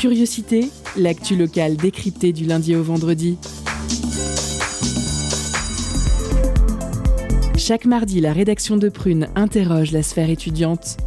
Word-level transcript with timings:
Curiosité, 0.00 0.70
l'actu 0.96 1.36
locale 1.36 1.76
décryptée 1.76 2.32
du 2.32 2.44
lundi 2.44 2.76
au 2.76 2.82
vendredi. 2.82 3.38
Chaque 7.56 7.86
mardi, 7.86 8.20
la 8.20 8.32
rédaction 8.32 8.76
de 8.76 8.88
Prune 8.88 9.28
interroge 9.34 9.92
la 9.92 10.02
sphère 10.02 10.28
étudiante. 10.28 10.98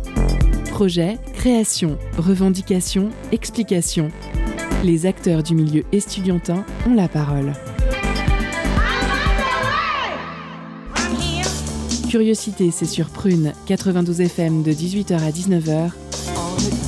Projet, 0.71 1.17
création, 1.33 1.97
revendication, 2.17 3.09
explication. 3.31 4.09
Les 4.83 5.05
acteurs 5.05 5.43
du 5.43 5.53
milieu 5.53 5.83
estudiantin 5.91 6.65
ont 6.87 6.95
la 6.95 7.07
parole. 7.07 7.53
Curiosité, 12.09 12.71
c'est 12.71 12.85
sur 12.85 13.09
Prune 13.09 13.53
92 13.67 14.21
FM 14.21 14.63
de 14.63 14.71
18h 14.71 15.19
à 15.19 15.29
19h. 15.29 15.91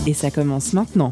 Et 0.08 0.14
ça 0.14 0.32
commence 0.32 0.74
maintenant. 0.74 1.10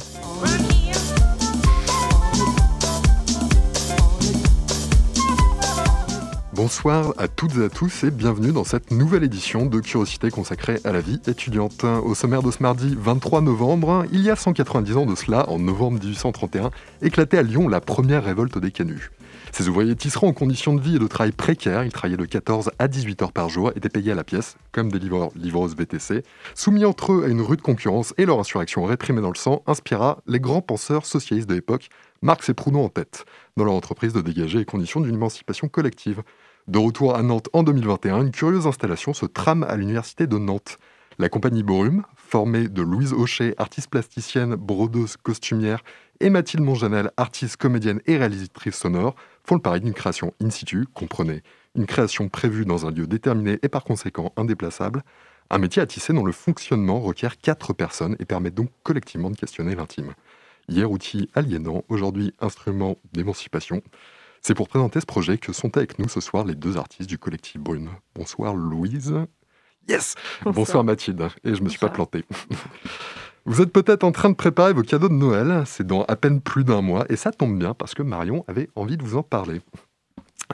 Bonsoir 6.53 7.13
à 7.17 7.27
toutes 7.27 7.55
et 7.57 7.65
à 7.65 7.69
tous 7.69 8.03
et 8.03 8.09
bienvenue 8.11 8.51
dans 8.51 8.63
cette 8.63 8.89
nouvelle 8.91 9.23
édition 9.23 9.67
de 9.67 9.79
Curiosité 9.79 10.31
consacrée 10.31 10.79
à 10.83 10.91
la 10.91 11.01
vie 11.01 11.21
étudiante. 11.27 11.83
Au 11.83 12.15
sommaire 12.15 12.41
de 12.41 12.49
ce 12.49 12.63
mardi 12.63 12.97
23 12.99 13.41
novembre, 13.41 14.05
il 14.11 14.21
y 14.21 14.31
a 14.31 14.35
190 14.35 14.97
ans 14.97 15.05
de 15.05 15.15
cela, 15.15 15.47
en 15.49 15.59
novembre 15.59 15.99
1831, 15.99 16.71
éclatait 17.03 17.37
à 17.37 17.43
Lyon 17.43 17.67
la 17.67 17.79
première 17.79 18.23
révolte 18.23 18.57
des 18.57 18.71
canuts. 18.71 19.11
Ces 19.57 19.69
ouvriers 19.69 19.95
tisserands 19.95 20.27
en 20.27 20.33
conditions 20.33 20.75
de 20.75 20.81
vie 20.81 20.97
et 20.97 20.99
de 20.99 21.07
travail 21.07 21.31
précaires, 21.31 21.83
ils 21.83 21.91
travaillaient 21.91 22.15
de 22.15 22.25
14 22.25 22.69
à 22.77 22.87
18 22.87 23.23
heures 23.23 23.31
par 23.31 23.49
jour, 23.49 23.71
étaient 23.75 23.89
payés 23.89 24.11
à 24.11 24.15
la 24.15 24.23
pièce, 24.23 24.55
comme 24.71 24.91
des 24.91 24.99
livreurs, 24.99 25.31
livreuses 25.35 25.75
VTC. 25.75 26.21
Soumis 26.53 26.85
entre 26.85 27.11
eux 27.11 27.23
à 27.25 27.27
une 27.27 27.41
rude 27.41 27.63
concurrence 27.63 28.13
et 28.19 28.27
leur 28.27 28.39
insurrection 28.39 28.85
réprimée 28.85 29.19
dans 29.19 29.31
le 29.31 29.35
sang, 29.35 29.63
inspira 29.65 30.19
les 30.27 30.39
grands 30.39 30.61
penseurs 30.61 31.07
socialistes 31.07 31.49
de 31.49 31.55
l'époque, 31.55 31.89
Marx 32.21 32.47
et 32.49 32.53
Proudhon 32.53 32.85
en 32.85 32.89
tête, 32.89 33.25
dans 33.55 33.63
leur 33.63 33.73
entreprise 33.73 34.13
de 34.13 34.21
dégager 34.21 34.59
les 34.59 34.65
conditions 34.65 35.01
d'une 35.01 35.15
émancipation 35.15 35.69
collective. 35.69 36.21
De 36.67 36.77
retour 36.77 37.15
à 37.15 37.23
Nantes 37.23 37.49
en 37.51 37.63
2021, 37.63 38.21
une 38.21 38.31
curieuse 38.31 38.67
installation 38.67 39.15
se 39.15 39.25
trame 39.25 39.63
à 39.63 39.75
l'université 39.75 40.27
de 40.27 40.37
Nantes. 40.37 40.77
La 41.17 41.29
compagnie 41.29 41.63
Borum, 41.63 42.03
formée 42.15 42.67
de 42.67 42.83
Louise 42.83 43.11
Aucher, 43.11 43.55
artiste 43.57 43.89
plasticienne, 43.89 44.53
brodeuse, 44.53 45.17
costumière, 45.17 45.81
et 46.19 46.29
Mathilde 46.29 46.63
Monjanel, 46.63 47.11
artiste, 47.17 47.57
comédienne 47.57 48.01
et 48.05 48.17
réalisatrice 48.17 48.75
sonore, 48.75 49.15
font 49.47 49.55
le 49.55 49.61
pari 49.61 49.79
d'une 49.79 49.93
création 49.93 50.33
in 50.43 50.49
situ, 50.49 50.85
comprenez, 50.93 51.41
une 51.75 51.85
création 51.85 52.27
prévue 52.27 52.65
dans 52.65 52.85
un 52.85 52.91
lieu 52.91 53.07
déterminé 53.07 53.59
et 53.61 53.69
par 53.69 53.85
conséquent 53.85 54.33
indéplaçable, 54.35 55.03
un 55.49 55.57
métier 55.57 55.81
à 55.81 55.85
tisser 55.85 56.11
dont 56.11 56.25
le 56.25 56.33
fonctionnement 56.33 56.99
requiert 56.99 57.37
quatre 57.37 57.71
personnes 57.71 58.17
et 58.19 58.25
permet 58.25 58.51
donc 58.51 58.69
collectivement 58.83 59.29
de 59.29 59.37
questionner 59.37 59.73
l'intime. 59.73 60.13
Hier 60.67 60.91
outil 60.91 61.29
aliénant, 61.33 61.83
aujourd'hui 61.87 62.33
instrument 62.41 62.97
d'émancipation. 63.13 63.81
C'est 64.41 64.53
pour 64.53 64.67
présenter 64.67 64.99
ce 64.99 65.05
projet 65.05 65.37
que 65.37 65.53
sont 65.53 65.77
avec 65.77 65.97
nous 65.97 66.09
ce 66.09 66.19
soir 66.19 66.43
les 66.43 66.55
deux 66.55 66.75
artistes 66.75 67.09
du 67.09 67.17
collectif 67.17 67.61
Brune. 67.61 67.89
Bonsoir 68.15 68.53
Louise. 68.53 69.13
Yes 69.87 70.15
Bonsoir, 70.43 70.83
Mathilde. 70.83 71.29
Et 71.45 71.55
je 71.55 71.63
me 71.63 71.69
suis 71.69 71.79
pas 71.79 71.89
planté. 71.89 72.25
Vous 73.49 73.61
êtes 73.61 73.71
peut-être 73.71 74.03
en 74.03 74.11
train 74.11 74.29
de 74.29 74.35
préparer 74.35 74.73
vos 74.73 74.81
cadeaux 74.81 75.07
de 75.07 75.13
Noël, 75.13 75.63
c'est 75.65 75.87
dans 75.87 76.03
à 76.03 76.17
peine 76.17 76.41
plus 76.41 76.65
d'un 76.65 76.81
mois, 76.81 77.05
et 77.07 77.15
ça 77.15 77.31
tombe 77.31 77.57
bien 77.57 77.73
parce 77.73 77.93
que 77.93 78.03
Marion 78.03 78.43
avait 78.49 78.69
envie 78.75 78.97
de 78.97 79.03
vous 79.03 79.15
en 79.15 79.23
parler. 79.23 79.61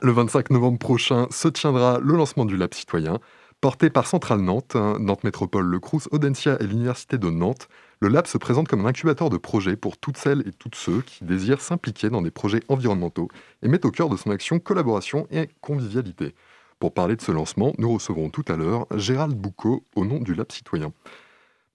Le 0.03 0.11
25 0.11 0.51
novembre 0.51 0.77
prochain 0.77 1.25
se 1.31 1.47
tiendra 1.47 1.97
le 1.97 2.15
lancement 2.15 2.45
du 2.45 2.55
Lab 2.55 2.71
Citoyen, 2.71 3.17
porté 3.61 3.89
par 3.89 4.05
Centrale 4.05 4.41
Nantes, 4.41 4.75
Nantes 4.75 5.23
Métropole, 5.23 5.65
le 5.65 5.79
Crous 5.79 6.07
Audencia 6.11 6.55
et 6.59 6.67
l'Université 6.67 7.17
de 7.17 7.31
Nantes. 7.31 7.67
Le 7.99 8.09
Lab 8.09 8.27
se 8.27 8.37
présente 8.37 8.67
comme 8.67 8.85
un 8.85 8.89
incubateur 8.89 9.31
de 9.31 9.37
projets 9.37 9.75
pour 9.75 9.97
toutes 9.97 10.17
celles 10.17 10.47
et 10.47 10.51
tous 10.51 10.69
ceux 10.75 11.01
qui 11.01 11.25
désirent 11.25 11.61
s'impliquer 11.61 12.11
dans 12.11 12.21
des 12.21 12.29
projets 12.29 12.61
environnementaux 12.67 13.27
et 13.63 13.69
mettent 13.69 13.85
au 13.85 13.91
cœur 13.91 14.09
de 14.09 14.17
son 14.17 14.29
action 14.29 14.59
collaboration 14.59 15.25
et 15.31 15.49
convivialité. 15.61 16.35
Pour 16.77 16.93
parler 16.93 17.15
de 17.15 17.21
ce 17.23 17.31
lancement, 17.31 17.73
nous 17.79 17.91
recevrons 17.91 18.29
tout 18.29 18.45
à 18.49 18.55
l'heure 18.55 18.85
Gérald 18.95 19.33
Boucaud 19.33 19.83
au 19.95 20.05
nom 20.05 20.19
du 20.19 20.35
Lab 20.35 20.51
Citoyen. 20.51 20.93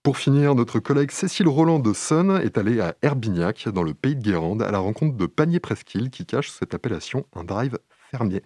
Pour 0.01 0.17
finir, 0.17 0.55
notre 0.55 0.79
collègue 0.79 1.11
Cécile 1.11 1.49
Roland 1.49 1.79
de 1.79 1.91
Sun 1.91 2.39
est 2.41 2.57
allée 2.57 2.79
à 2.79 2.95
Herbignac, 3.01 3.67
dans 3.67 3.83
le 3.83 3.93
pays 3.93 4.15
de 4.15 4.21
Guérande, 4.21 4.61
à 4.61 4.71
la 4.71 4.79
rencontre 4.79 5.17
de 5.17 5.25
Panier 5.25 5.59
Presqu'île, 5.59 6.09
qui 6.09 6.25
cache 6.25 6.49
cette 6.49 6.73
appellation 6.73 7.25
un 7.35 7.43
drive 7.43 7.77
fermier. 8.09 8.41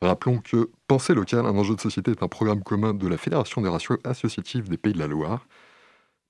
Rappelons 0.00 0.38
que 0.38 0.70
Pensée 0.88 1.12
locale, 1.12 1.44
un 1.44 1.56
enjeu 1.58 1.76
de 1.76 1.80
société, 1.80 2.10
est 2.10 2.22
un 2.22 2.28
programme 2.28 2.62
commun 2.62 2.94
de 2.94 3.06
la 3.06 3.18
Fédération 3.18 3.60
des 3.60 3.68
ratios 3.68 3.98
associatives 4.04 4.70
des 4.70 4.78
Pays 4.78 4.94
de 4.94 4.98
la 4.98 5.06
Loire, 5.06 5.46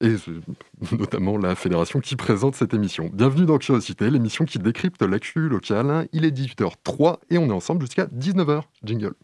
et 0.00 0.16
notamment 0.98 1.38
la 1.38 1.54
fédération 1.54 2.00
qui 2.00 2.16
présente 2.16 2.56
cette 2.56 2.74
émission. 2.74 3.10
Bienvenue 3.12 3.46
dans 3.46 3.58
Curiosité, 3.58 4.10
l'émission 4.10 4.44
qui 4.44 4.58
décrypte 4.58 5.02
l'actu 5.02 5.48
locale. 5.48 6.08
Il 6.12 6.24
est 6.24 6.36
18h03 6.36 7.18
et 7.30 7.38
on 7.38 7.46
est 7.46 7.52
ensemble 7.52 7.82
jusqu'à 7.82 8.06
19h. 8.06 8.62
Jingle. 8.82 9.14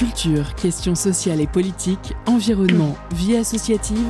Culture, 0.00 0.54
questions 0.54 0.94
sociales 0.94 1.42
et 1.42 1.46
politiques, 1.46 2.14
environnement, 2.24 2.96
vie 3.12 3.36
associative. 3.36 4.08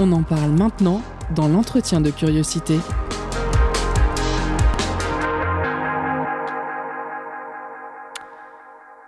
On 0.00 0.10
en 0.12 0.22
parle 0.22 0.52
maintenant 0.52 1.02
dans 1.34 1.46
l'entretien 1.46 2.00
de 2.00 2.08
curiosité. 2.08 2.78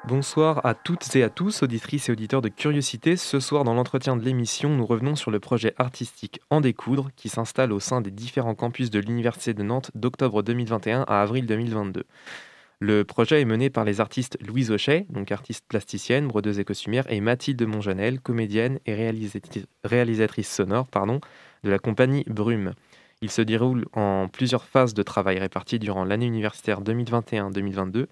Bonsoir 0.06 0.60
à 0.66 0.74
toutes 0.74 1.16
et 1.16 1.22
à 1.22 1.30
tous, 1.30 1.62
auditrices 1.62 2.10
et 2.10 2.12
auditeurs 2.12 2.42
de 2.42 2.50
Curiosité. 2.50 3.16
Ce 3.16 3.40
soir, 3.40 3.64
dans 3.64 3.72
l'entretien 3.72 4.18
de 4.18 4.22
l'émission, 4.22 4.68
nous 4.68 4.84
revenons 4.84 5.16
sur 5.16 5.30
le 5.30 5.40
projet 5.40 5.74
artistique 5.78 6.42
En 6.50 6.60
Découdre 6.60 7.08
qui 7.16 7.30
s'installe 7.30 7.72
au 7.72 7.80
sein 7.80 8.02
des 8.02 8.10
différents 8.10 8.54
campus 8.54 8.90
de 8.90 8.98
l'Université 8.98 9.54
de 9.54 9.62
Nantes 9.62 9.92
d'octobre 9.94 10.42
2021 10.42 11.06
à 11.08 11.22
avril 11.22 11.46
2022. 11.46 12.04
Le 12.86 13.02
projet 13.02 13.40
est 13.40 13.46
mené 13.46 13.70
par 13.70 13.86
les 13.86 14.02
artistes 14.02 14.36
Louise 14.46 14.70
Auchet, 14.70 15.06
donc 15.08 15.32
artiste 15.32 15.64
plasticienne, 15.66 16.28
brodeuse 16.28 16.58
et 16.58 16.66
costumière, 16.66 17.10
et 17.10 17.22
Mathilde 17.22 17.66
Monjanel, 17.66 18.20
comédienne 18.20 18.78
et 18.84 18.92
réalisatrice, 19.84 20.54
sonore 20.54 20.88
de 20.92 21.70
la 21.70 21.78
compagnie 21.78 22.24
Brume. 22.26 22.74
Il 23.22 23.30
se 23.30 23.40
déroule 23.40 23.86
en 23.94 24.28
plusieurs 24.28 24.66
phases 24.66 24.92
de 24.92 25.02
travail 25.02 25.38
réparties 25.38 25.78
durant 25.78 26.04
l'année 26.04 26.26
universitaire 26.26 26.82
2021-2022, 26.82 28.04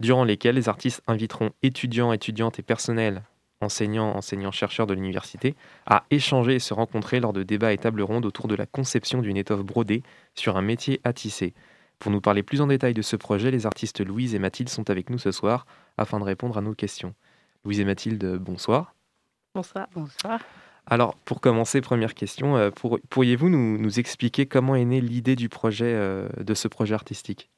durant 0.00 0.24
lesquelles 0.24 0.56
les 0.56 0.68
artistes 0.68 1.02
inviteront 1.06 1.52
étudiants, 1.62 2.12
étudiantes 2.12 2.58
et 2.58 2.62
personnels, 2.62 3.22
enseignants, 3.60 4.16
enseignants, 4.16 4.50
chercheurs 4.50 4.88
de 4.88 4.94
l'université, 4.94 5.54
à 5.86 6.04
échanger 6.10 6.56
et 6.56 6.58
se 6.58 6.74
rencontrer 6.74 7.20
lors 7.20 7.32
de 7.32 7.44
débats 7.44 7.72
et 7.72 7.78
tables 7.78 8.02
rondes 8.02 8.26
autour 8.26 8.48
de 8.48 8.56
la 8.56 8.66
conception 8.66 9.22
d'une 9.22 9.36
étoffe 9.36 9.62
brodée 9.62 10.02
sur 10.34 10.56
un 10.56 10.62
métier 10.62 11.00
à 11.04 11.12
tisser. 11.12 11.54
Pour 11.98 12.12
nous 12.12 12.20
parler 12.20 12.42
plus 12.42 12.60
en 12.60 12.66
détail 12.66 12.94
de 12.94 13.02
ce 13.02 13.16
projet, 13.16 13.50
les 13.50 13.66
artistes 13.66 14.04
Louise 14.04 14.34
et 14.34 14.38
Mathilde 14.38 14.68
sont 14.68 14.90
avec 14.90 15.10
nous 15.10 15.18
ce 15.18 15.32
soir 15.32 15.66
afin 15.96 16.18
de 16.18 16.24
répondre 16.24 16.58
à 16.58 16.60
nos 16.60 16.74
questions. 16.74 17.14
Louise 17.64 17.80
et 17.80 17.84
Mathilde, 17.84 18.36
bonsoir. 18.36 18.94
Bonsoir. 19.54 19.88
Bonsoir. 19.94 20.40
Alors, 20.88 21.16
pour 21.16 21.40
commencer, 21.40 21.80
première 21.80 22.14
question, 22.14 22.56
euh, 22.56 22.70
pourriez-vous 23.10 23.48
nous, 23.48 23.98
expliquer 23.98 24.46
comment 24.46 24.76
est 24.76 24.84
née 24.84 25.00
l'idée 25.00 25.34
du 25.34 25.48
projet, 25.48 25.92
euh, 25.92 26.28
de 26.38 26.54
ce 26.54 26.68
projet 26.68 26.94
artistique? 26.94 27.50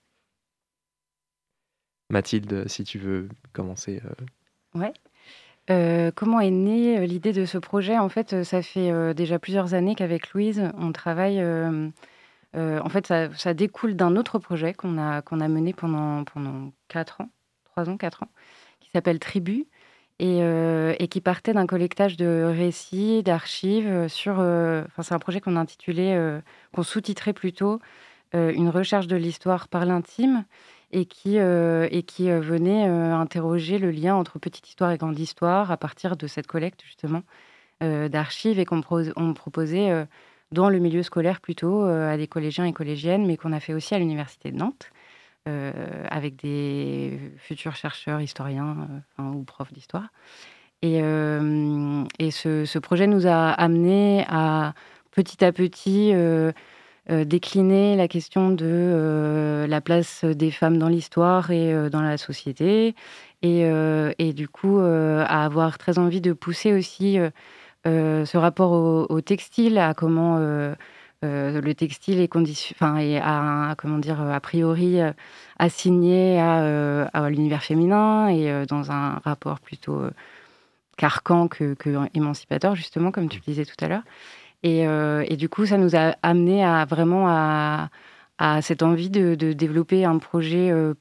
Mathilde, 2.09 2.67
si 2.69 2.85
tu 2.85 2.99
veux 2.99 3.29
commencer. 3.53 4.01
Euh. 4.75 4.79
Ouais. 4.79 6.13
comment 6.15 6.41
est 6.41 6.51
née 6.51 7.07
l'idée 7.07 7.35
de 7.35 7.45
ce 7.45 7.59
projet? 7.59 7.99
En 7.99 8.09
fait, 8.09 8.45
ça 8.45 8.63
fait 8.63 9.13
déjà 9.13 9.39
plusieurs 9.39 9.75
années 9.75 9.95
qu'avec 9.95 10.33
Louise, 10.33 10.71
on 10.79 10.93
travaille 10.93 11.43
euh, 12.57 12.81
en 12.81 12.89
fait, 12.89 13.07
ça, 13.07 13.55
découle 13.55 13.95
d'un 13.95 14.17
autre 14.17 14.39
projet 14.39 14.73
qu'on 14.73 14.99
a, 14.99 15.23
qu'on 15.23 15.41
a 15.41 15.49
mené 15.49 15.73
pendant, 15.73 16.25
pendant 16.25 16.73
4 16.89 17.21
ans, 17.21 17.31
3 17.65 17.91
ans, 17.91 17.97
4 17.97 18.23
ans, 18.23 18.31
qui 18.81 18.91
s'appelle 18.91 19.19
Tribu, 19.19 19.67
et, 20.19 20.43
euh, 20.43 20.95
et, 20.99 21.09
qui 21.09 21.21
partait 21.21 21.53
d'un 21.53 21.67
collectage 21.67 22.17
de 22.17 22.45
récits, 22.45 23.23
d'archives 23.23 24.09
sur... 24.09 24.41
Euh, 24.41 24.83
enfin, 24.87 25.03
c'est 25.03 25.15
un 25.15 25.19
projet 25.19 25.41
qu'on 25.41 25.57
a 25.57 25.61
intitulé, 25.61 26.41
qu'on 26.73 26.83
sous-titrait 26.83 27.33
plutôt, 27.35 27.81
Une 28.33 28.69
recherche 28.69 29.07
de 29.07 29.17
l'histoire 29.17 29.69
par 29.69 29.85
l'intime, 29.87 30.45
et 30.91 31.05
qui, 31.05 31.37
et 31.37 32.03
qui 32.03 32.31
venait 32.31 32.85
interroger 32.85 33.79
le 33.79 33.91
lien 33.91 34.17
entre 34.17 34.39
petite 34.39 34.69
histoire 34.69 34.91
et 34.91 34.99
grande 34.99 35.19
histoire 35.19 35.71
à 35.71 35.77
partir 35.77 36.17
de 36.17 36.27
cette 36.27 36.47
collecte, 36.47 36.83
justement, 36.83 37.23
d'archives, 37.81 38.59
et 38.59 38.65
qu'on 38.65 38.83
on 39.17 39.35
proposait 39.35 40.07
dans 40.53 40.71
le 40.71 40.79
milieu 40.79 41.03
scolaire 41.03 41.41
plutôt, 41.41 41.85
euh, 41.85 42.13
à 42.13 42.17
des 42.17 42.27
collégiens 42.27 42.65
et 42.65 42.73
collégiennes, 42.73 43.27
mais 43.27 43.37
qu'on 43.37 43.53
a 43.53 43.61
fait 43.61 43.75
aussi 43.75 43.95
à 43.95 43.99
l'Université 43.99 44.51
de 44.51 44.57
Nantes, 44.57 44.91
euh, 45.47 45.73
avec 46.11 46.37
des 46.37 47.19
futurs 47.37 47.77
chercheurs, 47.77 48.21
historiens 48.21 48.89
euh, 49.19 49.23
ou 49.23 49.45
profs 49.45 49.73
d'histoire. 49.73 50.09
Et, 50.81 50.99
et 50.99 52.31
ce, 52.31 52.79
projet 52.79 53.09
nous 53.09 53.27
a 53.27 53.51
amené 53.51 54.25
à 54.29 54.75
petit 55.11 55.45
à 55.45 55.51
petit 55.51 56.13
décliner 57.09 57.97
la 57.97 58.07
question 58.07 58.51
de 58.51 59.67
la 59.69 59.81
place 59.81 60.25
des 60.25 60.53
femmes 60.53 60.79
dans 60.79 60.87
l'histoire 60.87 61.51
et 61.51 61.91
dans 61.91 62.01
la 62.01 62.17
société, 62.17 62.95
et, 63.43 63.69
et, 64.19 64.33
du 64.33 64.47
coup 64.47 64.79
à 64.79 65.45
avoir 65.45 65.79
très 65.79 65.99
envie 65.99 66.21
de 66.21 66.33
pousser 66.33 66.73
aussi 66.73 67.19
ce 68.25 68.37
rapport 68.37 68.73
au, 69.11 69.21
textile, 69.21 69.79
à 69.79 69.95
comment 69.95 70.39
le 71.23 71.73
textile 71.75 72.21
est 72.21 72.29
condition, 72.29 72.75
enfin, 72.79 72.97
à, 73.23 73.75
comment 73.77 73.99
dire, 73.99 74.21
a 74.21 74.41
priori 74.41 74.99
assigné 75.59 76.41
à, 76.41 77.29
l'univers 77.31 77.63
féminin 77.63 78.29
et 78.29 78.67
dans 78.67 78.91
un 78.91 79.21
rapport 79.25 79.61
plutôt 79.61 80.03
carcan 80.97 81.49
que, 81.49 81.75
émancipateur, 82.15 82.75
justement, 82.75 83.11
comme 83.11 83.29
tu 83.29 83.39
le 83.39 83.45
disais 83.45 83.65
tout 83.65 83.83
à 83.85 83.89
l'heure. 83.89 84.03
Et, 84.63 85.37
du 85.37 85.49
coup, 85.49 85.67
ça 85.67 85.79
nous 85.79 85.97
a 85.97 86.15
amené 86.23 86.65
à 86.65 86.85
vraiment 86.85 87.27
à, 87.29 87.89
cette 88.63 88.83
envie 88.83 89.11
de, 89.11 89.35
développer 89.53 90.05
un 90.05 90.19
projet 90.19 90.71
euh, 90.71 90.95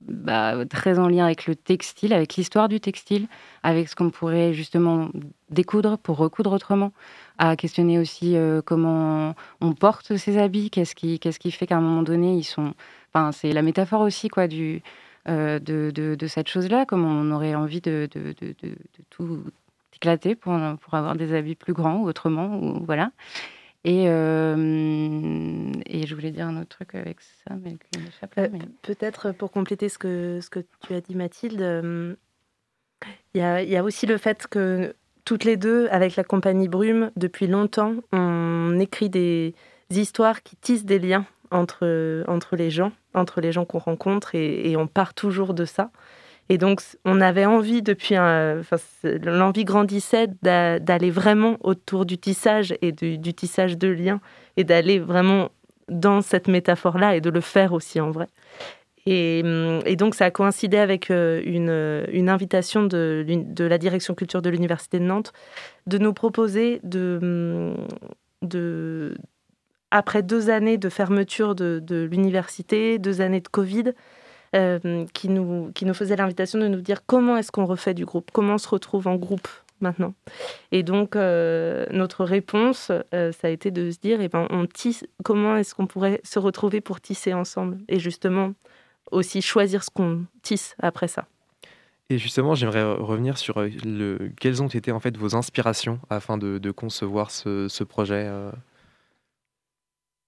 bah, 0.00 0.64
très 0.66 0.98
en 0.98 1.08
lien 1.08 1.24
avec 1.24 1.46
le 1.46 1.56
textile, 1.56 2.12
avec 2.12 2.36
l'histoire 2.36 2.68
du 2.68 2.80
textile, 2.80 3.26
avec 3.62 3.88
ce 3.88 3.96
qu'on 3.96 4.10
pourrait 4.10 4.54
justement 4.54 5.08
découdre 5.50 5.98
pour 5.98 6.18
recoudre 6.18 6.52
autrement, 6.52 6.92
à 7.38 7.56
questionner 7.56 7.98
aussi 7.98 8.36
euh, 8.36 8.62
comment 8.64 9.34
on 9.60 9.72
porte 9.72 10.16
ces 10.16 10.38
habits, 10.38 10.70
qu'est-ce 10.70 10.94
qui, 10.94 11.50
fait 11.50 11.66
qu'à 11.66 11.76
un 11.76 11.80
moment 11.80 12.02
donné, 12.02 12.36
ils 12.36 12.44
sont... 12.44 12.74
Enfin, 13.12 13.32
c'est 13.32 13.52
la 13.52 13.62
métaphore 13.62 14.02
aussi 14.02 14.28
quoi, 14.28 14.46
du, 14.46 14.82
euh, 15.28 15.58
de, 15.58 16.26
cette 16.28 16.48
chose-là, 16.48 16.84
comment 16.86 17.08
on 17.08 17.30
aurait 17.32 17.54
envie 17.54 17.80
de, 17.80 18.08
de, 18.12 18.34
tout 19.10 19.42
éclater 19.94 20.36
pour, 20.36 20.56
pour 20.80 20.94
avoir 20.94 21.16
des 21.16 21.34
habits 21.34 21.56
plus 21.56 21.72
grands 21.72 21.96
ou 21.96 22.06
autrement, 22.06 22.56
ou, 22.62 22.84
voilà. 22.84 23.10
Et, 23.84 24.04
euh, 24.08 25.72
et 25.86 26.06
je 26.06 26.14
voulais 26.14 26.32
dire 26.32 26.46
un 26.46 26.60
autre 26.60 26.68
truc 26.68 26.94
avec 26.94 27.20
ça, 27.20 27.54
mais 27.62 27.76
euh, 28.38 28.48
Peut-être 28.82 29.32
pour 29.32 29.52
compléter 29.52 29.88
ce 29.88 29.98
que, 29.98 30.40
ce 30.42 30.50
que 30.50 30.60
tu 30.86 30.94
as 30.94 31.00
dit, 31.00 31.14
Mathilde, 31.14 31.62
euh, 31.62 32.14
il 33.34 33.38
y, 33.38 33.44
a, 33.44 33.62
y, 33.62 33.76
a, 33.76 33.84
aussi 33.84 34.06
le 34.06 34.18
fait 34.18 34.48
que 34.48 34.94
toutes 35.24 35.44
les 35.44 35.56
deux, 35.56 35.86
avec 35.90 36.16
la 36.16 36.24
compagnie 36.24 36.68
Brume, 36.68 37.12
depuis 37.16 37.46
longtemps, 37.46 37.94
on 38.12 38.78
écrit 38.80 39.10
des 39.10 39.54
histoires 39.90 40.42
qui 40.42 40.56
tissent 40.56 40.84
des 40.84 40.98
liens 40.98 41.26
entre, 41.52 42.24
entre 42.26 42.56
les 42.56 42.70
gens, 42.70 42.92
entre 43.14 43.40
les 43.40 43.52
gens 43.52 43.64
qu'on 43.64 43.78
rencontre, 43.78 44.34
et, 44.34 44.70
et, 44.70 44.76
on 44.76 44.88
part 44.88 45.14
toujours 45.14 45.54
de 45.54 45.64
ça. 45.64 45.90
Et 46.48 46.58
donc, 46.58 46.80
on 47.04 47.20
avait 47.20 47.44
envie 47.44 47.82
depuis, 47.82 48.14
l'envie 48.14 49.64
grandissait 49.64 50.28
d'aller 50.42 51.10
vraiment 51.10 51.56
autour 51.60 52.06
du 52.06 52.18
tissage 52.18 52.74
et 52.80 52.92
du, 52.92 53.34
tissage 53.34 53.76
de 53.76 53.88
liens 53.88 54.20
et 54.56 54.64
d'aller 54.64 54.98
vraiment 54.98 55.50
dans 55.88 56.22
cette 56.22 56.48
métaphore-là 56.48 57.16
et 57.16 57.20
de 57.20 57.30
le 57.30 57.40
faire 57.40 57.72
aussi 57.72 58.00
en 58.00 58.10
vrai. 58.10 58.26
Et, 59.06 59.42
donc, 59.96 60.14
ça 60.14 60.26
a 60.26 60.30
coïncidé 60.30 60.76
avec 60.76 61.10
euh, 61.10 61.40
une, 61.44 62.28
invitation 62.28 62.84
de, 62.84 63.24
la 63.58 63.78
direction 63.78 64.14
culture 64.14 64.42
de 64.42 64.50
l'Université 64.50 64.98
de 64.98 65.04
Nantes 65.04 65.32
de 65.86 65.96
nous 65.96 66.12
proposer 66.12 66.80
de, 66.82 67.74
de 68.42 69.16
après 69.90 70.22
deux 70.22 70.50
années 70.50 70.76
de 70.76 70.90
fermeture 70.90 71.54
de 71.54 72.08
l'université, 72.10 72.98
deux 72.98 73.22
années 73.22 73.40
de 73.40 73.48
Covid, 73.48 73.94
euh, 74.56 75.04
qui, 75.12 75.28
nous, 75.28 75.70
qui 75.74 75.84
nous 75.84 75.92
faisait 75.92 76.16
l'invitation 76.16 76.58
de 76.58 76.68
nous 76.68 76.80
dire 76.80 77.04
comment 77.04 77.36
est-ce 77.36 77.52
qu'on 77.52 77.66
refait 77.66 77.92
du 77.92 78.06
groupe, 78.06 78.30
comment 78.32 78.54
on 78.54 78.58
se 78.58 78.68
retrouve 78.68 79.06
en 79.06 79.16
groupe 79.16 79.48
maintenant. 79.80 80.14
Et 80.72 80.82
donc, 80.82 81.16
euh, 81.16 81.84
notre 81.90 82.24
réponse, 82.24 82.90
euh, 83.14 83.30
ça 83.32 83.48
a 83.48 83.50
été 83.50 83.70
de 83.70 83.90
se 83.90 83.98
dire, 83.98 84.20
eh 84.22 84.28
ben, 84.28 84.46
on 84.50 84.66
tisse, 84.66 85.06
comment 85.22 85.56
est-ce 85.56 85.74
qu'on 85.74 85.86
pourrait 85.86 86.20
se 86.24 86.38
retrouver 86.38 86.80
pour 86.80 87.00
tisser 87.00 87.34
ensemble 87.34 87.78
Et 87.88 88.00
justement, 88.00 88.54
aussi 89.10 89.42
choisir 89.42 89.84
ce 89.84 89.90
qu'on 89.90 90.24
tisse 90.42 90.74
après 90.80 91.08
ça. 91.08 91.26
Et 92.08 92.16
justement, 92.16 92.54
j'aimerais 92.54 92.84
revenir 92.94 93.36
sur 93.36 93.60
le, 93.60 94.30
quelles 94.40 94.62
ont 94.62 94.68
été 94.68 94.92
en 94.92 94.98
fait 94.98 95.14
vos 95.18 95.36
inspirations 95.36 96.00
afin 96.08 96.38
de, 96.38 96.70
concevoir 96.70 97.30
ce, 97.30 97.68
ce 97.68 97.84
projet. 97.84 98.30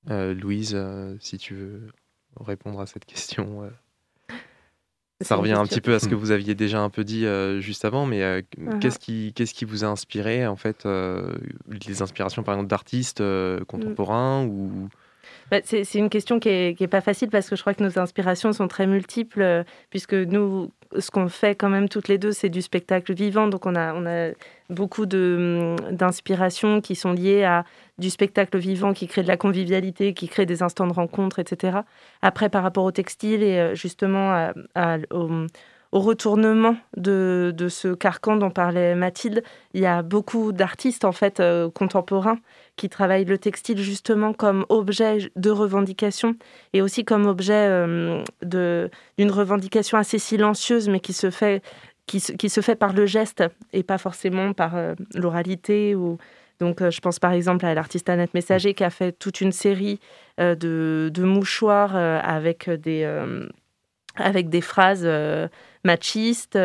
Louise, 0.07 0.79
si 1.21 1.39
tu 1.39 1.55
veux 1.55 1.89
répondre 2.39 2.81
à 2.81 2.87
cette 2.87 3.07
question. 3.07 3.71
Ça 5.23 5.37
revient 5.37 5.53
un 5.53 5.67
petit 5.67 5.83
peu 5.83 5.95
à 5.95 5.99
ce 5.99 6.09
que 6.09 6.15
vous 6.15 6.31
aviez 6.31 6.55
déjà 6.55 6.81
un 6.81 6.89
peu 6.89 7.05
dit 7.05 7.27
euh, 7.27 7.61
juste 7.61 7.85
avant, 7.85 8.07
mais 8.07 8.23
euh, 8.23 8.41
uh-huh. 8.59 8.79
qu'est-ce 8.79 8.99
qui, 8.99 9.33
qu'est-ce 9.35 9.53
qui 9.53 9.67
vous 9.67 9.85
a 9.85 9.89
inspiré 9.89 10.47
en 10.47 10.57
fait 10.57 10.87
euh, 10.87 11.35
Les 11.87 12.01
inspirations 12.01 12.43
par 12.43 12.55
exemple 12.55 12.71
d'artistes 12.71 13.23
contemporains 13.67 14.45
ou 14.45 14.89
c'est, 15.65 15.95
une 15.95 16.11
question 16.11 16.39
qui 16.41 16.49
n'est 16.49 16.77
est 16.79 16.87
pas 16.89 17.01
facile 17.01 17.29
parce 17.31 17.49
que 17.49 17.57
je 17.57 17.61
crois 17.61 17.75
que 17.75 17.83
nos 17.83 17.99
inspirations 17.99 18.53
sont 18.53 18.69
très 18.69 18.87
multiples, 18.87 19.65
puisque 19.91 20.15
nous, 20.15 20.71
ce 20.99 21.11
qu'on 21.11 21.29
fait 21.29 21.55
quand 21.55 21.69
même 21.69 21.89
toutes 21.89 22.09
les 22.09 22.19
deux, 22.19 22.33
c'est 22.33 22.49
du 22.49 22.63
spectacle 22.63 23.15
vivant. 23.15 23.49
Donc 23.49 23.67
on 23.67 23.77
a, 23.77 24.31
beaucoup 24.69 25.07
de, 25.07 25.75
d'inspirations 25.91 26.81
qui 26.81 26.95
sont 26.95 27.13
liées 27.13 27.45
à 27.45 27.65
du 27.99 28.09
spectacle 28.09 28.57
vivant 28.59 28.93
qui 28.93 29.09
crée 29.09 29.23
de 29.23 29.29
la 29.29 29.37
convivialité, 29.37 30.15
qui 30.15 30.29
crée 30.29 30.47
des 30.47 30.63
instants 30.63 30.87
de 30.87 30.93
rencontre, 30.93 31.39
etc. 31.39 31.79
Après, 32.23 32.49
par 32.49 32.63
rapport 32.63 32.85
au 32.85 32.93
textile 32.93 33.43
et 33.43 33.59
euh, 33.59 33.75
justement 33.75 34.53
au, 35.11 35.47
retournement 35.93 36.77
de, 36.97 37.53
ce 37.69 37.95
carcan 37.95 38.37
dont 38.37 38.51
parlait 38.51 38.95
Mathilde, 38.95 39.43
il 39.75 39.81
y 39.81 39.87
a 39.87 40.03
beaucoup 40.03 40.53
d'artistes 40.53 41.05
en 41.05 41.13
fait 41.13 41.41
euh, 41.41 41.69
contemporains 41.71 42.39
qui 42.77 42.89
travaillent 42.89 43.25
le 43.25 43.39
textile 43.39 43.79
justement 43.79 44.33
comme 44.33 44.65
objet 44.69 45.31
de 45.37 45.51
revendication 45.51 46.37
et 46.73 46.83
aussi 46.83 47.05
comme 47.05 47.27
objet 47.27 47.67
euh, 47.69 48.23
d'une 48.43 49.31
revendication 49.31 49.99
assez 49.99 50.19
silencieuse 50.19 50.89
mais 50.89 51.01
qui 51.01 51.13
se 51.13 51.31
fait 51.31 51.63
qui 52.07 52.21
qui 52.21 52.49
se 52.49 52.61
fait 52.61 52.77
par 52.77 52.93
le 52.93 53.07
geste 53.07 53.45
et 53.73 53.83
pas 53.83 53.99
forcément 53.99 54.53
par 54.53 54.75
l'oralité 55.15 55.95
ou 55.95 56.19
donc, 56.61 56.83
euh, 56.83 56.91
je 56.91 57.01
pense 57.01 57.19
par 57.19 57.33
exemple 57.33 57.65
à 57.65 57.75
l'artiste 57.75 58.09
Annette 58.09 58.35
Messager 58.35 58.75
qui 58.75 58.85
a 58.85 58.91
fait 58.91 59.13
toute 59.13 59.41
une 59.41 59.51
série 59.51 59.99
euh, 60.39 60.55
de, 60.55 61.25
mouchoirs 61.25 61.97
euh, 61.97 62.21
avec 62.23 62.69
des, 62.69 63.05
avec 64.15 64.51
des 64.51 64.61
phrases 64.61 65.09
machistes, 65.85 66.59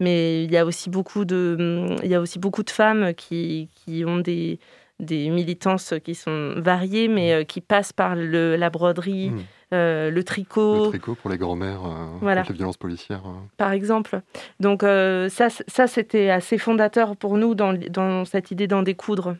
mais 0.00 0.44
il 0.44 0.50
y 0.50 0.56
a 0.56 0.64
aussi 0.64 0.90
beaucoup 0.90 1.24
de, 1.24 1.96
il 2.02 2.10
y 2.10 2.14
a 2.14 2.20
aussi 2.20 2.38
beaucoup 2.38 2.62
de 2.62 2.70
femmes 2.70 3.14
qui, 3.14 3.68
qui 3.74 4.04
ont 4.04 4.18
des, 4.18 4.58
des 4.98 5.30
militances 5.30 5.94
qui 6.04 6.14
sont 6.14 6.54
variées, 6.56 7.08
mais 7.08 7.44
qui 7.46 7.60
passent 7.60 7.92
par 7.92 8.14
le, 8.16 8.56
la 8.56 8.70
broderie. 8.70 9.30
Mmh. 9.30 9.40
Euh, 9.72 10.10
le 10.10 10.24
tricot. 10.24 10.86
Le 10.86 10.88
tricot 10.90 11.14
pour 11.14 11.30
les 11.30 11.38
grands-mères, 11.38 11.82
euh, 11.84 12.42
les 12.48 12.54
violences 12.54 12.76
policières. 12.76 13.22
Euh. 13.26 13.38
Par 13.56 13.70
exemple. 13.70 14.20
Donc 14.58 14.82
ça, 14.82 15.48
ça 15.48 15.86
c'était 15.86 16.30
assez 16.30 16.58
fondateur 16.58 17.16
pour 17.16 17.38
nous 17.38 17.54
dans, 17.54 17.72
dans 17.72 18.24
cette 18.24 18.50
idée 18.50 18.66
d'en 18.66 18.82
découdre. 18.82 19.36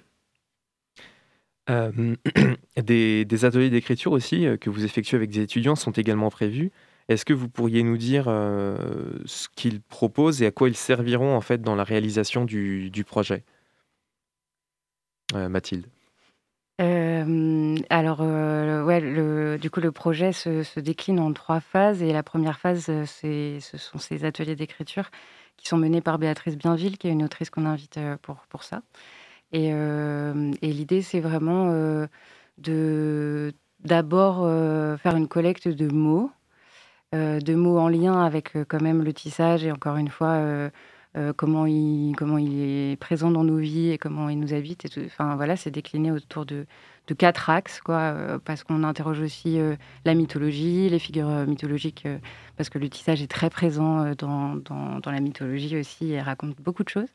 des, 2.82 3.24
des, 3.24 3.44
ateliers 3.44 3.70
d'écriture 3.70 4.10
aussi 4.10 4.44
que 4.60 4.70
vous 4.70 4.84
effectuez 4.84 5.16
avec 5.16 5.30
des 5.30 5.42
étudiants 5.42 5.76
sont 5.76 5.92
également 5.92 6.28
prévus. 6.28 6.72
Est-ce 7.10 7.26
que 7.26 7.34
vous 7.34 7.48
pourriez 7.48 7.82
nous 7.82 7.98
dire 7.98 8.24
ce 8.24 9.48
qu'ils 9.56 9.82
proposent 9.82 10.40
et 10.40 10.46
à 10.46 10.50
quoi 10.50 10.68
ils 10.68 10.76
serviront 10.76 11.36
en 11.36 11.40
fait 11.42 11.60
dans 11.60 11.74
la 11.74 11.84
réalisation 11.84 12.46
du, 12.46 12.88
du 12.90 13.04
projet? 13.04 13.44
Mathilde 15.34 15.86
euh, 16.80 17.76
alors, 17.90 18.20
euh, 18.22 18.82
ouais, 18.82 19.00
le, 19.00 19.58
du 19.58 19.70
coup, 19.70 19.80
le 19.80 19.92
projet 19.92 20.32
se, 20.32 20.80
décline 20.80 21.20
en 21.20 21.32
trois 21.32 21.60
phases. 21.60 22.02
Et 22.02 22.12
la 22.12 22.22
première 22.22 22.58
phase, 22.58 22.86
euh, 22.88 23.04
ce 23.06 23.76
sont 23.76 23.98
ces 23.98 24.24
ateliers 24.24 24.56
d'écriture 24.56 25.10
qui 25.56 25.68
sont 25.68 25.76
menés 25.76 26.00
par 26.00 26.18
Béatrice 26.18 26.56
Bienville, 26.56 26.96
qui 26.96 27.08
est 27.08 27.12
une 27.12 27.24
autrice 27.24 27.50
qu'on 27.50 27.66
invite 27.66 28.00
pour, 28.22 28.46
pour 28.48 28.62
ça. 28.64 28.82
Et, 29.52 29.68
et 29.68 30.72
l'idée, 30.72 31.02
c'est 31.02 31.20
vraiment 31.20 31.70
de 32.58 33.52
d'abord 33.80 34.38
faire 35.00 35.16
une 35.16 35.28
collecte 35.28 35.68
de 35.68 35.88
mots, 35.92 36.30
de 37.12 37.54
mots 37.54 37.78
en 37.78 37.88
lien 37.88 38.24
avec 38.24 38.52
quand 38.68 38.80
même 38.80 39.02
le 39.02 39.12
tissage 39.12 39.64
et 39.64 39.72
encore 39.72 39.96
une 39.96 40.08
fois 40.08 40.70
euh, 41.16 41.32
comment, 41.32 41.66
il, 41.66 42.14
comment 42.16 42.38
il 42.38 42.92
est 42.92 42.96
présent 42.96 43.32
dans 43.32 43.42
nos 43.42 43.56
vies 43.56 43.90
et 43.90 43.98
comment 43.98 44.28
il 44.28 44.38
nous 44.38 44.54
habite. 44.54 44.86
Enfin, 45.06 45.34
voilà, 45.34 45.56
c'est 45.56 45.72
décliné 45.72 46.12
autour 46.12 46.46
de, 46.46 46.66
quatre 47.18 47.50
axes, 47.50 47.80
quoi, 47.80 47.98
euh, 47.98 48.38
parce 48.38 48.62
qu'on 48.62 48.84
interroge 48.84 49.20
aussi 49.20 49.58
euh, 49.58 49.74
la 50.04 50.14
mythologie, 50.14 50.88
les 50.88 51.00
figures 51.00 51.28
mythologiques, 51.48 52.06
parce 52.56 52.70
que 52.70 52.78
le 52.78 52.88
tissage 52.88 53.20
est 53.22 53.30
très 53.30 53.50
présent 53.50 54.12
dans, 54.14 54.54
dans, 54.54 55.10
la 55.10 55.20
mythologie 55.20 55.76
aussi 55.76 56.12
et 56.12 56.20
raconte 56.22 56.54
beaucoup 56.60 56.84
de 56.84 56.88
choses. 56.88 57.08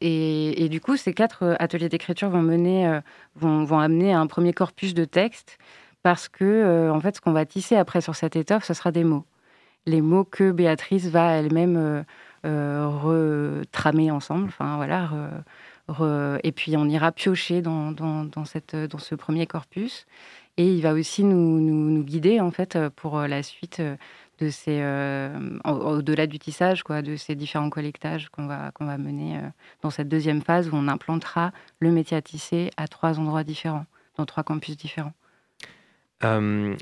Et, 0.00 0.68
du 0.68 0.80
coup, 0.80 0.96
ces 0.96 1.12
quatre 1.12 1.56
ateliers 1.58 1.88
d'écriture 1.88 2.30
vont 2.30 2.42
mener, 2.42 3.00
vont, 3.34 3.64
vont, 3.64 3.80
amener 3.80 4.12
un 4.12 4.28
premier 4.28 4.52
corpus 4.52 4.94
de 4.94 5.04
texte, 5.04 5.58
parce 6.04 6.28
que, 6.28 6.90
en 6.90 7.00
fait, 7.00 7.16
ce 7.16 7.20
qu'on 7.20 7.32
va 7.32 7.44
tisser 7.46 7.74
après 7.74 8.00
sur 8.00 8.14
cette 8.14 8.36
étoffe, 8.36 8.64
ce 8.64 8.74
sera 8.74 8.92
des 8.92 9.02
mots 9.02 9.24
les 9.86 10.00
mots 10.00 10.24
que 10.24 10.50
Béatrice 10.50 11.06
va 11.06 11.32
elle-même 11.32 11.76
euh, 11.76 12.02
euh, 12.46 12.88
retramer 12.88 14.10
ensemble. 14.10 14.46
Enfin, 14.48 14.76
voilà, 14.76 15.10
et 16.42 16.52
puis 16.52 16.76
on 16.76 16.86
ira 16.86 17.12
piocher 17.12 17.62
dans, 17.62 17.94
ce 18.44 19.14
premier 19.14 19.46
corpus. 19.46 20.06
Et 20.56 20.72
il 20.72 20.82
va 20.82 20.92
aussi 20.92 21.24
nous, 21.24 22.04
guider 22.04 22.40
en 22.40 22.50
fait 22.50 22.78
pour 22.90 23.18
la 23.20 23.42
suite 23.42 23.82
de 24.40 24.50
ces, 24.50 24.82
au-delà 25.64 26.26
du 26.26 26.38
tissage, 26.38 26.84
de 26.84 27.16
ces 27.16 27.34
différents 27.34 27.70
collectages 27.70 28.28
qu'on 28.28 28.46
va, 28.46 28.70
qu'on 28.72 28.86
va 28.86 28.98
mener 28.98 29.40
dans 29.82 29.90
cette 29.90 30.08
deuxième 30.08 30.42
phase 30.42 30.68
où 30.68 30.74
on 30.74 30.86
implantera 30.86 31.52
le 31.80 31.90
métier 31.90 32.16
à 32.16 32.22
tisser 32.22 32.70
à 32.76 32.86
trois 32.86 33.18
endroits 33.18 33.44
différents, 33.44 33.86
dans 34.16 34.26
trois 34.26 34.44
campus 34.44 34.76
différents. 34.76 35.12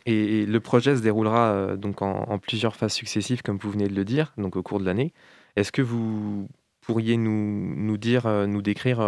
Et, 0.07 0.47
le 0.47 0.61
projet 0.61 0.97
se 0.97 1.03
déroulera 1.03 1.77
donc 1.77 2.03
en, 2.03 2.39
plusieurs 2.39 2.77
phases 2.77 2.93
successives, 2.93 3.43
comme 3.43 3.59
vous 3.59 3.71
venez 3.71 3.89
de 3.89 3.95
le 3.95 4.05
dire, 4.05 4.33
donc 4.37 4.57
au 4.57 4.63
cours 4.63 4.81
de 4.81 4.85
l'année. 4.85 5.13
Est-ce 5.57 5.73
que 5.73 5.83
vous 5.83 6.49
pourriez 6.81 7.17
nous, 7.17 7.75
nous 7.77 7.97
dire, 7.97 8.27
nous 8.47 8.63
décrire 8.63 8.99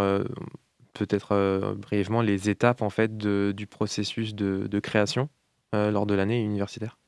peut-être 0.92 1.74
brièvement 1.76 2.22
les 2.22 2.50
étapes 2.50 2.82
en 2.82 2.90
fait 2.90 3.16
du 3.16 3.66
processus 3.66 4.34
de, 4.34 4.80
création 4.80 5.28
lors 5.72 6.06
de 6.06 6.14
l'année 6.14 6.42
universitaire? 6.42 6.98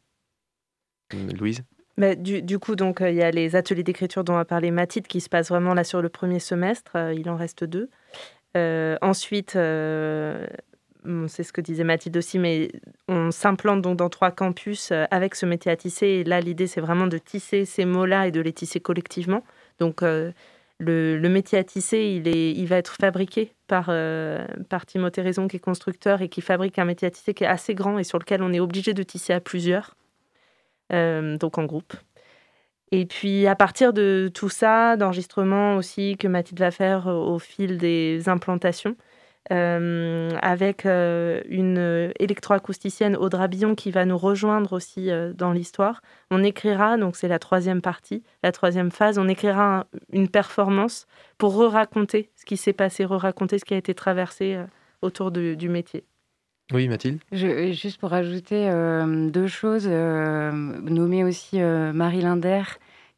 Louise? 1.12 1.62
Bah, 1.98 2.14
du, 2.14 2.58
coup, 2.58 2.76
donc 2.76 2.98
il 3.00 3.14
y 3.14 3.22
a 3.22 3.30
les 3.30 3.56
ateliers 3.56 3.82
d'écriture 3.82 4.22
dont 4.22 4.36
a 4.36 4.44
parlé 4.44 4.70
Mathilde 4.70 5.06
qui 5.06 5.20
se 5.20 5.28
passent 5.28 5.48
vraiment 5.48 5.72
là 5.72 5.84
sur 5.84 6.02
le 6.02 6.08
premier 6.08 6.40
semestre. 6.40 6.96
il 7.14 7.28
en 7.30 7.36
reste 7.36 7.64
deux. 7.64 7.88
ensuite, 9.02 9.56
c'est 11.28 11.42
ce 11.42 11.52
que 11.52 11.60
disait 11.60 11.84
Mathilde 11.84 12.16
aussi, 12.16 12.38
mais 12.38 12.70
on 13.08 13.30
s'implante 13.30 13.82
donc 13.82 13.96
dans 13.96 14.08
trois 14.08 14.30
campus 14.30 14.92
avec 15.10 15.34
ce 15.34 15.46
métier 15.46 15.70
à 15.70 15.76
tisser. 15.76 16.06
Et 16.06 16.24
là, 16.24 16.40
l'idée, 16.40 16.66
c'est 16.66 16.80
vraiment 16.80 17.06
de 17.06 17.18
tisser 17.18 17.64
ces 17.64 17.84
mots-là 17.84 18.26
et 18.26 18.30
de 18.30 18.40
les 18.40 18.52
tisser 18.52 18.80
collectivement. 18.80 19.42
Donc, 19.78 20.02
le, 20.78 21.28
métier 21.28 21.58
à 21.58 21.64
tisser, 21.64 21.98
il, 21.98 22.28
est, 22.28 22.52
il 22.52 22.66
va 22.66 22.76
être 22.76 22.96
fabriqué 23.00 23.52
par, 23.66 23.86
euh, 23.88 24.46
par 24.68 24.86
Timothée 24.86 25.22
Raison, 25.22 25.48
qui 25.48 25.56
est 25.56 25.60
constructeur 25.60 26.22
et 26.22 26.28
qui 26.28 26.40
fabrique 26.40 26.78
un 26.78 26.84
métier 26.84 27.08
à 27.08 27.10
tisser 27.10 27.34
qui 27.34 27.44
est 27.44 27.48
assez 27.48 27.74
grand 27.74 27.98
et 27.98 28.04
sur 28.04 28.18
lequel 28.18 28.42
on 28.42 28.52
est 28.52 28.60
obligé 28.60 28.92
de 28.94 29.02
tisser 29.02 29.32
à 29.32 29.40
plusieurs, 29.40 29.96
euh, 30.92 31.36
donc 31.38 31.58
en 31.58 31.64
groupe. 31.64 31.94
Et 32.92 33.06
puis 33.06 33.46
à 33.46 33.56
partir 33.56 33.92
de 33.92 34.30
tout 34.32 34.48
ça, 34.48 34.96
d'enregistrement 34.96 35.76
aussi 35.76 36.16
que 36.16 36.28
Mathilde 36.28 36.60
va 36.60 36.70
faire 36.70 37.06
au 37.06 37.38
fil 37.38 37.78
des 37.78 38.28
implantations, 38.28 38.96
euh, 39.52 40.30
avec 40.42 40.86
euh, 40.86 41.40
une 41.48 42.12
électroacousticienne 42.18 43.16
Audra 43.16 43.46
Billon 43.46 43.76
qui 43.76 43.92
va 43.92 44.04
nous 44.04 44.18
rejoindre 44.18 44.72
aussi 44.72 45.08
euh, 45.08 45.32
dans 45.32 45.52
l'histoire. 45.52 46.02
On 46.32 46.42
écrira, 46.42 46.96
donc 46.96 47.14
c'est 47.14 47.28
la 47.28 47.38
troisième 47.38 47.80
partie, 47.80 48.24
la 48.42 48.50
troisième 48.50 48.90
phase, 48.90 49.18
on 49.18 49.28
écrira 49.28 49.86
une 50.12 50.28
performance 50.28 51.06
pour 51.38 51.54
re-raconter 51.54 52.30
ce 52.34 52.44
qui 52.44 52.56
s'est 52.56 52.72
passé, 52.72 53.04
re-raconter 53.04 53.60
ce 53.60 53.64
qui 53.64 53.74
a 53.74 53.76
été 53.76 53.94
traversé 53.94 54.58
autour 55.00 55.30
du 55.30 55.68
métier. 55.68 56.02
Oui, 56.72 56.88
Mathilde 56.88 57.20
Je, 57.30 57.70
Juste 57.70 58.00
pour 58.00 58.12
ajouter 58.12 58.68
deux 59.30 59.46
choses, 59.46 59.86
nommer 59.86 61.22
aussi 61.22 61.60
Marie 61.60 62.22
Linder, 62.22 62.62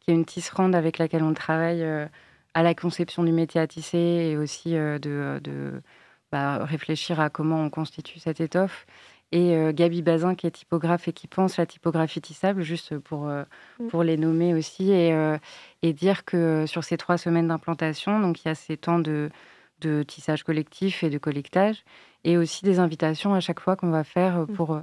qui 0.01 0.11
est 0.11 0.15
une 0.15 0.27
tisserande 0.27 0.75
avec 0.75 0.99
laquelle 0.99 1.23
on 1.23 1.33
travaille 1.33 1.83
à 2.55 2.63
la 2.63 2.75
conception 2.75 3.23
du 3.23 3.33
métier 3.33 3.61
à 3.61 3.67
tisser 3.67 3.99
et 3.99 4.37
aussi 4.37 4.73
de 4.73 5.41
bah, 6.33 6.65
réfléchir 6.65 7.21
à 7.21 7.31
comment 7.31 7.63
on 7.63 7.71
constitue 7.71 8.19
cette 8.19 8.41
étoffe. 8.41 8.87
Et 9.31 9.55
euh, 9.55 9.73
Gabi 9.73 10.01
Bazin, 10.01 10.35
qui 10.35 10.47
est 10.47 10.51
typographe 10.51 11.09
et 11.09 11.13
qui 11.13 11.27
pense 11.27 11.59
la 11.59 11.67
typographie 11.67 12.21
tissable, 12.21 12.63
juste 12.63 12.99
pour, 12.99 13.29
euh, 13.29 13.45
mm. 13.79 13.89
pour 13.89 14.03
les 14.03 14.17
nommer 14.17 14.55
aussi, 14.55 14.91
et, 14.91 15.13
euh, 15.13 15.37
et 15.83 15.93
dire 15.93 16.25
que 16.25 16.65
sur 16.67 16.83
ces 16.83 16.97
trois 16.97 17.19
semaines 17.19 17.49
d'implantation, 17.49 18.21
donc 18.21 18.43
il 18.43 18.49
y 18.49 18.51
a 18.51 18.55
ces 18.55 18.79
temps 18.79 18.99
de, 18.99 19.31
de 19.81 20.03
tissage 20.03 20.45
collectif 20.45 21.05
et 21.05 21.11
de 21.11 21.19
collectage, 21.19 21.85
et 22.25 22.39
aussi 22.39 22.65
des 22.65 22.79
invitations 22.79 23.35
à 23.35 23.41
chaque 23.41 23.61
fois 23.61 23.77
qu'on 23.77 23.91
va 23.91 24.03
faire 24.03 24.39
mm. 24.39 24.47
pour 24.55 24.81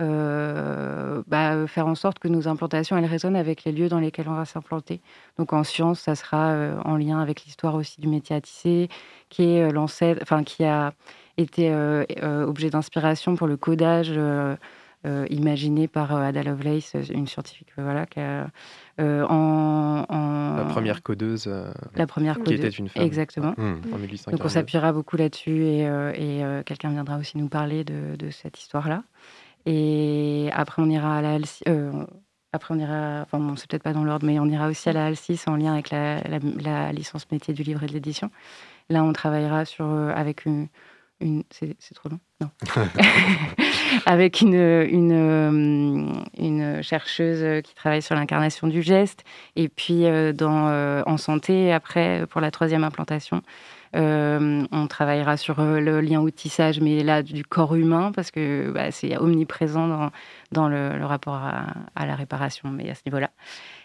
euh, 0.00 1.22
bah, 1.26 1.66
faire 1.66 1.86
en 1.86 1.94
sorte 1.94 2.18
que 2.18 2.28
nos 2.28 2.48
implantations 2.48 2.96
elles 2.96 3.04
résonnent 3.04 3.36
avec 3.36 3.64
les 3.64 3.72
lieux 3.72 3.88
dans 3.88 3.98
lesquels 3.98 4.28
on 4.28 4.34
va 4.34 4.44
s'implanter. 4.44 5.00
Donc 5.38 5.52
en 5.52 5.62
sciences, 5.62 6.00
ça 6.00 6.14
sera 6.14 6.50
euh, 6.50 6.80
en 6.84 6.96
lien 6.96 7.20
avec 7.20 7.44
l'histoire 7.44 7.74
aussi 7.74 8.00
du 8.00 8.08
métier 8.08 8.36
à 8.36 8.40
tisser, 8.40 8.88
qui 9.28 9.44
est 9.44 9.62
euh, 9.62 9.70
l'ancêtre, 9.70 10.20
enfin 10.22 10.42
qui 10.42 10.64
a 10.64 10.92
été 11.36 11.72
objet 11.72 12.70
d'inspiration 12.70 13.34
pour 13.34 13.46
le 13.46 13.56
codage. 13.56 14.12
imaginé 15.30 15.88
par 15.88 16.14
Ada 16.14 16.42
Lovelace, 16.42 16.94
une 17.10 17.26
scientifique, 17.26 17.68
voilà, 17.78 18.04
qui 18.04 18.20
en, 19.00 20.04
la 20.58 20.64
première 20.66 21.02
codeuse, 21.02 21.50
la 21.94 22.06
première 22.06 22.42
qui 22.42 22.52
était 22.52 22.68
une 22.68 22.90
femme, 22.90 23.02
exactement. 23.02 23.54
Mmh. 23.56 24.30
Donc 24.30 24.44
on 24.44 24.48
s'appuiera 24.50 24.92
beaucoup 24.92 25.16
là-dessus 25.16 25.62
et, 25.62 25.84
et 25.84 26.42
quelqu'un 26.66 26.90
viendra 26.90 27.16
aussi 27.16 27.38
nous 27.38 27.48
parler 27.48 27.84
de, 27.84 28.16
de 28.18 28.28
cette 28.28 28.58
histoire-là. 28.60 29.02
Et 29.66 30.50
après, 30.52 30.82
on 30.82 30.88
ira 30.88 31.18
à 31.18 31.22
la 31.22 31.38
euh, 31.68 32.04
après, 32.52 32.74
on 32.74 32.78
ira, 32.78 33.22
enfin, 33.22 33.38
bon, 33.38 33.54
c'est 33.54 33.68
peut-être 33.70 33.84
pas 33.84 33.92
dans 33.92 34.02
l'ordre, 34.02 34.26
mais 34.26 34.40
on 34.40 34.46
ira 34.46 34.68
aussi 34.68 34.88
à 34.88 34.92
la 34.92 35.06
Alcis 35.06 35.40
en 35.46 35.54
lien 35.54 35.72
avec 35.72 35.90
la, 35.90 36.20
la, 36.20 36.92
licence 36.92 37.30
métier 37.30 37.54
du 37.54 37.62
livre 37.62 37.84
et 37.84 37.86
de 37.86 37.92
l'édition. 37.92 38.30
Là, 38.88 39.04
on 39.04 39.12
travaillera 39.12 39.64
sur, 39.64 39.84
euh, 39.84 40.12
avec 40.14 40.46
une. 40.46 40.66
une 41.20 41.44
c'est, 41.50 41.76
trop 41.94 42.08
long? 42.08 42.18
Non. 42.40 42.50
avec 44.06 44.40
une, 44.40 44.54
une, 44.54 45.12
euh, 45.12 46.22
une, 46.38 46.82
chercheuse 46.82 47.62
qui 47.62 47.74
travaille 47.76 48.02
sur 48.02 48.16
l'incarnation 48.16 48.66
du 48.66 48.82
geste. 48.82 49.22
Et 49.54 49.68
puis, 49.68 50.06
dans, 50.34 51.04
en 51.06 51.16
santé, 51.18 51.72
après, 51.72 52.26
pour 52.28 52.40
la 52.40 52.50
troisième 52.50 52.82
implantation, 52.82 53.42
euh, 53.96 54.66
on 54.70 54.86
travaillera 54.86 55.36
sur 55.36 55.58
euh, 55.58 55.80
le 55.80 56.00
lien 56.00 56.20
au 56.20 56.30
tissage, 56.30 56.80
mais 56.80 57.02
là, 57.02 57.22
du 57.22 57.44
corps 57.44 57.74
humain, 57.74 58.12
parce 58.14 58.30
que 58.30 58.70
bah, 58.70 58.90
c'est 58.90 59.16
omniprésent 59.16 60.10
dans, 60.52 60.68
le, 60.68 61.04
rapport 61.04 61.34
à, 61.34 62.06
la 62.06 62.14
réparation, 62.14 62.70
mais 62.70 62.90
à 62.90 62.94
ce 62.94 63.02
niveau-là. 63.06 63.30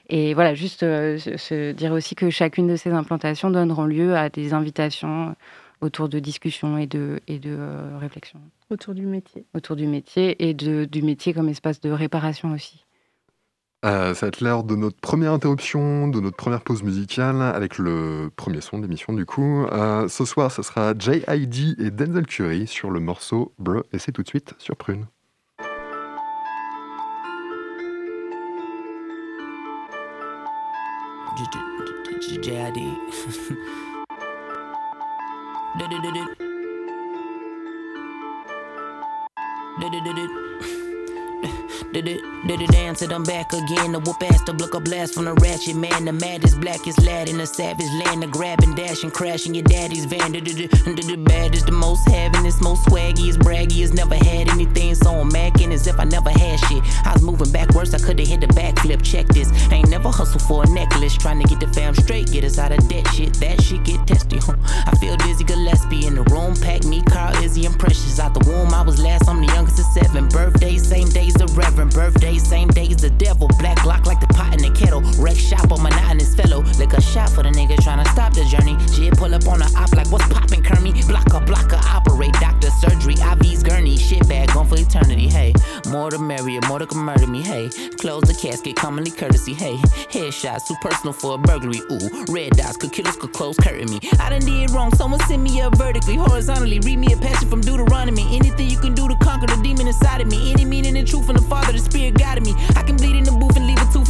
Et 0.09 0.33
voilà, 0.35 0.53
juste 0.53 0.83
euh, 0.83 1.17
se, 1.17 1.71
dire 1.71 1.91
aussi 1.91 2.13
que 2.13 2.29
chacune 2.29 2.67
de 2.67 2.75
ces 2.75 2.91
implantations 2.91 3.49
donneront 3.49 3.85
lieu 3.85 4.15
à 4.15 4.29
des 4.29 4.53
invitations 4.53 5.35
autour 5.81 6.07
de 6.07 6.19
discussions 6.19 6.77
et 6.77 6.87
de, 6.87 7.19
et 7.27 7.39
de 7.39 7.57
réflexions. 7.99 8.39
Autour 8.69 8.93
du 8.93 9.05
métier. 9.05 9.45
Autour 9.53 9.75
du 9.75 9.87
métier 9.87 10.47
et 10.47 10.53
de, 10.53 10.85
du 10.85 11.01
métier 11.01 11.33
comme 11.33 11.49
espace 11.49 11.81
de 11.81 11.89
réparation 11.89 12.53
aussi. 12.53 12.84
Euh, 13.85 14.15
ça 14.15 14.25
va 14.25 14.27
être 14.29 14.41
l'heure 14.41 14.63
de 14.63 14.75
notre 14.75 14.97
première 14.99 15.31
interruption, 15.31 16.07
de 16.07 16.19
notre 16.19 16.35
première 16.35 16.61
pause 16.61 16.81
musicale, 16.81 17.41
avec 17.41 17.77
le 17.77 18.31
premier 18.35 18.61
son 18.61 18.79
de 18.79 18.83
l'émission 18.83 19.13
du 19.13 19.25
coup. 19.27 19.65
Euh, 19.65 20.07
ce 20.07 20.25
soir, 20.25 20.51
ce 20.51 20.63
sera 20.63 20.93
J.I.D. 20.97 21.75
et 21.77 21.91
Denzel 21.91 22.25
Curry 22.25 22.65
sur 22.65 22.89
le 22.89 22.99
morceau 22.99 23.53
Bleu, 23.59 23.83
et 23.93 23.99
c'est 23.99 24.11
tout 24.11 24.23
de 24.23 24.27
suite 24.27 24.55
sur 24.57 24.75
Prune. 24.75 25.05
Did 41.93 42.07
it, 42.07 42.21
did 42.47 42.61
it 42.61 42.71
dance 42.71 43.01
and 43.01 43.11
I'm 43.11 43.23
back 43.23 43.53
again. 43.53 43.93
The 43.93 43.99
whoop 43.99 44.21
ass, 44.23 44.41
the 44.43 44.53
blook 44.53 44.73
a 44.73 44.79
blast 44.79 45.13
from 45.13 45.25
the 45.25 45.33
ratchet 45.33 45.75
man. 45.75 46.05
The 46.05 46.13
maddest, 46.13 46.59
blackest 46.59 47.01
lad 47.03 47.29
in 47.29 47.37
the 47.37 47.45
savage 47.45 47.91
land. 48.03 48.23
The 48.23 48.27
grabbing, 48.27 48.75
dashing, 48.75 49.11
crashing 49.11 49.53
your 49.53 49.63
daddy's 49.63 50.05
van. 50.05 50.31
Did 50.31 50.47
it, 50.47 50.71
did 50.71 50.97
the 50.97 51.17
baddest, 51.17 51.65
the 51.65 51.71
most 51.71 52.07
havingest, 52.07 52.61
most 52.61 52.85
swaggiest, 52.87 53.37
braggiest. 53.39 53.93
Never 53.93 54.15
had 54.15 54.49
anything, 54.49 54.95
so 54.95 55.11
I'm 55.11 55.29
macking 55.29 55.71
as 55.71 55.87
if 55.87 55.99
I 55.99 56.03
never 56.03 56.29
had 56.29 56.59
shit. 56.67 56.83
I 57.05 57.13
was 57.13 57.21
moving 57.21 57.51
backwards, 57.51 57.93
I 57.93 57.99
could've 57.99 58.27
hit 58.27 58.41
the 58.41 58.47
backflip. 58.47 59.03
Check 59.03 59.27
this, 59.27 59.51
ain't 59.71 59.89
never 59.89 60.09
hustle 60.09 60.39
for 60.39 60.63
a 60.63 60.67
necklace. 60.69 61.15
Trying 61.17 61.41
to 61.41 61.47
get 61.47 61.59
the 61.59 61.67
fam 61.73 61.95
straight, 61.95 62.31
get 62.31 62.43
us 62.43 62.57
out 62.57 62.71
of 62.71 62.87
debt 62.87 63.07
shit. 63.13 63.33
That 63.35 63.61
shit 63.61 63.83
get 63.83 64.05
testy, 64.07 64.37
huh? 64.37 64.55
I 64.85 64.95
feel 64.97 65.17
dizzy, 65.17 65.43
Gillespie 65.43 66.07
in 66.07 66.15
the 66.15 66.23
room. 66.23 66.55
Pack 66.55 66.83
me, 66.85 67.01
Carl, 67.03 67.35
Izzy, 67.43 67.65
and 67.65 67.77
Precious. 67.77 68.19
Out 68.19 68.33
the 68.33 68.43
womb, 68.49 68.73
I 68.73 68.81
was 68.81 69.01
last, 69.01 69.27
I'm 69.27 69.41
the 69.41 69.51
youngest 69.53 69.79
of 69.79 69.85
seven. 69.85 70.27
Birthday, 70.29 70.77
same 70.77 71.09
days, 71.09 71.34
the 71.35 71.47
Reverend 71.55 71.93
birthday, 71.93 72.37
same 72.37 72.67
day 72.69 72.87
as 72.87 73.01
the 73.01 73.09
devil. 73.09 73.47
Black 73.59 73.77
Glock 73.79 74.05
like 74.05 74.19
the 74.19 74.27
pot 74.27 74.53
in 74.53 74.61
the 74.61 74.77
kettle. 74.77 75.01
Wreck 75.19 75.37
shop 75.37 75.71
on 75.71 75.83
monotonous 75.83 76.35
fellow. 76.35 76.61
Lick 76.79 76.93
a 76.93 77.01
shot 77.01 77.29
for 77.29 77.43
the 77.43 77.49
nigga 77.49 77.75
tryna 77.77 78.07
stop 78.07 78.33
the 78.33 78.43
journey. 78.45 78.75
Jid 78.95 79.17
pull 79.17 79.33
up 79.33 79.47
on 79.47 79.59
the 79.59 79.69
op 79.77 79.91
like 79.93 80.09
what's 80.11 80.27
poppin', 80.27 80.63
Kermie? 80.63 80.93
Blocker, 81.07 81.45
blocker, 81.45 81.79
operate, 81.87 82.33
doctor, 82.33 82.69
surgery, 82.81 83.15
IV's 83.19 83.63
gurney. 83.63 83.97
Shit 83.97 84.27
bag 84.27 84.53
gone 84.53 84.67
for 84.67 84.77
eternity, 84.77 85.27
hey. 85.27 85.53
More 85.87 86.09
to 86.09 86.19
merrier, 86.19 86.61
more 86.67 86.79
to 86.79 86.95
murder 86.95 87.27
me, 87.27 87.41
hey. 87.41 87.69
Close 87.99 88.23
the 88.23 88.33
casket, 88.33 88.75
commonly 88.75 89.11
courtesy, 89.11 89.53
hey. 89.53 89.75
Headshots, 90.11 90.67
too 90.67 90.75
personal 90.81 91.13
for 91.13 91.35
a 91.35 91.37
burglary, 91.37 91.81
ooh. 91.91 92.25
Red 92.29 92.51
dots, 92.53 92.77
could 92.77 92.91
killers, 92.91 93.15
could 93.15 93.33
close 93.33 93.57
curtain 93.57 93.89
me. 93.89 93.99
I 94.19 94.29
done 94.29 94.41
did 94.41 94.71
wrong, 94.71 94.93
someone 94.95 95.19
send 95.21 95.43
me 95.43 95.61
up 95.61 95.77
vertically, 95.77 96.15
horizontally. 96.15 96.79
Read 96.79 96.97
me 96.97 97.13
a 97.13 97.17
passage 97.17 97.49
from 97.49 97.61
Deuteronomy. 97.61 98.35
Anything 98.35 98.69
you 98.69 98.79
can 98.79 98.93
do 98.93 99.07
to 99.07 99.15
conquer 99.15 99.47
the 99.47 99.61
demon 99.61 99.87
inside 99.87 100.21
of 100.21 100.27
me. 100.27 100.51
Any 100.51 100.65
meaning 100.65 100.97
and 100.97 101.07
truth 101.15 101.25
from 101.27 101.35
the 101.35 101.41
Father, 101.43 101.71
the 101.71 101.79
spirit 101.79 102.15
guided 102.15 102.45
me. 102.45 102.53
I 102.75 102.83
can 102.83 102.97
bleed 102.97 103.15
in 103.15 103.23
the 103.23 103.31
booth 103.31 103.55
and 103.55 103.67
leave 103.67 103.79
a 103.79 103.87
tooth 103.93 104.09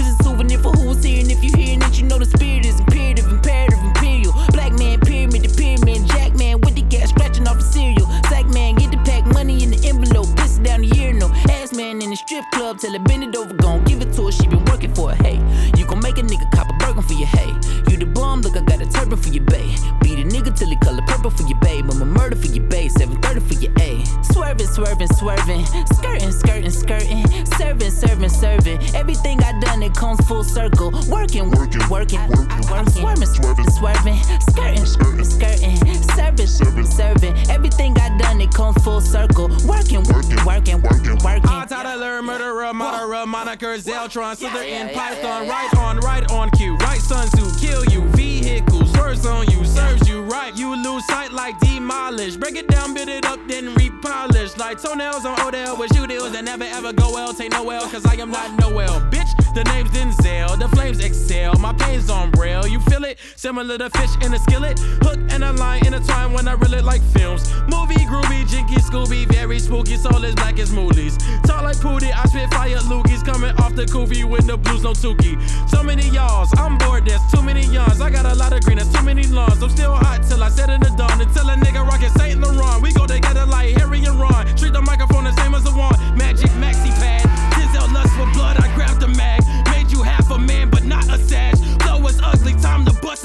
moniker, 44.16 44.46
Zeltron, 44.46 44.52
Slytherin, 44.52 44.94
Python, 44.94 45.48
right 45.48 45.74
on, 45.78 45.98
right 46.00 46.32
on 46.32 46.50
cue. 46.52 46.76
Right 46.78 47.02
Sun 47.02 47.28
Tzu, 47.30 47.60
kill 47.60 47.86
you. 47.86 48.02
Vehicles, 48.10 48.92
swerves 48.94 49.26
on 49.26 49.48
you, 49.48 49.64
serves 49.66 50.08
you 50.08 50.24
right. 50.24 50.56
You 50.56 50.76
lose 50.76 51.06
sight 51.08 51.32
like 51.32 51.60
demolish. 51.60 52.36
Break 52.36 52.56
it 52.56 52.68
down, 52.68 52.94
build 52.94 53.10
it 53.10 53.26
up, 53.26 53.40
then 53.48 53.74
repolish. 53.76 54.58
Like 54.58 54.82
toenails 54.82 55.26
on 55.26 55.40
Odell 55.42 55.78
with 55.78 55.96
shoe 55.96 56.08
deals 56.08 56.32
that 56.32 56.44
never 56.44 56.64
ever 56.64 56.94
go 56.94 57.12
well. 57.14 57.34
Take 57.34 57.52
no 57.52 57.64
well, 57.64 57.88
cause 57.90 58.06
I 58.06 58.16
am 58.16 58.32
not 58.32 58.58
Noel. 58.60 59.02
Bitch, 59.12 59.45
the 59.56 59.64
name's 59.72 59.90
Denzel, 59.92 60.60
the 60.60 60.68
flames 60.68 61.00
excel. 61.00 61.54
My 61.60 61.72
pain's 61.72 62.10
on 62.10 62.30
braille. 62.32 62.68
You 62.68 62.82
feel 62.82 63.06
it? 63.06 63.18
Similar 63.38 63.78
to 63.78 63.90
fish 63.90 64.12
in 64.22 64.34
a 64.34 64.40
skillet. 64.40 64.78
Hook 65.02 65.18
and 65.30 65.44
a 65.46 65.54
line 65.54 65.86
in 65.88 65.94
a 65.94 66.02
time 66.02 66.34
when 66.34 66.50
I 66.50 66.54
really 66.54 66.82
like 66.82 67.02
films. 67.02 67.50
Movie, 67.70 68.04
groovy, 68.04 68.46
jinky, 68.50 68.76
Scooby, 68.76 69.26
very 69.32 69.60
spooky. 69.60 69.96
Soul 69.96 70.26
is 70.26 70.36
black 70.36 70.60
as 70.60 70.72
moolies. 70.72 71.16
Talk 71.44 71.64
like 71.64 71.78
Pootie, 71.78 72.12
I 72.14 72.26
spit 72.26 72.54
fire 72.54 72.84
loogies. 72.92 73.24
Coming 73.24 73.56
off 73.62 73.74
the 73.76 73.86
koofy 73.86 74.26
with 74.30 74.46
the 74.46 74.58
blues, 74.58 74.84
no 74.84 74.92
Tuki. 74.92 75.40
So 75.70 75.82
many 75.82 76.10
y'alls, 76.10 76.50
I'm 76.58 76.78
bored, 76.78 77.06
there's 77.06 77.22
too 77.32 77.42
many 77.42 77.66
yawns. 77.68 78.02
I 78.02 78.10
got 78.10 78.26
a 78.26 78.36
lot 78.36 78.52
of 78.52 78.62
green, 78.66 78.78
there's 78.78 78.92
too 78.92 79.04
many 79.04 79.24
lawns. 79.24 79.64
I'm 79.64 79.70
still 79.70 79.96
hot 79.96 80.24
till 80.28 80.44
I 80.44 80.50
set 80.50 80.70
in 80.70 80.82
the 80.82 80.94
dawn. 80.98 81.22
Until 81.22 81.50
a 81.50 81.56
nigga 81.56 81.88
rockin' 81.88 82.12
Saint 82.18 82.42
Laurent. 82.42 82.82
We 82.84 82.92
go 82.92 83.08
together 83.08 83.46
like 83.46 83.74
Harry 83.78 84.04
and 84.04 84.20
Ron. 84.20 84.48
Treat 84.58 84.74
the 84.74 84.82
microphone 84.82 85.24
the 85.24 85.32
same 85.38 85.56
as 85.56 85.66
a 85.66 85.72
wand. 85.72 85.96
Magic 86.18 86.52
maxi 86.60 86.92
pad. 87.00 87.55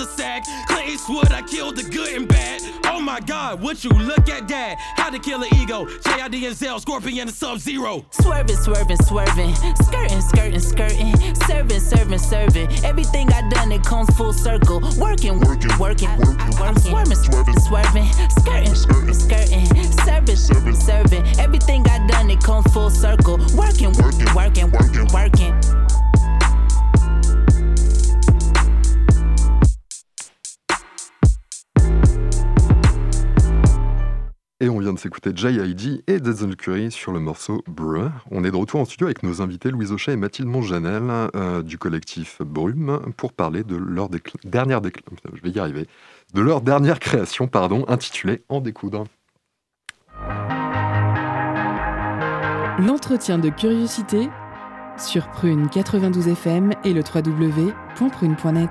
A 0.01 0.07
sag. 0.07 0.43
Clint 0.67 0.89
Eastwood, 0.89 1.31
I 1.33 1.43
killed 1.43 1.77
the 1.77 1.83
good 1.83 2.15
and 2.15 2.27
bad. 2.27 2.63
Oh 2.87 3.01
my 3.01 3.21
god, 3.21 3.61
would 3.63 3.83
you 3.85 3.91
look 3.91 4.29
at 4.29 4.49
that? 4.49 4.77
How 4.97 5.11
to 5.11 5.19
kill 5.19 5.43
an 5.43 5.49
ego. 5.57 5.87
JID 5.87 6.47
and 6.47 6.57
Zell, 6.57 6.81
Scorpion 6.81 7.29
and 7.29 7.31
Sub 7.31 7.59
Zero. 7.59 8.05
Swerving, 8.11 8.57
swerving, 8.57 8.97
swerving. 8.97 9.55
Skirting, 9.55 10.21
skirting, 10.21 10.61
skirting. 10.61 11.35
Serving, 11.47 11.81
serving, 11.81 12.19
serving. 12.19 12.69
Everything 12.85 13.33
I 13.33 13.49
done, 13.49 13.73
it 13.73 13.85
comes 13.85 14.09
full 14.17 14.33
circle. 14.33 14.81
Working, 14.99 15.41
working, 15.41 15.71
working. 15.79 16.11
working. 16.19 16.79
Swerving, 16.81 17.17
swerving, 17.17 17.61
swerving. 17.61 18.00
S'écouter 35.01 35.31
J.I.D. 35.35 36.05
et 36.09 36.21
Denzel 36.21 36.57
Curry 36.57 36.91
sur 36.91 37.13
le 37.13 37.21
morceau 37.21 37.65
Bruh. 37.67 38.11
On 38.31 38.45
est 38.45 38.51
de 38.51 38.57
retour 38.57 38.81
en 38.81 38.85
studio 38.85 39.07
avec 39.07 39.23
nos 39.23 39.41
invités 39.41 39.71
Louise 39.71 39.93
Auchet 39.93 40.13
et 40.13 40.17
Mathilde 40.17 40.49
Monjanel 40.49 41.31
euh, 41.35 41.63
du 41.63 41.79
collectif 41.79 42.43
Brume 42.43 43.01
pour 43.17 43.33
parler 43.33 43.65
de 43.65 43.77
leur 43.77 44.11
dernière 44.45 44.83
arriver, 45.57 45.87
de 46.35 46.41
leur 46.43 46.61
dernière 46.61 47.01
création 47.01 47.47
pardon, 47.47 47.87
intitulée 47.89 48.43
En 48.51 48.61
découdre. 48.61 49.05
L'entretien 52.79 53.39
de 53.39 53.49
curiosité 53.49 54.29
sur 54.99 55.31
Prune 55.31 55.71
92 55.71 56.29
FM 56.29 56.73
et 56.85 56.93
le 56.93 57.01
www.prune.net. 57.01 58.71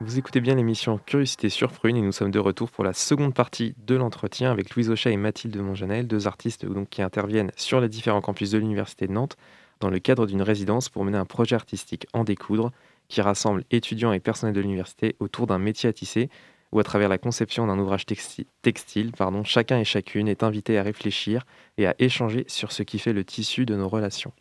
Vous 0.00 0.16
écoutez 0.16 0.40
bien 0.40 0.54
l'émission 0.54 1.00
Curiosité 1.06 1.48
sur 1.48 1.72
Prune 1.72 1.96
et 1.96 2.02
nous 2.02 2.12
sommes 2.12 2.30
de 2.30 2.38
retour 2.38 2.70
pour 2.70 2.84
la 2.84 2.92
seconde 2.92 3.34
partie 3.34 3.74
de 3.84 3.96
l'entretien 3.96 4.52
avec 4.52 4.70
Louise 4.70 4.90
Auchat 4.90 5.10
et 5.10 5.16
Mathilde 5.16 5.56
Monjanel, 5.56 6.06
deux 6.06 6.28
artistes 6.28 6.64
donc, 6.64 6.88
qui 6.88 7.02
interviennent 7.02 7.50
sur 7.56 7.80
les 7.80 7.88
différents 7.88 8.20
campus 8.20 8.52
de 8.52 8.58
l'Université 8.58 9.08
de 9.08 9.12
Nantes 9.12 9.36
dans 9.80 9.90
le 9.90 9.98
cadre 9.98 10.26
d'une 10.26 10.42
résidence 10.42 10.88
pour 10.88 11.04
mener 11.04 11.18
un 11.18 11.24
projet 11.24 11.56
artistique 11.56 12.06
en 12.12 12.22
découdre 12.22 12.70
qui 13.08 13.20
rassemble 13.22 13.64
étudiants 13.72 14.12
et 14.12 14.20
personnels 14.20 14.54
de 14.54 14.60
l'université 14.60 15.16
autour 15.18 15.48
d'un 15.48 15.58
métier 15.58 15.88
à 15.88 15.92
tisser 15.92 16.30
ou 16.70 16.78
à 16.78 16.84
travers 16.84 17.08
la 17.08 17.18
conception 17.18 17.66
d'un 17.66 17.78
ouvrage 17.80 18.06
textile, 18.06 19.10
chacun 19.42 19.80
et 19.80 19.84
chacune 19.84 20.28
est 20.28 20.44
invité 20.44 20.78
à 20.78 20.84
réfléchir 20.84 21.44
et 21.76 21.88
à 21.88 21.96
échanger 21.98 22.44
sur 22.46 22.70
ce 22.70 22.84
qui 22.84 23.00
fait 23.00 23.12
le 23.12 23.24
tissu 23.24 23.66
de 23.66 23.74
nos 23.74 23.88
relations. 23.88 24.32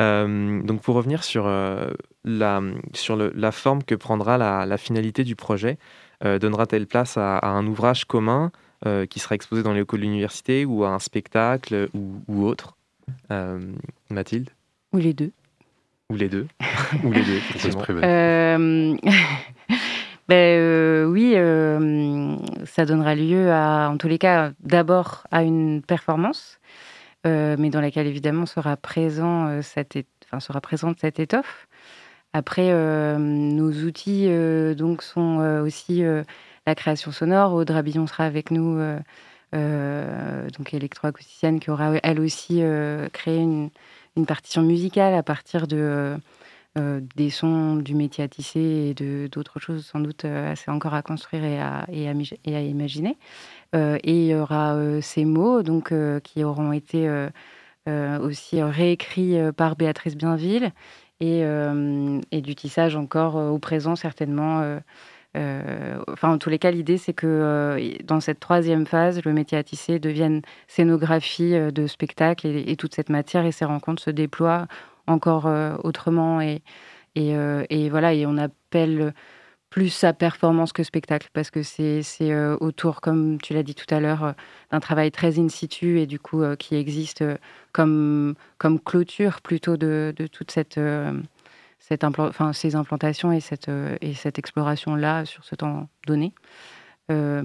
Euh, 0.00 0.62
donc 0.62 0.80
pour 0.80 0.94
revenir 0.94 1.22
sur, 1.22 1.46
euh, 1.46 1.90
la, 2.24 2.62
sur 2.94 3.16
la 3.16 3.52
forme 3.52 3.82
que 3.82 3.94
prendra 3.94 4.38
la, 4.38 4.78
finalité 4.78 5.24
du 5.24 5.36
projet, 5.36 5.78
euh, 6.24 6.38
donnera-t-elle 6.38 6.86
place 6.86 7.16
à, 7.16 7.46
un 7.46 7.66
ouvrage 7.66 8.04
commun 8.04 8.50
qui 9.10 9.20
sera 9.20 9.36
exposé 9.36 9.62
dans 9.62 9.72
les 9.72 9.78
locaux 9.78 9.96
de 9.96 10.02
l'université 10.02 10.64
ou 10.64 10.82
à 10.82 10.88
un 10.88 10.98
spectacle 10.98 11.88
ou, 11.94 12.44
autre? 12.44 12.76
Mathilde? 14.10 14.50
Ou 14.92 14.98
les 14.98 15.14
deux. 15.14 15.30
Ou 16.10 16.16
les 16.16 16.28
deux. 16.28 16.48
ou 17.04 17.12
les 17.12 17.22
deux, 17.22 17.38
ben, 20.28 21.06
oui, 21.06 21.34
ça 22.64 22.84
donnera 22.84 23.14
lieu 23.14 23.52
à, 23.52 23.88
en 23.88 23.98
tous 23.98 24.08
les 24.08 24.18
cas, 24.18 24.50
d'abord 24.64 25.22
à 25.30 25.44
une 25.44 25.80
performance 25.80 26.58
euh, 26.58 26.91
mais 27.24 27.70
dans 27.70 27.80
laquelle 27.80 28.06
évidemment 28.06 28.46
sera, 28.46 28.76
présent, 28.76 29.46
euh, 29.48 29.62
cette, 29.62 29.98
sera 30.40 30.60
présente 30.60 30.98
cette 31.00 31.20
étoffe. 31.20 31.68
Après, 32.32 32.70
euh, 32.70 33.18
nos 33.18 33.70
outils 33.84 34.28
donc 34.74 35.02
sont 35.02 35.38
aussi 35.62 36.02
la 36.66 36.74
création 36.74 37.12
sonore. 37.12 37.52
Audrey 37.52 37.82
Billon 37.82 38.06
sera 38.06 38.24
avec 38.24 38.50
nous, 38.50 38.78
donc 39.52 40.72
électroacousticienne, 40.72 41.60
qui 41.60 41.70
aura 41.70 41.92
elle 42.02 42.20
aussi 42.20 42.62
créé 43.12 43.38
une, 43.38 43.70
partition 44.26 44.62
musicale 44.62 45.14
à 45.14 45.22
partir 45.22 45.66
de 45.66 46.16
des 46.76 47.30
sons 47.30 47.76
du 47.76 47.94
métier 47.94 48.24
à 48.24 48.28
tisser 48.28 48.94
et 48.98 49.28
d'autres 49.28 49.60
choses 49.60 49.84
sans 49.84 50.00
doute 50.00 50.24
assez 50.24 50.70
encore 50.70 50.94
à 50.94 51.02
construire 51.02 51.44
et 51.44 51.60
à, 51.60 51.86
et 51.92 52.08
à, 52.08 52.14
et 52.44 52.56
à 52.56 52.60
imaginer. 52.62 53.18
Euh, 53.74 53.98
et 54.02 54.24
il 54.24 54.26
y 54.26 54.34
aura 54.34 54.74
euh, 54.74 55.00
ces 55.00 55.24
mots 55.24 55.62
donc, 55.62 55.92
euh, 55.92 56.20
qui 56.20 56.44
auront 56.44 56.72
été 56.72 57.08
aussi 58.20 58.62
réécrits 58.62 59.36
par 59.56 59.74
Béatrice 59.74 60.16
Bienville 60.16 60.70
et, 61.18 61.40
et 61.40 62.40
du 62.40 62.54
tissage 62.54 62.94
encore 62.94 63.34
au 63.34 63.58
présent 63.58 63.96
certainement. 63.96 64.78
enfin, 65.34 66.30
en 66.30 66.38
tous 66.38 66.48
les 66.48 66.60
cas, 66.60 66.70
l'idée, 66.70 66.96
c'est 66.96 67.12
que 67.12 68.00
dans 68.04 68.20
cette 68.20 68.38
troisième 68.38 68.86
phase, 68.86 69.24
le 69.24 69.32
métier 69.32 69.58
à 69.58 69.64
tisser 69.64 69.98
devienne 69.98 70.42
scénographie 70.68 71.54
de 71.72 71.86
spectacle 71.88 72.46
et, 72.46 72.70
et, 72.70 72.76
toute 72.76 72.94
cette 72.94 73.08
matière 73.08 73.44
et 73.46 73.52
ces 73.52 73.64
rencontres 73.64 74.02
se 74.02 74.10
déploient 74.10 74.68
encore 75.06 75.48
autrement. 75.84 76.40
Et, 76.40 76.62
et, 77.14 77.34
et, 77.70 77.90
voilà, 77.90 78.14
et 78.14 78.26
on 78.26 78.38
appelle 78.38 79.12
plus 79.72 79.88
sa 79.88 80.12
performance 80.12 80.74
que 80.74 80.82
spectacle, 80.82 81.28
parce 81.32 81.50
que 81.50 81.62
c'est 81.62 82.02
euh, 82.20 82.58
autour, 82.60 83.00
comme 83.00 83.40
tu 83.40 83.54
l'as 83.54 83.62
dit 83.62 83.74
tout 83.74 83.92
à 83.92 84.00
l'heure, 84.00 84.22
euh, 84.22 84.32
d'un 84.70 84.80
travail 84.80 85.10
très 85.10 85.38
in 85.38 85.48
situ 85.48 85.98
et 85.98 86.06
du 86.06 86.18
coup 86.18 86.42
euh, 86.42 86.56
qui 86.56 86.76
existe 86.76 87.24
comme, 87.72 88.34
comme 88.58 88.78
clôture 88.78 89.40
plutôt 89.40 89.78
de, 89.78 90.12
de 90.14 90.26
toute 90.26 90.50
cette, 90.50 90.78
cette 91.78 92.04
ces 92.52 92.76
implantations 92.76 93.32
et 93.32 93.40
cette, 93.40 93.70
et 94.02 94.12
cette 94.12 94.38
exploration-là 94.38 95.24
sur 95.24 95.42
ce 95.44 95.54
temps 95.54 95.88
donné. 96.06 96.34
Mais 97.08 97.42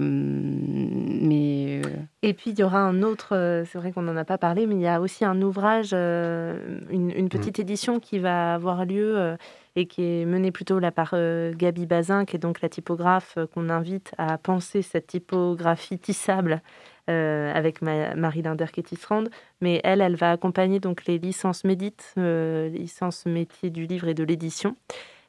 et 2.22 2.32
puis 2.34 2.50
il 2.50 2.58
y 2.58 2.62
aura 2.62 2.80
un 2.80 3.02
autre, 3.02 3.64
c'est 3.66 3.78
vrai 3.78 3.92
qu'on 3.92 4.02
n'en 4.02 4.16
a 4.16 4.24
pas 4.24 4.38
parlé, 4.38 4.66
mais 4.66 4.74
il 4.76 4.80
y 4.80 4.86
a 4.86 5.00
aussi 5.00 5.24
un 5.24 5.40
ouvrage, 5.42 5.92
une, 5.92 7.12
une, 7.14 7.28
petite 7.28 7.58
mmh. 7.58 7.62
édition 7.62 8.00
qui 8.00 8.18
va 8.18 8.54
avoir 8.54 8.84
lieu 8.84 9.36
et 9.78 9.86
qui 9.86 10.02
est 10.02 10.24
menée 10.24 10.50
plutôt 10.50 10.78
là 10.78 10.90
par 10.90 11.10
euh, 11.12 11.52
Gabi 11.54 11.86
Bazin, 11.86 12.24
qui 12.24 12.36
est 12.36 12.40
donc 12.40 12.60
la 12.60 12.68
typographe 12.68 13.34
euh, 13.38 13.46
qu'on 13.46 13.68
invite 13.68 14.12
à 14.18 14.36
penser 14.36 14.82
cette 14.82 15.06
typographie 15.06 15.98
tissable 15.98 16.62
euh, 17.08 17.52
avec 17.54 17.80
Marie 17.80 18.42
Linder 18.42 18.66
qui 18.72 18.80
est 18.80 18.84
tisserande. 18.84 19.30
Mais 19.60 19.80
elle, 19.84 20.00
elle 20.00 20.16
va 20.16 20.32
accompagner 20.32 20.80
donc 20.80 21.06
les 21.06 21.18
licences 21.18 21.64
médites, 21.64 22.14
licences 22.16 23.24
métiers 23.24 23.70
du 23.70 23.86
livre 23.86 24.08
et 24.08 24.14
de 24.14 24.24
l'édition 24.24 24.76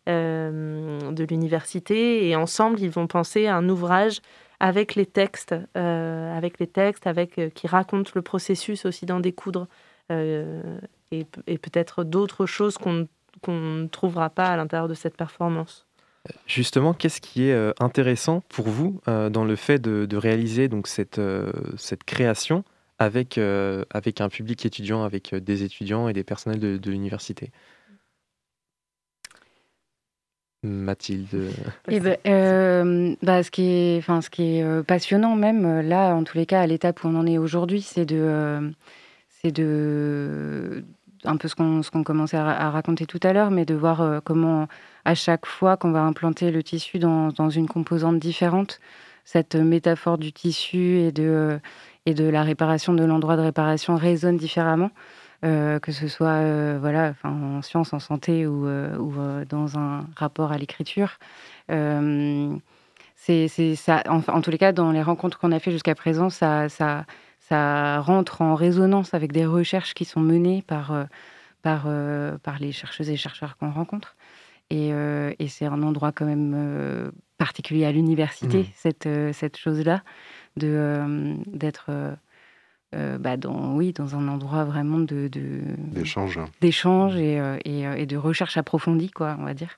de 0.10 1.24
l'université. 1.24 2.28
Et 2.28 2.36
ensemble, 2.36 2.80
ils 2.80 2.90
vont 2.90 3.08
penser 3.08 3.48
à 3.48 3.56
un 3.56 3.70
ouvrage 3.70 4.22
avec 4.60 4.96
les 4.96 5.06
textes, 5.06 5.56
avec 5.76 6.60
les 6.60 6.68
textes, 6.68 7.08
avec 7.08 7.54
qui 7.54 7.68
raconte 7.68 8.14
le 8.16 8.22
processus 8.22 8.86
aussi 8.86 9.06
d'en 9.06 9.20
découdre 9.20 9.68
et, 10.10 11.26
peut-être 11.46 12.04
d'autres 12.04 12.46
choses 12.46 12.78
qu'on 12.78 13.08
ne 13.48 13.88
trouvera 13.88 14.30
pas 14.30 14.48
à 14.48 14.58
l'intérieur 14.58 14.88
de 14.88 14.94
cette 14.94 15.16
performance. 15.16 15.86
Justement, 16.46 16.94
qu'est-ce 16.94 17.22
qui 17.22 17.44
est 17.44 17.82
intéressant 17.82 18.42
pour 18.50 18.68
vous 18.68 19.00
dans 19.06 19.46
le 19.46 19.56
fait 19.56 19.80
de, 19.80 20.18
réaliser 20.18 20.68
donc 20.68 20.88
cette, 20.88 21.22
cette 21.78 22.04
création 22.04 22.64
avec, 22.98 23.38
avec 23.38 24.20
un 24.20 24.28
public 24.28 24.66
étudiant, 24.66 25.04
avec 25.04 25.34
des 25.34 25.64
étudiants 25.64 26.10
et 26.10 26.14
des 26.14 26.24
personnels 26.24 26.60
de 26.60 26.92
l'université? 26.92 27.52
Mathilde 30.62 31.52
eh 31.88 32.00
ben, 32.00 32.18
euh, 32.28 33.16
bah, 33.22 33.44
Ce 33.44 33.52
qui 33.52 33.64
est, 33.64 34.02
ce 34.02 34.30
qui 34.30 34.58
est 34.58 34.64
euh, 34.64 34.84
passionnant 34.84 35.36
même, 35.36 35.66
euh, 35.66 35.82
là, 35.82 36.14
en 36.14 36.24
tous 36.24 36.38
les 36.38 36.46
cas, 36.46 36.62
à 36.62 36.68
l'étape 36.68 37.04
où 37.04 37.08
on 37.08 37.16
en 37.16 37.26
est 37.26 37.38
aujourd'hui, 37.38 37.82
c'est 37.82 38.06
de, 38.06 38.74
c'est 39.30 39.52
de, 39.52 40.84
un 41.24 41.38
peu 41.38 41.48
ce 41.48 41.56
qu'on, 41.56 41.82
qu'on 41.82 42.04
commençait 42.04 42.38
à, 42.38 42.70
raconter 42.72 43.06
tout 43.06 43.20
à 43.24 43.32
l'heure, 43.32 43.52
mais 43.52 43.66
de 43.66 43.74
voir 43.74 44.22
comment, 44.24 44.68
à 45.06 45.16
chaque 45.16 45.46
fois 45.46 45.78
qu'on 45.78 45.92
va 45.92 46.02
implanter 46.02 46.52
le 46.52 46.62
tissu 46.62 47.00
dans, 47.00 47.30
dans, 47.30 47.50
une 47.50 47.68
composante 47.68 48.20
différente, 48.20 48.82
cette 49.24 49.56
métaphore 49.56 50.18
du 50.18 50.34
tissu 50.34 51.00
et 51.00 51.14
de, 51.14 51.60
et 52.06 52.14
de 52.14 52.26
la 52.26 52.44
réparation 52.44 52.94
de 52.94 53.06
l'endroit 53.06 53.38
de 53.38 53.42
réparation 53.42 53.96
résonne 53.96 54.38
différemment. 54.38 54.92
Euh, 55.46 55.80
que 55.80 55.94
ce 55.94 56.10
soit 56.10 56.42
euh, 56.42 56.78
voilà, 56.82 57.14
en 57.24 57.62
sciences, 57.62 57.94
en 57.94 58.00
santé 58.00 58.46
ou, 58.46 58.68
euh, 58.68 58.98
ou 58.98 59.14
dans 59.46 59.78
un 59.78 60.06
rapport 60.18 60.52
à 60.52 60.58
l'écriture. 60.58 61.18
c'est 63.16 63.48
ça, 63.76 64.04
en, 64.10 64.22
en, 64.28 64.42
tous 64.42 64.52
les 64.52 64.58
cas, 64.58 64.74
dans 64.74 64.92
les 64.92 65.02
rencontres 65.02 65.40
qu'on 65.40 65.54
a 65.54 65.60
fait 65.60 65.72
jusqu'à 65.72 65.96
présent, 65.96 66.30
ça, 66.30 66.68
ça, 66.68 67.06
ça 67.40 68.02
rentre 68.02 68.42
en 68.42 68.54
résonance 68.56 69.14
avec 69.14 69.32
des 69.32 69.46
recherches 69.46 69.94
qui 69.94 70.04
sont 70.04 70.20
menées 70.20 70.62
par, 70.62 71.08
par, 71.62 71.88
par 72.44 72.60
les 72.60 72.74
chercheuses 72.74 73.10
et 73.10 73.16
chercheurs 73.16 73.56
qu'on 73.58 73.72
rencontre. 73.72 74.18
Et, 74.70 74.90
et 74.90 75.48
c'est 75.48 75.66
un 75.66 75.82
endroit 75.84 76.12
quand 76.12 76.26
même 76.26 77.12
particulier 77.38 77.86
à 77.86 77.94
l'université, 77.94 78.60
mmh. 78.60 78.72
cette, 78.76 79.10
cette 79.34 79.56
chose-là, 79.56 80.04
d'être 80.58 81.90
euh, 82.96 83.20
bah 83.20 83.38
dans, 83.38 83.76
oui, 83.76 83.94
dans 83.94 84.16
un 84.16 84.28
endroit 84.28 84.64
vraiment 84.66 84.98
de, 84.98 85.30
d'échange, 85.32 86.40
d'échange 86.60 87.16
et, 87.18 87.40
euh, 87.40 87.58
euh, 87.68 87.94
et, 87.94 88.08
de 88.08 88.18
recherche 88.18 88.58
approfondie, 88.58 89.12
quoi, 89.12 89.38
on 89.40 89.44
va 89.44 89.54
dire. 89.54 89.78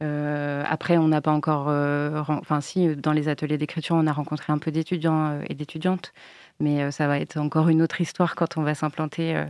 après, 0.00 0.96
on 0.96 1.08
n'a 1.08 1.20
pas 1.20 1.32
encore, 1.32 1.66
enfin 1.66 2.62
si, 2.62 2.96
dans 2.96 3.12
les 3.12 3.28
ateliers 3.28 3.58
d'écriture, 3.58 3.96
on 3.96 4.06
a 4.06 4.12
rencontré 4.12 4.54
un 4.54 4.58
peu 4.58 4.70
d'étudiants 4.70 5.42
et 5.50 5.54
d'étudiantes, 5.54 6.14
mais 6.60 6.90
ça 6.90 7.06
va 7.06 7.20
être 7.20 7.36
encore 7.36 7.68
une 7.68 7.82
autre 7.82 8.00
histoire 8.00 8.34
quand 8.34 8.56
on 8.56 8.62
va 8.62 8.74
s'implanter 8.74 9.44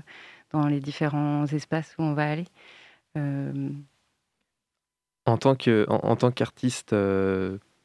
dans 0.50 0.66
les 0.66 0.80
différents 0.80 1.46
espaces 1.46 1.94
où 1.98 2.02
on 2.02 2.14
va 2.14 2.28
aller. 2.28 2.46
En 5.26 5.36
tant 5.36 5.54
que, 5.54 5.86
en, 5.88 6.16
tant 6.16 6.32
qu'artiste 6.32 6.96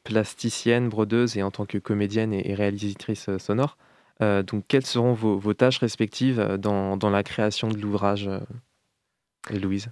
plasticienne, 0.02 0.88
brodeuse 0.88 1.36
et 1.36 1.44
en 1.44 1.52
tant 1.52 1.66
que 1.66 1.78
comédienne 1.78 2.32
et 2.32 2.54
réalisatrice 2.54 3.30
sonore, 3.38 3.76
euh, 4.22 4.42
donc, 4.42 4.64
quelles 4.68 4.86
seront 4.86 5.12
vos, 5.12 5.54
tâches 5.54 5.78
respectives 5.78 6.40
euh, 6.40 6.56
dans, 6.56 7.10
la 7.10 7.22
création 7.22 7.68
de 7.68 7.76
l'ouvrage, 7.76 8.28
euh, 8.28 8.40
Louise 9.50 9.90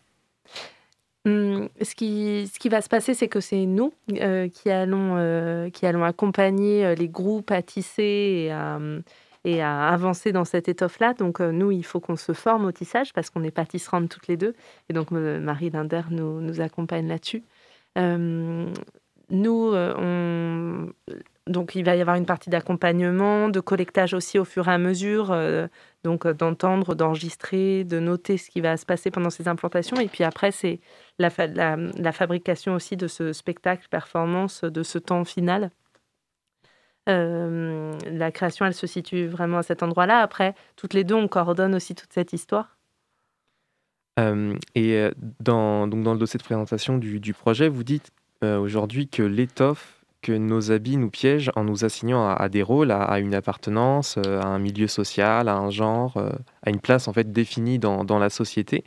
hum, 1.27 1.69
ce, 1.81 1.95
qui, 1.95 2.69
va 2.69 2.81
se 2.81 2.89
passer, 2.89 3.15
c'est 3.15 3.29
que 3.29 3.41
c'est 3.41 3.67
nous 3.67 3.93
qui, 4.09 4.71
allons, 4.71 6.05
accompagner 6.05 6.95
les 6.95 7.09
groupes 7.09 7.51
à 7.51 7.63
tisser 7.63 8.51
et 9.45 9.63
à, 9.63 9.89
avancer 9.89 10.33
dans 10.33 10.45
cette 10.45 10.69
étoffe-là. 10.69 11.15
Donc, 11.15 11.41
nous, 11.41 11.71
il 11.71 11.85
faut 11.85 12.01
qu'on 12.01 12.17
se 12.17 12.33
forme 12.33 12.65
au 12.65 12.73
tissage 12.73 13.13
parce 13.13 13.31
qu'on 13.31 13.45
est 13.45 13.51
pâtisserantes 13.51 14.09
toutes 14.09 14.27
les 14.27 14.37
deux. 14.37 14.55
Et 14.89 14.93
donc, 14.93 15.11
Marie 15.11 15.71
Linder 15.71 16.03
nous, 16.11 16.41
nous 16.41 16.61
accompagne 16.61 17.07
là-dessus. 17.07 17.45
Nous, 19.35 19.73
on, 19.75 20.89
donc 21.47 21.75
il 21.75 21.85
va 21.85 21.95
y 21.95 22.01
avoir 22.01 22.17
une 22.17 22.25
partie 22.25 22.49
d'accompagnement, 22.49 23.51
de 23.51 23.61
collectage 23.61 24.15
aussi 24.15 24.39
au 24.39 24.47
fur 24.47 24.69
et 24.69 24.73
à 24.73 24.79
mesure, 24.79 25.31
euh, 25.31 25.67
donc 26.03 26.25
euh, 26.25 26.33
d'entendre, 26.33 26.95
d'enregistrer, 26.95 27.85
de 27.85 28.01
noter 28.01 28.39
ce 28.39 28.49
qui 28.49 28.63
va 28.63 28.79
se 28.79 28.87
passer 28.87 29.11
pendant 29.11 29.29
ces 29.29 29.47
implantations. 29.47 29.99
Et 29.99 30.09
puis 30.09 30.25
après, 30.25 30.53
c'est 30.53 30.81
la, 31.19 31.29
fabrication 32.13 32.75
aussi 32.75 32.97
de 32.97 33.09
ce 33.09 33.35
spectacle, 33.35 33.89
performance, 33.91 34.65
de 34.65 34.83
ce 34.83 34.99
temps 34.99 35.25
final. 35.25 35.71
Euh, 37.11 37.93
la 38.11 38.33
création, 38.33 38.65
elle 38.65 38.73
se 38.73 38.87
situe 38.87 39.27
vraiment 39.27 39.59
à 39.59 39.63
cet 39.63 39.83
endroit-là. 39.83 40.21
Après, 40.21 40.55
toutes 40.77 40.95
les 40.95 41.05
deux, 41.05 41.15
on 41.15 41.29
coordonne 41.29 41.75
aussi 41.75 41.95
toute 41.95 42.13
cette 42.15 42.33
histoire. 42.33 42.79
et 44.75 45.11
dans, 45.41 45.87
donc 45.89 46.05
dans 46.05 46.15
le 46.15 46.19
dossier 46.19 46.39
de 46.39 46.45
présentation 46.45 46.97
du, 46.97 47.21
du 47.21 47.35
projet, 47.35 47.69
vous 47.69 47.85
dites 47.85 48.11
aujourd'hui 48.59 49.09
que 49.09 49.23
l'étoffe 49.23 49.95
que 50.25 50.33
nos 50.33 50.73
habits 50.73 50.97
nous 50.97 51.11
piègent 51.11 51.53
en 51.55 51.65
nous 51.65 51.85
assignant 51.85 52.27
à, 52.27 52.49
des 52.49 52.63
rôles, 52.63 52.91
à, 52.91 53.19
une 53.21 53.35
appartenance, 53.35 54.17
euh, 54.17 54.41
à 54.41 54.47
un 54.47 54.59
milieu 54.59 54.89
social, 54.89 55.49
à 55.49 55.57
un 55.57 55.71
genre, 55.71 56.17
euh, 56.17 56.31
à 56.63 56.71
une 56.71 56.81
place 56.81 57.07
en 57.09 57.13
fait 57.13 57.31
définie 57.31 57.79
dans, 57.79 58.19
la 58.19 58.31
société. 58.31 58.85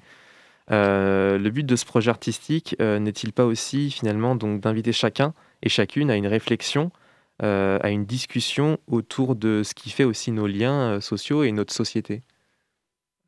Euh, 0.71 1.37
le 1.37 1.49
but 1.51 1.63
de 1.63 1.75
ce 1.75 1.85
projet 1.85 2.09
artistique 2.09 2.75
n'est-il 2.79 3.31
pas 3.31 3.45
aussi 3.45 3.91
finalement 3.91 4.35
donc 4.35 4.59
d'inviter 4.61 4.91
chacun 4.91 5.33
et 5.61 5.69
chacune 5.69 6.09
à 6.09 6.15
une 6.15 6.27
réflexion, 6.27 6.91
à 7.39 7.89
une 7.89 8.05
discussion 8.05 8.79
autour 8.87 9.35
de 9.35 9.61
ce 9.63 9.75
qui 9.75 9.91
fait 9.91 10.03
aussi 10.03 10.31
nos 10.31 10.47
liens 10.47 10.99
sociaux 11.01 11.43
et 11.43 11.51
notre 11.51 11.73
société? 11.73 12.23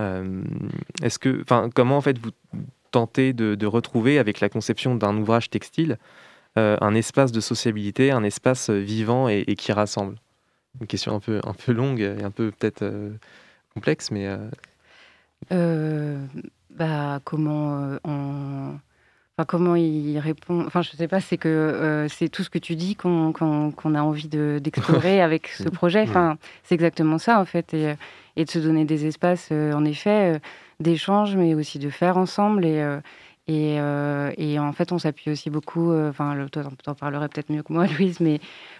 Est-ce 0.01 1.19
que, 1.19 1.41
enfin, 1.43 1.69
comment 1.73 1.97
en 1.97 2.01
fait 2.01 2.17
vous 2.17 2.31
tentez 2.91 3.34
de, 3.34 3.56
de 3.56 3.65
retrouver 3.65 4.19
avec 4.19 4.39
la 4.39 4.49
conception 4.49 4.95
d'un 4.95 5.17
ouvrage 5.17 5.49
textile 5.49 5.97
euh, 6.58 6.78
un 6.82 6.95
espace 6.95 7.32
de 7.32 7.41
sociabilité, 7.41 8.12
un 8.12 8.23
espace 8.23 8.69
euh, 8.69 8.80
vivant 8.80 9.30
et, 9.30 9.56
qui 9.56 9.71
rassemble 9.71 10.15
Une 10.82 10.88
question 10.88 11.15
un 11.15 11.19
peu, 11.19 11.39
un 11.43 11.54
peu 11.54 11.71
longue 11.71 12.02
et 12.02 12.23
un 12.23 12.32
peu 12.32 12.52
peut-être 12.52 12.82
euh, 12.82 13.12
complexe, 13.73 14.10
mais... 14.12 14.28
bah, 15.52 17.19
comment 17.23 17.97
on... 18.04 18.80
Enfin, 19.38 19.45
comment 19.47 19.75
il 19.75 20.19
répond 20.19 20.65
Enfin, 20.65 20.82
je 20.82 20.89
sais 20.89 21.08
pas, 21.08 21.21
c'est 21.21 21.38
que 21.38 22.08
c'est 22.10 22.28
tout 22.28 22.43
ce 22.43 22.49
que 22.49 22.60
tu 22.60 22.75
dis 22.75 22.95
qu'on 22.95 23.32
a 23.32 24.02
envie 24.02 24.28
d'explorer 24.28 25.21
avec 25.30 25.47
ce 25.47 25.69
projet. 25.69 26.02
Enfin, 26.02 26.38
c'est 26.63 26.75
exactement 26.75 27.17
ça, 27.19 27.39
en 27.39 27.45
fait. 27.45 27.73
Et, 27.73 27.95
et, 28.36 28.43
de 28.43 28.49
se 28.49 28.60
donner 28.60 28.84
des 28.84 29.06
espaces, 29.06 29.52
en 29.52 29.86
effet, 29.86 30.41
d'échange, 30.79 31.35
mais 31.35 31.53
aussi 31.55 31.79
de 31.79 31.89
faire 31.89 32.17
ensemble. 32.17 32.65
Et, 32.65 33.79
euh, 33.79 34.31
et, 34.37 34.59
en 34.59 34.71
fait, 34.73 34.91
on 34.91 34.99
s'appuie 34.99 35.31
aussi 35.31 35.49
beaucoup, 35.49 35.91
euh, 35.91 36.09
enfin, 36.09 36.35
toi, 36.51 36.63
t'en 36.83 36.93
parlerais 36.93 37.29
peut-être 37.29 37.51
mieux 37.51 37.63
que 37.63 37.73
moi, 37.73 37.87
Louise, 37.97 38.19
mais 38.19 38.39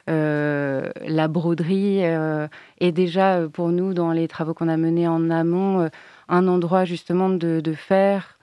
euh, 0.10 0.92
la 1.08 1.28
broderie 1.28 2.02
est 2.02 2.92
déjà 2.92 3.48
pour 3.52 3.70
nous, 3.70 3.94
dans 3.94 4.12
les 4.12 4.28
travaux 4.28 4.54
qu'on 4.54 4.70
a 4.70 4.78
menés 4.78 5.08
en 5.08 5.30
amont, 5.30 5.90
un 6.28 6.48
endroit 6.48 6.86
justement 6.86 7.30
de, 7.30 7.74
faire 7.74 8.38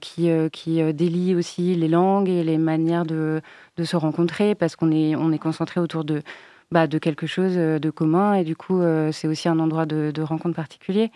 qui, 0.00 0.28
qui 0.52 0.92
délie 0.92 1.34
aussi 1.34 1.74
les 1.74 1.88
langues 1.88 2.28
et 2.28 2.42
les 2.42 2.58
manières 2.58 3.06
de, 3.06 3.40
de 3.76 3.84
se 3.84 3.96
rencontrer, 3.96 4.54
parce 4.54 4.76
qu'on 4.76 4.90
est, 4.90 5.14
on 5.14 5.30
est 5.32 5.38
concentré 5.38 5.80
autour 5.80 6.04
de, 6.04 6.22
bah, 6.72 6.86
de 6.88 6.98
quelque 6.98 7.26
chose 7.26 7.54
de 7.54 7.90
commun, 7.90 8.34
et 8.34 8.44
du 8.44 8.56
coup, 8.56 8.82
c'est 9.12 9.28
aussi 9.28 9.48
un 9.48 9.60
endroit 9.60 9.86
de 9.86 10.22
rencontre 10.22 10.56
particulier. 10.56 11.12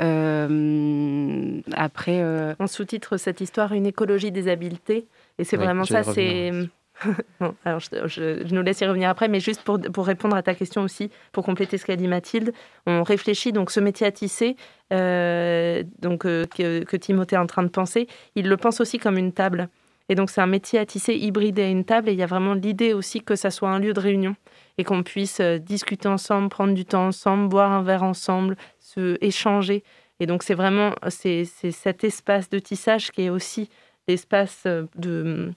Euh, 0.00 1.60
après, 1.72 2.20
euh, 2.22 2.54
on 2.58 2.66
sous-titre 2.66 3.16
cette 3.16 3.40
histoire 3.40 3.72
une 3.72 3.86
écologie 3.86 4.32
des 4.32 4.48
habiletés, 4.48 5.06
et 5.38 5.44
c'est 5.44 5.56
vraiment 5.56 5.84
ça. 5.84 6.02
C'est 6.02 6.52
alors 7.64 7.80
je, 7.80 8.52
nous 8.52 8.62
laisse 8.62 8.80
y 8.80 8.86
revenir 8.86 9.08
après, 9.08 9.28
mais 9.28 9.40
juste 9.40 9.62
pour, 9.62 9.80
pour, 9.80 10.06
répondre 10.06 10.36
à 10.36 10.42
ta 10.42 10.54
question 10.54 10.82
aussi, 10.82 11.10
pour 11.32 11.44
compléter 11.44 11.78
ce 11.78 11.86
qu'a 11.86 11.96
dit 11.96 12.08
Mathilde, 12.08 12.52
on 12.86 13.02
réfléchit 13.02 13.52
donc 13.52 13.70
ce 13.70 13.80
métier 13.80 14.06
à 14.06 14.12
tisser, 14.12 14.56
euh, 14.92 15.82
donc 16.00 16.22
que, 16.22 16.44
que, 16.84 16.96
Timothée 16.96 17.36
est 17.36 17.38
en 17.38 17.46
train 17.46 17.62
de 17.62 17.68
penser, 17.68 18.06
il 18.34 18.48
le 18.48 18.56
pense 18.56 18.80
aussi 18.80 18.98
comme 18.98 19.16
une 19.16 19.32
table. 19.32 19.68
Et 20.10 20.14
donc 20.14 20.28
c'est 20.28 20.40
un 20.40 20.46
métier 20.46 20.78
à 20.78 20.84
tisser 20.84 21.14
hybridé 21.14 21.62
à 21.62 21.68
une 21.68 21.84
table, 21.84 22.08
et 22.08 22.12
il 22.12 22.18
y 22.18 22.22
a 22.22 22.26
vraiment 22.26 22.54
l'idée 22.54 22.92
aussi 22.92 23.22
que 23.22 23.36
ça 23.36 23.50
soit 23.50 23.70
un 23.70 23.78
lieu 23.78 23.92
de 23.92 24.00
réunion 24.00 24.34
et 24.80 24.84
qu'on 24.84 25.02
puisse 25.02 25.42
discuter 25.42 26.08
ensemble, 26.08 26.48
prendre 26.48 26.72
du 26.72 26.86
temps 26.86 27.08
ensemble, 27.08 27.50
boire 27.50 27.70
un 27.70 27.82
verre 27.82 28.02
ensemble, 28.02 28.56
se 28.78 29.18
échanger. 29.20 29.84
Et 30.20 30.26
donc, 30.26 30.42
c'est 30.42 30.54
vraiment 30.54 30.94
c'est, 31.08 31.44
cet 31.44 32.02
espace 32.02 32.48
de 32.48 32.58
tissage 32.58 33.10
qui 33.10 33.24
est 33.24 33.28
aussi 33.28 33.68
l'espace 34.08 34.66
de, 34.96 35.52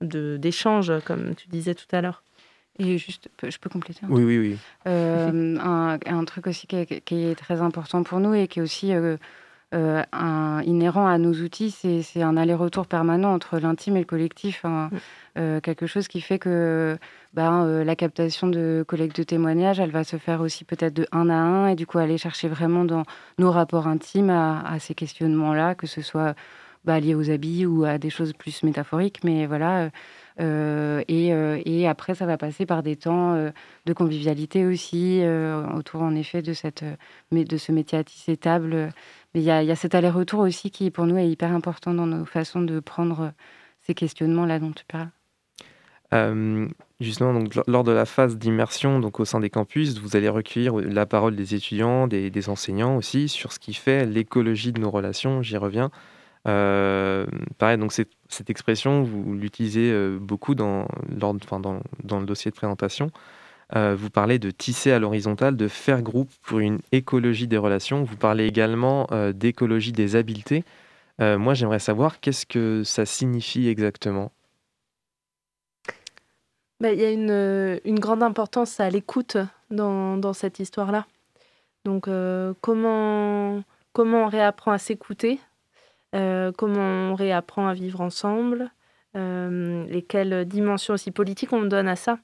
de, 0.00 0.38
d'échange, 0.38 0.90
comme 1.04 1.34
tu 1.34 1.46
disais 1.48 1.74
tout 1.74 1.84
à 1.92 2.00
l'heure. 2.00 2.22
Et 2.78 2.96
juste, 2.96 3.28
je 3.42 3.58
peux 3.58 3.68
compléter 3.68 4.00
Oui, 4.08 4.24
oui, 4.24 4.38
oui. 4.38 4.56
Euh, 4.86 5.58
un, 5.58 5.98
un, 6.06 6.24
truc 6.24 6.46
aussi 6.46 6.66
qui 6.66 6.76
est, 6.76 7.04
qui 7.04 7.26
est, 7.26 7.34
très 7.34 7.60
important 7.60 8.02
pour 8.02 8.18
nous 8.18 8.32
et 8.32 8.48
qui 8.48 8.60
est 8.60 8.62
aussi 8.62 8.94
euh, 8.94 9.18
inhérent 9.74 11.06
à 11.06 11.18
nos 11.18 11.32
outils, 11.32 11.70
c'est 11.70 12.22
un 12.22 12.36
aller-retour 12.36 12.86
permanent 12.86 13.32
entre 13.32 13.58
l'intime 13.58 13.96
et 13.96 14.00
le 14.00 14.06
collectif. 14.06 14.64
Hein. 14.64 14.90
Mm. 15.36 15.60
quelque 15.60 15.86
chose 15.86 16.06
qui 16.06 16.20
fait 16.20 16.38
que 16.38 16.96
ben, 17.32 17.82
la 17.82 17.96
captation 17.96 18.46
de 18.46 18.84
collecte 18.86 19.16
de 19.16 19.24
témoignages, 19.24 19.80
elle 19.80 19.90
va 19.90 20.04
se 20.04 20.16
faire 20.16 20.40
aussi 20.40 20.64
peut-être 20.64 20.94
de 20.94 21.06
un 21.10 21.28
à 21.28 21.34
un 21.34 21.68
et 21.68 21.74
du 21.74 21.86
coup 21.86 21.98
aller 21.98 22.18
chercher 22.18 22.48
vraiment 22.48 22.84
dans 22.84 23.02
nos 23.38 23.50
rapports 23.50 23.88
intimes 23.88 24.30
à, 24.30 24.78
ces 24.78 24.94
questionnements-là, 24.94 25.74
que 25.74 25.86
ce 25.86 26.02
soit 26.02 26.34
bah, 26.84 27.00
lié 27.00 27.14
aux 27.14 27.30
habits 27.30 27.66
ou 27.66 27.84
à 27.84 27.98
des 27.98 28.10
choses 28.10 28.32
plus 28.32 28.62
métaphoriques. 28.62 29.24
Mais 29.24 29.46
voilà, 29.46 29.90
euh, 30.40 31.02
euh, 31.10 31.62
et, 31.64 31.86
après, 31.86 32.14
ça 32.14 32.26
va 32.26 32.36
passer 32.36 32.66
par 32.66 32.82
des 32.82 32.96
temps 32.96 33.34
euh, 33.34 33.50
de 33.86 33.92
convivialité 33.92 34.66
aussi, 34.66 35.22
autour 35.74 36.02
en 36.02 36.14
effet 36.14 36.42
de, 36.42 36.52
cette, 36.52 36.84
de 37.32 37.56
ce 37.56 37.72
métier 37.72 37.98
à 37.98 38.04
tisser 38.04 38.36
table. 38.36 38.90
Mais 39.34 39.40
il 39.40 39.44
y, 39.44 39.50
a, 39.50 39.76
cet 39.76 39.96
aller-retour 39.96 40.40
aussi 40.40 40.70
qui, 40.70 40.90
pour 40.90 41.06
nous, 41.06 41.16
est 41.16 41.28
hyper 41.28 41.52
important 41.52 41.92
dans 41.92 42.06
nos 42.06 42.24
façons 42.24 42.62
de 42.62 42.78
prendre 42.78 43.32
ces 43.82 43.94
questionnements-là 43.94 44.60
dont 44.60 44.72
tu 44.72 44.84
parles. 44.84 45.10
justement, 47.00 47.34
donc, 47.34 47.52
lors 47.66 47.82
de 47.82 47.90
la 47.90 48.06
phase 48.06 48.38
d'immersion 48.38 49.00
donc 49.00 49.18
au 49.18 49.24
sein 49.24 49.40
des 49.40 49.50
campus, 49.50 49.98
vous 49.98 50.16
allez 50.16 50.28
recueillir 50.28 50.76
la 50.76 51.06
parole 51.06 51.34
des 51.34 51.56
étudiants, 51.56 52.06
des, 52.06 52.48
enseignants 52.48 52.96
aussi, 52.96 53.28
sur 53.28 53.52
ce 53.52 53.58
qui 53.58 53.74
fait 53.74 54.06
l'écologie 54.06 54.70
de 54.70 54.80
nos 54.80 54.90
relations, 54.90 55.42
j'y 55.42 55.56
reviens. 55.56 55.90
Euh, 56.46 57.26
pareil, 57.58 57.78
donc 57.78 57.92
cette 57.92 58.50
expression, 58.50 59.02
vous 59.02 59.34
l'utilisez 59.34 59.90
euh, 59.90 60.18
beaucoup 60.20 60.54
dans, 60.54 60.86
dans, 61.08 61.34
dans, 61.34 62.20
le 62.20 62.26
dossier 62.26 62.50
de 62.50 62.56
présentation. 62.56 63.10
Euh, 63.74 63.94
vous 63.96 64.10
parlez 64.10 64.38
de 64.38 64.50
tisser 64.50 64.92
à 64.92 64.98
l'horizontale, 64.98 65.56
de 65.56 65.68
faire 65.68 66.02
groupe 66.02 66.30
pour 66.42 66.58
une 66.58 66.80
écologie 66.92 67.48
des 67.48 67.56
relations. 67.56 68.04
Vous 68.04 68.16
parlez 68.16 68.46
également 68.46 69.08
d'écologie 69.34 69.92
des 69.92 70.16
habiletés. 70.16 70.64
moi, 71.18 71.54
j'aimerais 71.54 71.78
savoir 71.78 72.20
qu'est-ce 72.20 72.46
que 72.46 72.82
ça 72.84 73.06
signifie 73.06 73.68
exactement? 73.68 74.30
Bah, 76.80 76.92
il 76.92 77.00
y 77.00 77.04
a 77.04 77.10
une, 77.10 78.00
grande 78.00 78.22
importance 78.22 78.80
à 78.80 78.90
l'écoute 78.90 79.38
dans, 79.70 80.32
cette 80.32 80.58
histoire-là. 80.58 81.06
Donc, 81.84 82.08
comment, 82.60 83.62
comment 83.92 84.24
on 84.24 84.28
réapprend 84.28 84.72
à 84.72 84.78
s'écouter? 84.78 85.40
Euh, 86.14 86.52
comment 86.56 87.10
on 87.10 87.14
réapprend 87.14 87.66
à 87.66 87.74
vivre 87.74 88.00
ensemble, 88.00 88.70
euh, 89.16 89.84
et 89.90 90.02
quelle 90.02 90.44
dimension 90.44 90.94
aussi 90.94 91.10
politique 91.10 91.52
on 91.52 91.62
donne 91.62 91.88
à 91.88 91.96
ça? 91.96 92.18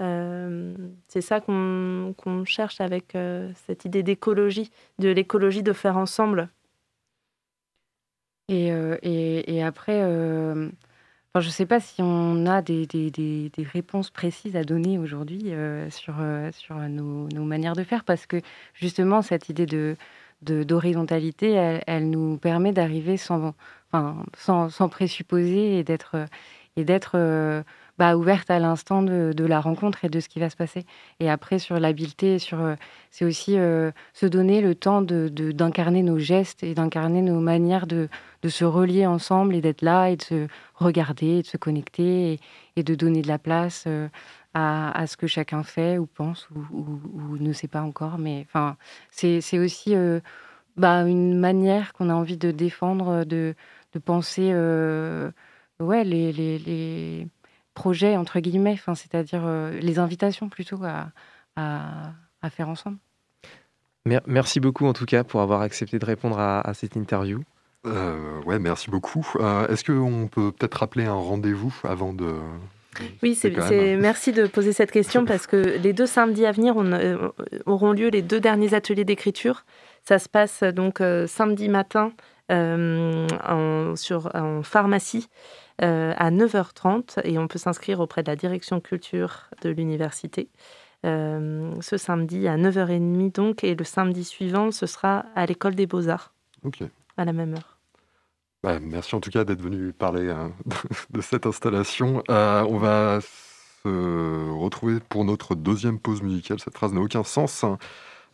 Euh, 0.00 0.74
c'est 1.08 1.20
ça 1.20 1.40
qu'on 1.40 2.44
cherche 2.44 2.80
avec 2.80 3.16
cette 3.66 3.84
idée 3.84 4.02
d'écologie, 4.02 4.70
de 4.98 5.10
l'écologie 5.10 5.62
de 5.62 5.72
faire 5.72 5.96
ensemble. 5.96 6.48
Et, 8.48 8.72
et, 9.02 9.62
après, 9.62 10.02
enfin, 10.02 11.40
je 11.40 11.46
ne 11.46 11.52
sais 11.52 11.66
pas 11.66 11.78
si 11.78 12.02
on 12.02 12.46
a 12.46 12.62
des, 12.62 12.86
des, 12.86 13.10
des, 13.10 13.62
réponses 13.62 14.10
précises 14.10 14.56
à 14.56 14.64
donner 14.64 14.98
aujourd'hui 14.98 15.52
sur, 15.90 16.16
sur 16.52 16.76
nos, 16.76 17.28
nos, 17.28 17.44
manières 17.44 17.76
de 17.76 17.84
faire, 17.84 18.02
parce 18.02 18.26
que 18.26 18.40
justement, 18.74 19.22
cette 19.22 19.50
idée 19.50 19.66
de, 19.66 19.96
d'horizontalité, 20.42 21.80
elle, 21.86 22.10
nous 22.10 22.38
permet 22.38 22.72
d'arriver 22.72 23.16
sans, 23.16 23.54
enfin, 23.92 24.24
sans, 24.36 24.68
sans, 24.68 24.88
présupposer 24.88 25.78
et 25.78 25.84
d'être 25.84 26.26
et 26.76 26.84
d'être 26.84 27.12
euh, 27.16 27.62
bah, 28.00 28.16
ouverte 28.16 28.50
à 28.50 28.58
l'instant 28.58 29.02
de, 29.02 29.44
la 29.44 29.60
rencontre 29.60 30.04
et 30.06 30.08
de 30.08 30.20
ce 30.20 30.28
qui 30.28 30.40
va 30.40 30.48
se 30.48 30.56
passer. 30.56 30.86
Et 31.20 31.28
après, 31.28 31.58
sur 31.58 31.78
l'habileté, 31.78 32.38
sur, 32.38 32.60
euh, 32.60 32.74
c'est 33.10 33.26
aussi 33.26 33.58
euh, 33.58 33.90
se 34.14 34.24
donner 34.24 34.62
le 34.62 34.74
temps 34.74 35.02
de, 35.02 35.28
d'incarner 35.28 36.02
nos 36.02 36.18
gestes 36.18 36.62
et 36.62 36.74
d'incarner 36.74 37.20
nos 37.20 37.40
manières 37.40 37.86
de, 37.86 38.08
de, 38.42 38.48
se 38.48 38.64
relier 38.64 39.04
ensemble 39.06 39.54
et 39.54 39.60
d'être 39.60 39.82
là 39.82 40.08
et 40.08 40.16
de 40.16 40.22
se 40.22 40.46
regarder, 40.74 41.42
de 41.42 41.46
se 41.46 41.58
connecter 41.58 42.32
et, 42.32 42.40
et 42.76 42.82
de 42.82 42.94
donner 42.94 43.20
de 43.20 43.28
la 43.28 43.38
place 43.38 43.86
à, 44.54 45.06
ce 45.06 45.16
que 45.16 45.26
chacun 45.26 45.62
fait 45.62 45.98
ou 45.98 46.06
pense 46.06 46.48
ou, 46.50 47.36
ne 47.38 47.52
sait 47.52 47.68
pas 47.68 47.82
encore. 47.82 48.18
Mais 48.18 48.46
enfin, 48.48 48.76
c'est 49.10 49.58
aussi 49.58 49.94
euh, 49.94 50.20
bah, 50.76 51.02
une 51.06 51.38
manière 51.38 51.92
qu'on 51.92 52.10
a 52.10 52.14
envie 52.14 52.36
de 52.36 52.50
défendre, 52.50 53.24
de, 53.24 53.54
de 53.92 53.98
penser 53.98 54.50
euh, 54.52 55.30
ouais, 55.80 56.04
les, 56.04 56.32
les, 56.32 57.28
projets, 57.80 58.16
entre 58.16 58.40
guillemets, 58.40 58.74
enfin, 58.74 58.94
c'est-à-dire 58.94 59.42
euh, 59.44 59.78
les 59.80 59.98
invitations 59.98 60.48
plutôt 60.48 60.82
à, 60.84 61.08
à, 61.56 62.12
à, 62.42 62.50
faire 62.50 62.68
ensemble. 62.68 62.98
Merci 64.26 64.60
beaucoup 64.60 64.86
en 64.86 64.92
tout 64.92 65.04
cas 65.04 65.24
pour 65.24 65.40
avoir 65.40 65.60
accepté 65.60 65.98
de 65.98 66.06
répondre 66.06 66.38
à, 66.38 66.60
à 66.60 66.74
cette 66.74 66.96
interview. 66.96 67.42
ouais, 67.84 68.58
merci 68.58 68.90
beaucoup. 68.90 69.26
Est-ce 69.68 69.84
qu'on 69.84 70.28
peut 70.28 70.52
peut-être 70.52 70.74
rappeler 70.74 71.04
un 71.04 71.14
rendez-vous 71.14 71.74
avant 71.84 72.12
de, 72.12 72.34
oui, 73.22 73.34
c'est, 73.34 73.50
merci 73.96 74.32
de 74.32 74.46
poser 74.46 74.72
cette 74.72 74.90
question 74.90 75.24
parce 75.24 75.46
que 75.46 75.56
les 75.56 75.92
deux 75.92 76.06
samedis 76.06 76.44
à 76.44 76.52
venir 76.52 76.76
on, 76.76 76.92
euh, 76.92 77.28
auront 77.66 77.92
lieu 77.92 78.08
les 78.08 78.22
deux 78.22 78.40
derniers 78.40 78.74
ateliers 78.74 79.04
d'écriture. 79.04 79.64
Ça 80.02 80.18
se 80.18 80.28
passe 80.28 80.62
donc 80.62 81.00
euh, 81.00 81.26
samedi 81.26 81.68
matin 81.68 82.06
euh, 82.08 82.39
en, 82.50 83.94
sur, 83.96 84.30
en 84.34 84.62
pharmacie 84.62 85.28
à 85.78 86.30
9h30 86.30 87.20
et 87.24 87.38
on 87.38 87.48
peut 87.48 87.58
s'inscrire 87.58 88.00
auprès 88.00 88.22
de 88.22 88.30
la 88.30 88.36
direction 88.36 88.80
culture 88.80 89.48
de 89.62 89.70
l'université. 89.70 90.50
ce 91.04 91.96
samedi 91.96 92.48
à 92.48 92.56
9h30 92.56 93.32
donc 93.32 93.64
et 93.64 93.74
le 93.74 93.84
samedi 93.84 94.24
suivant 94.24 94.72
ce 94.72 94.86
sera 94.86 95.24
à 95.34 95.46
l'école 95.46 95.74
des 95.74 95.86
beaux-arts 95.86 96.34
à 97.16 97.24
la 97.24 97.32
même 97.32 97.54
heure. 97.54 97.80
Bah, 98.62 98.78
merci 98.78 99.14
en 99.14 99.20
tout 99.20 99.30
cas 99.30 99.44
d'être 99.44 99.62
venu 99.62 99.92
parler 99.92 100.28
euh, 100.28 100.48
de 101.10 101.20
cette 101.20 101.46
installation. 101.46 102.22
Euh, 102.30 102.62
on 102.68 102.76
va 102.76 103.20
se 103.20 104.50
retrouver 104.52 105.00
pour 105.00 105.24
notre 105.24 105.54
deuxième 105.54 105.98
pause 105.98 106.22
musicale. 106.22 106.60
Cette 106.60 106.74
phrase 106.74 106.92
n'a 106.92 107.00
aucun 107.00 107.24
sens. 107.24 107.64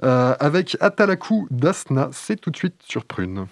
Euh, 0.02 0.34
avec 0.40 0.76
Atalaku 0.80 1.46
d'Asna, 1.50 2.10
c'est 2.12 2.40
tout 2.40 2.50
de 2.50 2.56
suite 2.56 2.82
sur 2.82 3.04
Prune. 3.04 3.46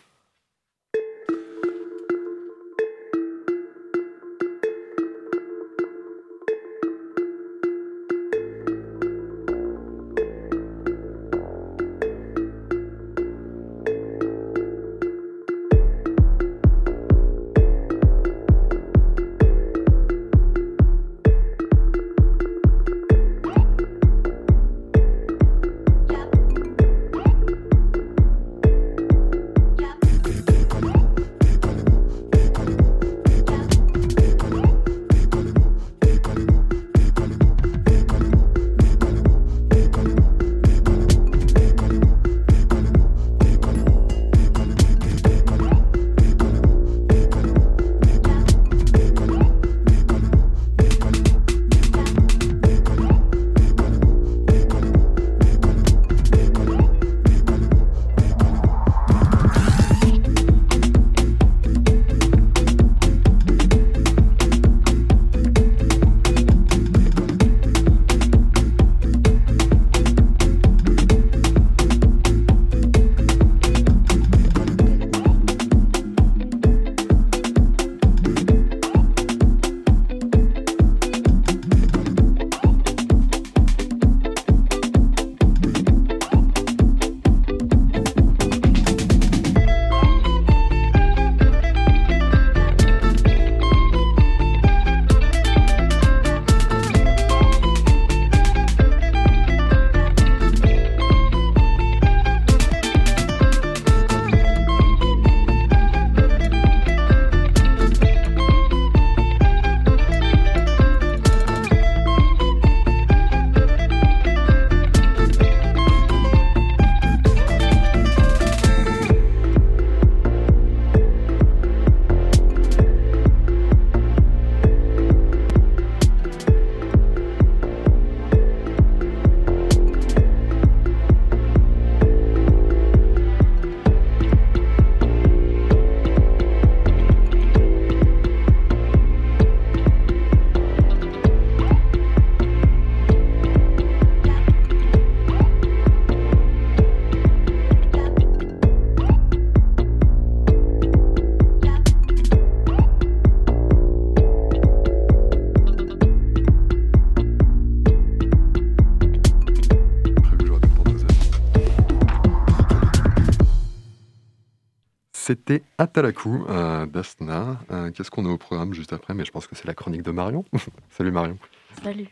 C'était 165.25 165.63
Atalaku 165.79 166.45
d'Asna. 166.93 167.59
Qu'est-ce 167.95 168.11
qu'on 168.11 168.27
a 168.27 168.29
au 168.29 168.37
programme 168.37 168.75
juste 168.75 168.93
après? 168.93 169.15
Mais 169.15 169.25
je 169.25 169.31
pense 169.31 169.47
que 169.47 169.57
c'est 169.57 169.67
la 169.67 169.73
chronique 169.73 170.03
de 170.03 170.11
Marion. 170.11 170.45
Salut 170.91 171.13
Marion. 171.13 171.39
Salut. 171.83 172.09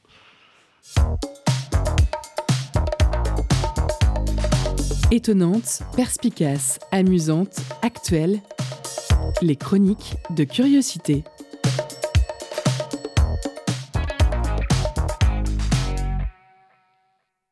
Étonnante, 5.11 5.83
perspicace, 5.95 6.79
amusante, 6.91 7.61
actuelle, 7.83 8.41
les 9.43 9.57
chroniques 9.57 10.15
de 10.31 10.45
curiosité. 10.45 11.23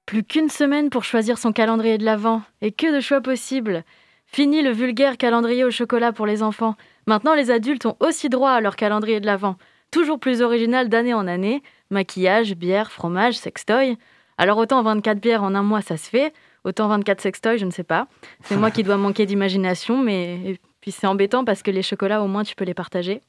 Plus 0.07 0.25
qu'une 0.25 0.49
semaine 0.49 0.89
pour 0.89 1.05
choisir 1.05 1.37
son 1.37 1.53
calendrier 1.53 1.99
de 1.99 2.05
l'Avent, 2.05 2.43
et 2.63 2.73
que 2.73 2.93
de 2.93 3.01
choix 3.01 3.21
possibles. 3.21 3.85
Fini 4.33 4.63
le 4.63 4.71
vulgaire 4.71 5.17
calendrier 5.17 5.65
au 5.65 5.73
chocolat 5.73 6.13
pour 6.13 6.25
les 6.25 6.45
enfants. 6.45 6.77
Maintenant, 7.09 7.35
les 7.35 7.51
adultes 7.51 7.85
ont 7.85 7.97
aussi 7.99 8.29
droit 8.29 8.53
à 8.53 8.61
leur 8.61 8.77
calendrier 8.77 9.19
de 9.19 9.27
l'Avent, 9.27 9.57
toujours 9.91 10.21
plus 10.21 10.41
original 10.41 10.89
d'année 10.89 11.15
en 11.15 11.27
année. 11.27 11.65
Maquillage, 11.91 12.55
bière, 12.55 12.93
fromage, 12.93 13.37
sextoy. 13.37 13.99
Alors 14.39 14.59
autant 14.59 14.83
24 14.83 15.19
bières 15.19 15.43
en 15.43 15.57
un 15.57 15.65
mois, 15.65 15.81
ça 15.81 15.97
se 15.97 16.09
fait. 16.09 16.33
Autant 16.63 16.87
24 16.87 17.21
sextoys, 17.21 17.57
je 17.57 17.65
ne 17.65 17.73
sais 17.73 17.83
pas. 17.83 18.07
C'est 18.45 18.57
moi 18.57 18.71
qui 18.71 18.85
dois 18.85 18.97
manquer 18.97 19.27
d'imagination, 19.27 19.99
mais 19.99 20.61
puis 20.81 20.93
c'est 20.93 21.09
embêtant 21.09 21.45
parce 21.45 21.65
que 21.65 21.73
les 21.73 21.83
chocolats, 21.83 22.23
au 22.23 22.29
moins, 22.29 22.45
tu 22.45 22.55
peux 22.55 22.65
les 22.65 22.73
partager. 22.73 23.23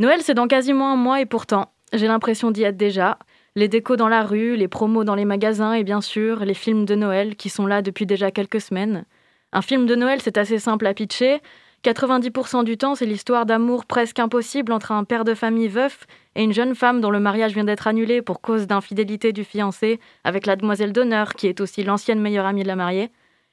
Noël, 0.00 0.22
c'est 0.22 0.34
dans 0.34 0.48
quasiment 0.48 0.92
un 0.92 0.96
mois 0.96 1.20
et 1.20 1.26
pourtant, 1.26 1.70
j'ai 1.92 2.08
l'impression 2.08 2.50
d'y 2.50 2.64
être 2.64 2.76
déjà. 2.76 3.16
Les 3.54 3.68
décos 3.68 3.96
dans 3.96 4.08
la 4.08 4.24
rue, 4.24 4.56
les 4.56 4.66
promos 4.66 5.04
dans 5.04 5.14
les 5.14 5.24
magasins 5.24 5.74
et 5.74 5.84
bien 5.84 6.00
sûr, 6.00 6.44
les 6.44 6.54
films 6.54 6.84
de 6.84 6.96
Noël 6.96 7.36
qui 7.36 7.48
sont 7.48 7.66
là 7.66 7.80
depuis 7.80 8.06
déjà 8.06 8.32
quelques 8.32 8.60
semaines. 8.60 9.04
Un 9.52 9.62
film 9.62 9.86
de 9.86 9.94
Noël, 9.94 10.20
c'est 10.22 10.38
assez 10.38 10.58
simple 10.58 10.86
à 10.86 10.94
pitcher. 10.94 11.40
90% 11.82 12.62
du 12.64 12.76
temps, 12.76 12.94
c'est 12.94 13.06
l'histoire 13.06 13.46
d'amour 13.46 13.86
presque 13.86 14.18
impossible 14.18 14.72
entre 14.72 14.92
un 14.92 15.04
père 15.04 15.24
de 15.24 15.34
famille 15.34 15.68
veuf 15.68 16.06
et 16.34 16.42
une 16.42 16.52
jeune 16.52 16.74
femme 16.74 17.00
dont 17.00 17.10
le 17.10 17.20
mariage 17.20 17.54
vient 17.54 17.64
d'être 17.64 17.86
annulé 17.86 18.20
pour 18.20 18.40
cause 18.42 18.66
d'infidélité 18.66 19.32
du 19.32 19.44
fiancé 19.44 19.98
avec 20.22 20.46
la 20.46 20.56
demoiselle 20.56 20.92
d'honneur 20.92 21.34
qui 21.34 21.46
est 21.46 21.60
aussi 21.60 21.82
l'ancienne 21.82 22.20
meilleure 22.20 22.44
amie 22.44 22.62
de 22.62 22.68
la 22.68 22.76
mariée. 22.76 23.10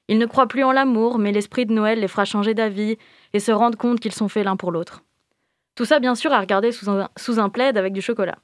Ils 0.10 0.20
ne 0.20 0.26
croient 0.26 0.48
plus 0.48 0.64
en 0.64 0.72
l'amour, 0.72 1.20
mais 1.20 1.32
l'esprit 1.32 1.66
de 1.66 1.74
Noël 1.74 2.00
les 2.00 2.08
fera 2.08 2.26
changer 2.26 2.54
d'avis 2.54 2.98
et 3.34 3.40
se 3.40 3.52
rendre 3.52 3.78
compte 3.78 4.00
qu'ils 4.00 4.14
sont 4.14 4.30
faits 4.30 4.46
l'un 4.46 4.56
pour 4.56 4.72
l'autre. 4.72 5.04
Tout 5.76 5.86
ça, 5.86 6.00
bien 6.00 6.16
sûr, 6.16 6.34
à 6.34 6.40
regarder 6.40 6.72
sous 6.72 6.90
un, 6.90 7.10
sous 7.18 7.40
un 7.40 7.50
plaid 7.50 7.78
avec 7.78 7.94
du 7.94 8.02
chocolat. 8.02 8.38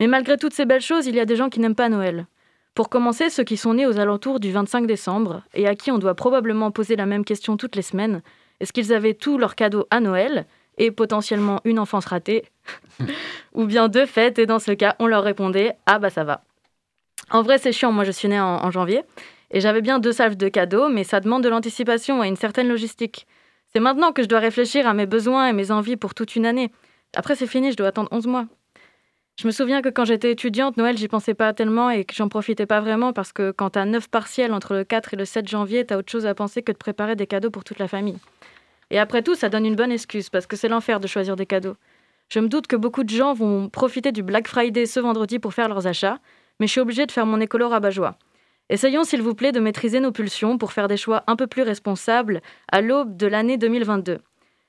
Mais 0.00 0.06
malgré 0.06 0.36
toutes 0.36 0.54
ces 0.54 0.64
belles 0.64 0.80
choses, 0.80 1.06
il 1.06 1.14
y 1.14 1.20
a 1.20 1.24
des 1.24 1.36
gens 1.36 1.50
qui 1.50 1.60
n'aiment 1.60 1.74
pas 1.74 1.88
Noël. 1.88 2.26
Pour 2.74 2.88
commencer, 2.88 3.30
ceux 3.30 3.44
qui 3.44 3.56
sont 3.56 3.74
nés 3.74 3.86
aux 3.86 3.98
alentours 3.98 4.40
du 4.40 4.50
25 4.50 4.86
décembre 4.86 5.42
et 5.54 5.68
à 5.68 5.74
qui 5.74 5.90
on 5.92 5.98
doit 5.98 6.14
probablement 6.14 6.70
poser 6.70 6.96
la 6.96 7.06
même 7.06 7.24
question 7.24 7.56
toutes 7.56 7.76
les 7.76 7.82
semaines 7.82 8.20
est-ce 8.60 8.72
qu'ils 8.72 8.92
avaient 8.92 9.14
tous 9.14 9.38
leurs 9.38 9.56
cadeaux 9.56 9.86
à 9.90 10.00
Noël 10.00 10.46
et 10.78 10.90
potentiellement 10.90 11.60
une 11.64 11.78
enfance 11.78 12.06
ratée 12.06 12.44
Ou 13.54 13.66
bien 13.66 13.88
deux 13.88 14.06
fêtes 14.06 14.38
et 14.38 14.46
dans 14.46 14.58
ce 14.58 14.72
cas, 14.72 14.96
on 14.98 15.06
leur 15.06 15.22
répondait 15.22 15.76
Ah 15.86 15.98
bah 15.98 16.10
ça 16.10 16.24
va. 16.24 16.42
En 17.30 17.42
vrai, 17.42 17.58
c'est 17.58 17.72
chiant, 17.72 17.92
moi 17.92 18.04
je 18.04 18.10
suis 18.10 18.28
née 18.28 18.40
en, 18.40 18.70
janvier 18.70 19.02
et 19.50 19.60
j'avais 19.60 19.82
bien 19.82 19.98
deux 19.98 20.12
salves 20.12 20.36
de 20.36 20.48
cadeaux, 20.48 20.88
mais 20.88 21.04
ça 21.04 21.20
demande 21.20 21.44
de 21.44 21.48
l'anticipation 21.48 22.22
et 22.24 22.28
une 22.28 22.36
certaine 22.36 22.68
logistique. 22.68 23.26
C'est 23.72 23.80
maintenant 23.80 24.12
que 24.12 24.22
je 24.22 24.28
dois 24.28 24.38
réfléchir 24.38 24.86
à 24.86 24.94
mes 24.94 25.06
besoins 25.06 25.48
et 25.48 25.52
mes 25.52 25.70
envies 25.70 25.96
pour 25.96 26.14
toute 26.14 26.36
une 26.36 26.46
année. 26.46 26.70
Après, 27.16 27.34
c'est 27.34 27.46
fini, 27.46 27.72
je 27.72 27.76
dois 27.76 27.88
attendre 27.88 28.08
11 28.12 28.26
mois. 28.26 28.46
Je 29.36 29.48
me 29.48 29.52
souviens 29.52 29.82
que 29.82 29.88
quand 29.88 30.04
j'étais 30.04 30.30
étudiante, 30.30 30.76
Noël, 30.76 30.96
j'y 30.96 31.08
pensais 31.08 31.34
pas 31.34 31.52
tellement 31.52 31.90
et 31.90 32.04
que 32.04 32.14
j'en 32.14 32.28
profitais 32.28 32.66
pas 32.66 32.80
vraiment 32.80 33.12
parce 33.12 33.32
que 33.32 33.50
quand 33.50 33.70
t'as 33.70 33.84
9 33.84 34.08
partiels 34.08 34.52
entre 34.52 34.74
le 34.74 34.84
4 34.84 35.14
et 35.14 35.16
le 35.16 35.24
7 35.24 35.48
janvier, 35.48 35.84
t'as 35.84 35.96
autre 35.96 36.10
chose 36.10 36.24
à 36.24 36.34
penser 36.34 36.62
que 36.62 36.70
de 36.70 36.76
préparer 36.76 37.16
des 37.16 37.26
cadeaux 37.26 37.50
pour 37.50 37.64
toute 37.64 37.80
la 37.80 37.88
famille. 37.88 38.18
Et 38.90 38.98
après 38.98 39.22
tout, 39.22 39.34
ça 39.34 39.48
donne 39.48 39.66
une 39.66 39.74
bonne 39.74 39.90
excuse 39.90 40.30
parce 40.30 40.46
que 40.46 40.54
c'est 40.54 40.68
l'enfer 40.68 41.00
de 41.00 41.08
choisir 41.08 41.34
des 41.34 41.46
cadeaux. 41.46 41.74
Je 42.28 42.38
me 42.38 42.48
doute 42.48 42.68
que 42.68 42.76
beaucoup 42.76 43.02
de 43.02 43.10
gens 43.10 43.34
vont 43.34 43.68
profiter 43.68 44.12
du 44.12 44.22
Black 44.22 44.46
Friday 44.46 44.86
ce 44.86 45.00
vendredi 45.00 45.40
pour 45.40 45.52
faire 45.52 45.68
leurs 45.68 45.88
achats, 45.88 46.20
mais 46.60 46.68
je 46.68 46.72
suis 46.72 46.80
obligée 46.80 47.06
de 47.06 47.12
faire 47.12 47.26
mon 47.26 47.40
écolo 47.40 47.68
rabat-joie. 47.68 48.16
Essayons 48.70 49.02
s'il 49.02 49.20
vous 49.20 49.34
plaît 49.34 49.52
de 49.52 49.60
maîtriser 49.60 49.98
nos 49.98 50.12
pulsions 50.12 50.58
pour 50.58 50.72
faire 50.72 50.86
des 50.86 50.96
choix 50.96 51.24
un 51.26 51.34
peu 51.34 51.48
plus 51.48 51.62
responsables 51.62 52.40
à 52.70 52.80
l'aube 52.80 53.16
de 53.16 53.26
l'année 53.26 53.58
2022. 53.58 54.20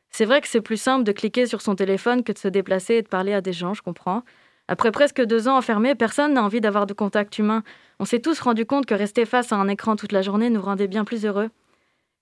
C'est 0.09 0.25
vrai 0.25 0.41
que 0.41 0.47
c'est 0.47 0.61
plus 0.61 0.77
simple 0.77 1.03
de 1.03 1.11
cliquer 1.11 1.45
sur 1.45 1.61
son 1.61 1.75
téléphone 1.75 2.23
que 2.23 2.31
de 2.31 2.37
se 2.37 2.47
déplacer 2.47 2.95
et 2.95 3.01
de 3.03 3.07
parler 3.07 3.33
à 3.33 3.41
des 3.41 3.53
gens, 3.53 3.73
je 3.73 3.81
comprends. 3.81 4.23
Après 4.67 4.91
presque 4.91 5.21
deux 5.21 5.47
ans 5.47 5.57
enfermés, 5.57 5.93
personne 5.93 6.33
n'a 6.33 6.43
envie 6.43 6.61
d'avoir 6.61 6.87
de 6.87 6.93
contact 6.93 7.37
humain. 7.37 7.63
On 7.99 8.05
s'est 8.05 8.19
tous 8.19 8.39
rendu 8.39 8.65
compte 8.65 8.87
que 8.87 8.95
rester 8.95 9.25
face 9.25 9.51
à 9.51 9.57
un 9.57 9.67
écran 9.67 9.95
toute 9.95 10.11
la 10.11 10.23
journée 10.23 10.49
nous 10.49 10.61
rendait 10.61 10.87
bien 10.87 11.05
plus 11.05 11.25
heureux. 11.25 11.49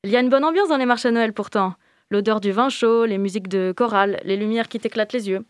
Il 0.03 0.09
y 0.09 0.17
a 0.17 0.19
une 0.19 0.29
bonne 0.29 0.43
ambiance 0.43 0.67
dans 0.67 0.77
les 0.77 0.85
marchés 0.85 1.07
à 1.07 1.11
Noël 1.11 1.31
pourtant. 1.31 1.75
L'odeur 2.09 2.41
du 2.41 2.51
vin 2.51 2.67
chaud, 2.67 3.05
les 3.05 3.17
musiques 3.17 3.47
de 3.47 3.73
chorale, 3.75 4.19
les 4.25 4.35
lumières 4.35 4.67
qui 4.67 4.79
t'éclatent 4.79 5.13
les 5.13 5.29
yeux. 5.29 5.45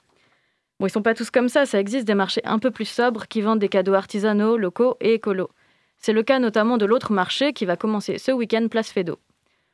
Bon, 0.79 0.85
ils 0.85 0.91
sont 0.91 1.01
pas 1.01 1.15
tous 1.15 1.31
comme 1.31 1.49
ça, 1.49 1.65
ça 1.65 1.79
existe 1.79 2.05
des 2.05 2.13
marchés 2.13 2.41
un 2.45 2.59
peu 2.59 2.69
plus 2.69 2.85
sobres 2.85 3.25
qui 3.27 3.41
vendent 3.41 3.59
des 3.59 3.69
cadeaux 3.69 3.95
artisanaux, 3.95 4.55
locaux 4.57 4.95
et 5.01 5.15
écolos. 5.15 5.49
C'est 5.97 6.13
le 6.13 6.21
cas 6.21 6.37
notamment 6.37 6.77
de 6.77 6.85
l'autre 6.85 7.11
marché 7.11 7.53
qui 7.53 7.65
va 7.65 7.75
commencer 7.75 8.19
ce 8.19 8.31
week-end 8.31 8.67
place 8.69 8.91
Fédo. 8.91 9.17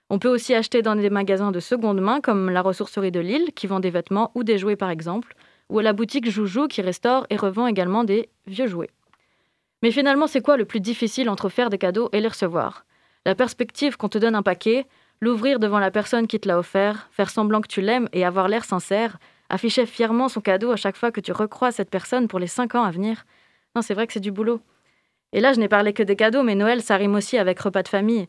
On 0.09 0.19
peut 0.19 0.29
aussi 0.29 0.55
acheter 0.55 0.81
dans 0.81 0.95
des 0.95 1.09
magasins 1.09 1.51
de 1.51 1.59
seconde 1.59 1.99
main 1.99 2.21
comme 2.21 2.49
la 2.49 2.61
ressourcerie 2.61 3.11
de 3.11 3.19
Lille 3.19 3.51
qui 3.55 3.67
vend 3.67 3.79
des 3.79 3.89
vêtements 3.89 4.31
ou 4.35 4.43
des 4.43 4.57
jouets 4.57 4.75
par 4.75 4.89
exemple, 4.89 5.35
ou 5.69 5.79
à 5.79 5.83
la 5.83 5.93
boutique 5.93 6.29
Joujou 6.29 6.67
qui 6.67 6.81
restaure 6.81 7.25
et 7.29 7.37
revend 7.37 7.67
également 7.67 8.03
des 8.03 8.29
vieux 8.47 8.67
jouets. 8.67 8.89
Mais 9.81 9.91
finalement, 9.91 10.27
c'est 10.27 10.41
quoi 10.41 10.57
le 10.57 10.65
plus 10.65 10.81
difficile 10.81 11.29
entre 11.29 11.49
faire 11.49 11.69
des 11.69 11.77
cadeaux 11.77 12.09
et 12.11 12.19
les 12.19 12.27
recevoir? 12.27 12.85
La 13.25 13.35
perspective 13.35 13.95
qu'on 13.95 14.09
te 14.09 14.17
donne 14.17 14.35
un 14.35 14.43
paquet, 14.43 14.85
l'ouvrir 15.21 15.59
devant 15.59 15.79
la 15.79 15.91
personne 15.91 16.27
qui 16.27 16.39
te 16.39 16.47
l'a 16.47 16.59
offert, 16.59 17.09
faire 17.11 17.29
semblant 17.29 17.61
que 17.61 17.67
tu 17.67 17.81
l'aimes 17.81 18.09
et 18.11 18.25
avoir 18.25 18.47
l'air 18.47 18.65
sincère, 18.65 19.17
afficher 19.49 19.85
fièrement 19.85 20.27
son 20.27 20.41
cadeau 20.41 20.71
à 20.71 20.75
chaque 20.75 20.97
fois 20.97 21.11
que 21.11 21.21
tu 21.21 21.31
recroises 21.31 21.75
cette 21.75 21.89
personne 21.89 22.27
pour 22.27 22.39
les 22.39 22.47
cinq 22.47 22.75
ans 22.75 22.83
à 22.83 22.91
venir. 22.91 23.25
Non, 23.75 23.81
c'est 23.81 23.93
vrai 23.93 24.07
que 24.07 24.13
c'est 24.13 24.19
du 24.19 24.31
boulot. 24.31 24.61
Et 25.31 25.41
là, 25.41 25.53
je 25.53 25.59
n'ai 25.59 25.67
parlé 25.67 25.93
que 25.93 26.03
des 26.03 26.15
cadeaux, 26.15 26.43
mais 26.43 26.55
Noël, 26.55 26.81
ça 26.81 26.99
aussi 26.99 27.37
avec 27.37 27.59
repas 27.59 27.83
de 27.83 27.87
famille. 27.87 28.27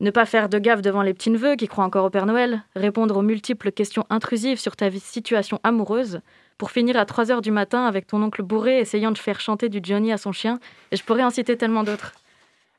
Ne 0.00 0.10
pas 0.10 0.26
faire 0.26 0.48
de 0.48 0.58
gaffe 0.58 0.82
devant 0.82 1.02
les 1.02 1.14
petits-neveux 1.14 1.54
qui 1.54 1.68
croient 1.68 1.84
encore 1.84 2.04
au 2.04 2.10
Père 2.10 2.26
Noël, 2.26 2.64
répondre 2.74 3.16
aux 3.16 3.22
multiples 3.22 3.70
questions 3.70 4.04
intrusives 4.10 4.58
sur 4.58 4.74
ta 4.74 4.90
situation 4.90 5.60
amoureuse, 5.62 6.20
pour 6.62 6.70
finir 6.70 6.96
à 6.96 7.04
3 7.04 7.32
heures 7.32 7.42
du 7.42 7.50
matin 7.50 7.86
avec 7.86 8.06
ton 8.06 8.22
oncle 8.22 8.40
bourré 8.44 8.78
essayant 8.78 9.10
de 9.10 9.18
faire 9.18 9.40
chanter 9.40 9.68
du 9.68 9.80
Johnny 9.82 10.12
à 10.12 10.16
son 10.16 10.30
chien, 10.30 10.60
et 10.92 10.96
je 10.96 11.02
pourrais 11.02 11.24
en 11.24 11.30
citer 11.30 11.56
tellement 11.56 11.82
d'autres. 11.82 12.12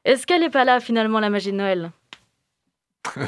Est-ce 0.06 0.26
qu'elle 0.26 0.40
n'est 0.40 0.50
pas 0.50 0.64
là 0.64 0.80
finalement 0.80 1.20
la 1.20 1.30
magie 1.30 1.52
de 1.52 1.58
Noël? 1.58 1.92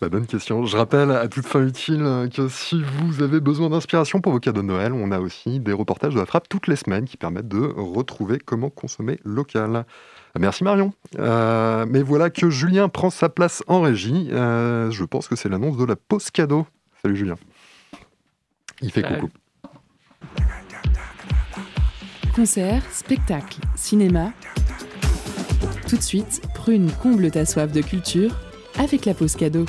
Bah, 0.00 0.08
bonne 0.08 0.26
question. 0.26 0.64
Je 0.64 0.76
rappelle 0.76 1.12
à 1.12 1.28
toute 1.28 1.46
fin 1.46 1.64
utile 1.64 2.28
que 2.34 2.48
si 2.48 2.82
vous 2.82 3.22
avez 3.22 3.38
besoin 3.38 3.70
d'inspiration 3.70 4.20
pour 4.20 4.32
vos 4.32 4.40
cadeaux 4.40 4.62
de 4.62 4.66
Noël, 4.66 4.92
on 4.92 5.12
a 5.12 5.20
aussi 5.20 5.60
des 5.60 5.72
reportages 5.72 6.14
de 6.14 6.18
la 6.18 6.26
frappe 6.26 6.48
toutes 6.48 6.66
les 6.66 6.76
semaines 6.76 7.04
qui 7.04 7.16
permettent 7.16 7.48
de 7.48 7.72
retrouver 7.76 8.38
comment 8.38 8.70
consommer 8.70 9.20
local. 9.24 9.84
Merci 10.38 10.64
Marion. 10.64 10.92
Euh, 11.18 11.84
mais 11.88 12.02
voilà 12.02 12.30
que 12.30 12.50
Julien 12.50 12.88
prend 12.88 13.10
sa 13.10 13.28
place 13.28 13.62
en 13.68 13.82
régie. 13.82 14.28
Euh, 14.32 14.90
je 14.90 15.04
pense 15.04 15.28
que 15.28 15.36
c'est 15.36 15.48
l'annonce 15.48 15.76
de 15.76 15.84
la 15.84 15.94
pause 15.96 16.30
cadeau. 16.30 16.66
Salut 17.02 17.16
Julien. 17.16 17.36
Il 18.80 18.90
fait 18.92 19.02
coucou. 19.02 19.30
Concert, 22.38 22.84
spectacle, 22.92 23.58
cinéma. 23.74 24.32
Tout 25.88 25.96
de 25.96 26.02
suite, 26.02 26.40
prune 26.54 26.88
comble 27.02 27.32
ta 27.32 27.44
soif 27.44 27.72
de 27.72 27.80
culture 27.80 28.30
avec 28.78 29.06
la 29.06 29.14
pause 29.14 29.34
cadeau. 29.34 29.66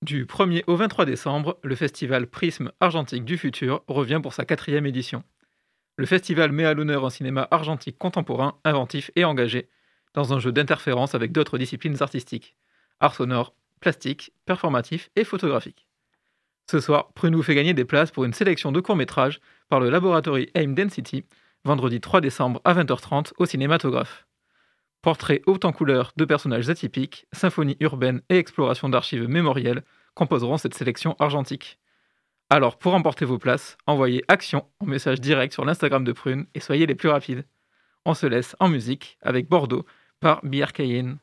Du 0.00 0.24
1er 0.24 0.64
au 0.66 0.76
23 0.76 1.04
décembre, 1.04 1.58
le 1.62 1.74
festival 1.74 2.26
Prisme 2.26 2.72
Argentique 2.80 3.26
du 3.26 3.36
Futur 3.36 3.82
revient 3.86 4.20
pour 4.22 4.32
sa 4.32 4.46
quatrième 4.46 4.86
édition. 4.86 5.22
Le 5.98 6.06
festival 6.06 6.52
met 6.52 6.64
à 6.64 6.74
l'honneur 6.74 7.04
un 7.04 7.10
cinéma 7.10 7.48
argentique 7.50 7.98
contemporain, 7.98 8.56
inventif 8.62 9.10
et 9.16 9.24
engagé, 9.24 9.68
dans 10.14 10.32
un 10.32 10.38
jeu 10.38 10.52
d'interférence 10.52 11.16
avec 11.16 11.32
d'autres 11.32 11.58
disciplines 11.58 12.00
artistiques, 12.00 12.54
art 13.00 13.16
sonore, 13.16 13.52
plastique, 13.80 14.32
performatif 14.46 15.10
et 15.16 15.24
photographique. 15.24 15.88
Ce 16.70 16.78
soir, 16.78 17.12
Prune 17.14 17.42
fait 17.42 17.56
gagner 17.56 17.74
des 17.74 17.84
places 17.84 18.12
pour 18.12 18.24
une 18.24 18.32
sélection 18.32 18.70
de 18.70 18.78
courts-métrages 18.78 19.40
par 19.68 19.80
le 19.80 19.90
laboratoire 19.90 20.38
AIM 20.54 20.74
Density, 20.74 21.24
vendredi 21.64 22.00
3 22.00 22.20
décembre 22.20 22.60
à 22.64 22.74
20h30 22.74 23.32
au 23.38 23.44
cinématographe. 23.44 24.28
Portraits 25.02 25.42
haut 25.46 25.58
en 25.64 25.72
couleurs 25.72 26.12
de 26.16 26.24
personnages 26.24 26.70
atypiques, 26.70 27.26
symphonies 27.32 27.76
urbaines 27.80 28.22
et 28.28 28.38
explorations 28.38 28.88
d'archives 28.88 29.28
mémorielles 29.28 29.82
composeront 30.14 30.58
cette 30.58 30.74
sélection 30.74 31.16
argentique. 31.18 31.80
Alors, 32.50 32.78
pour 32.78 32.94
emporter 32.94 33.26
vos 33.26 33.38
places, 33.38 33.76
envoyez 33.86 34.24
Action 34.26 34.64
en 34.80 34.86
message 34.86 35.20
direct 35.20 35.52
sur 35.52 35.66
l'Instagram 35.66 36.02
de 36.02 36.12
Prune 36.12 36.46
et 36.54 36.60
soyez 36.60 36.86
les 36.86 36.94
plus 36.94 37.10
rapides. 37.10 37.44
On 38.06 38.14
se 38.14 38.26
laisse 38.26 38.56
en 38.58 38.68
musique 38.68 39.18
avec 39.20 39.48
Bordeaux 39.48 39.84
par 40.18 40.42
Bière 40.44 40.72
Cayenne. 40.72 41.18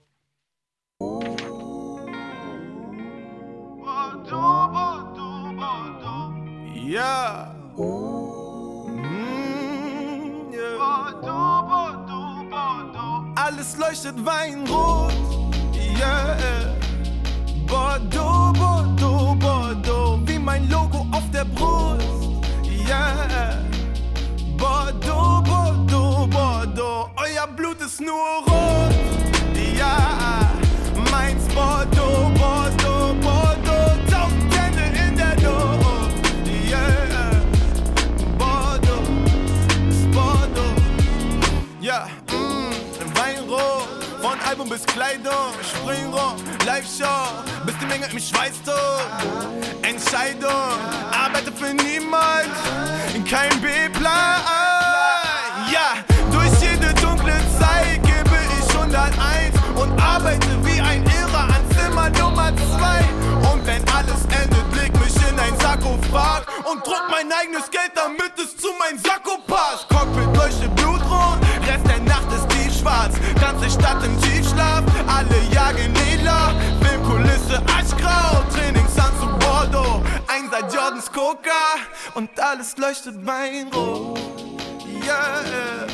Weinrot. 14.14 15.10
Yeah. 15.74 16.76
Bordeaux, 17.68 18.54
Bordeaux, 18.54 18.95
mein 20.46 20.70
Logo 20.70 21.08
auf 21.12 21.24
der 21.32 21.44
Brust. 21.44 22.06
Yeah. 22.88 23.58
Bordeaux, 24.58 25.42
Bordeaux, 25.42 26.28
Bordeaux. 26.28 27.10
Euer 27.18 27.48
Blut 27.48 27.82
ist 27.82 28.00
nur 28.00 28.46
rot. 28.48 28.94
Ja. 29.76 30.52
Meins 31.12 31.48
Bordeaux, 31.54 31.96
Bordeaux, 31.96 32.35
Album 44.56 44.70
bis 44.70 44.86
Kleidung, 44.86 45.52
Springrohr, 45.62 46.38
Live-Show, 46.66 47.44
bis 47.66 47.78
die 47.78 47.86
Menge 47.88 48.06
im 48.06 48.18
Schweißton. 48.18 48.74
Entscheidung, 49.82 50.80
arbeite 51.12 51.52
für 51.52 51.74
niemand, 51.74 52.48
kein 53.30 53.50
B-Plan. 53.60 54.40
Ja, 55.70 55.98
durch 56.32 56.54
jede 56.62 56.94
dunkle 57.02 57.34
Zeit 57.60 58.02
gebe 58.04 58.38
ich 58.58 58.76
101 58.78 59.56
und 59.76 60.02
arbeite 60.02 60.48
wie 60.64 60.80
ein 60.80 61.04
Irrer 61.04 61.50
an 61.50 61.62
Zimmer 61.78 62.10
Nummer 62.12 62.54
2. 62.56 63.52
Und 63.52 63.68
wenn 63.68 63.84
alles 63.90 64.24
endet, 64.42 64.74
leg 64.74 64.94
mich 65.02 65.16
in 65.30 65.38
ein 65.38 65.60
Sarkophag 65.60 66.44
und 66.64 66.86
druck 66.88 67.04
mein 67.12 67.30
eigenes 67.30 67.70
Geld, 67.70 67.92
damit 67.94 68.32
es 68.38 68.56
zu 68.56 68.70
mein 68.80 68.98
Sakko 69.00 69.38
passt. 69.46 69.95
Filmkulisse 77.46 77.62
aschgrau, 77.68 78.44
Trainingsanzug 78.52 79.40
Bordeaux. 79.40 80.02
Einsatz 80.28 80.74
Jordans 80.74 81.12
Coca 81.12 81.80
und 82.16 82.30
alles 82.40 82.76
leuchtet 82.78 83.16
Weinrot. 83.26 84.20
Yeah. 85.04 85.88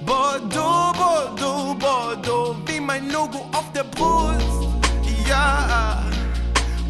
Bordeaux, 0.00 0.92
Bordeaux, 0.96 1.74
Bordeaux, 1.74 2.56
wie 2.66 2.80
mein 2.80 3.10
Logo 3.10 3.46
auf 3.52 3.70
der 3.74 3.84
Brust. 3.84 4.68
Ja. 5.28 6.02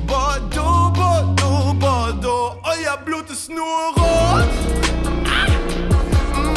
Bordeaux, 0.07 0.91
Bordeaux, 0.93 1.75
Bordeaux, 1.75 2.57
euer 2.65 2.97
Blut 3.05 3.29
ist 3.31 3.51
nur 3.51 3.95
rot. 3.97 4.49
Ah. 5.25 5.47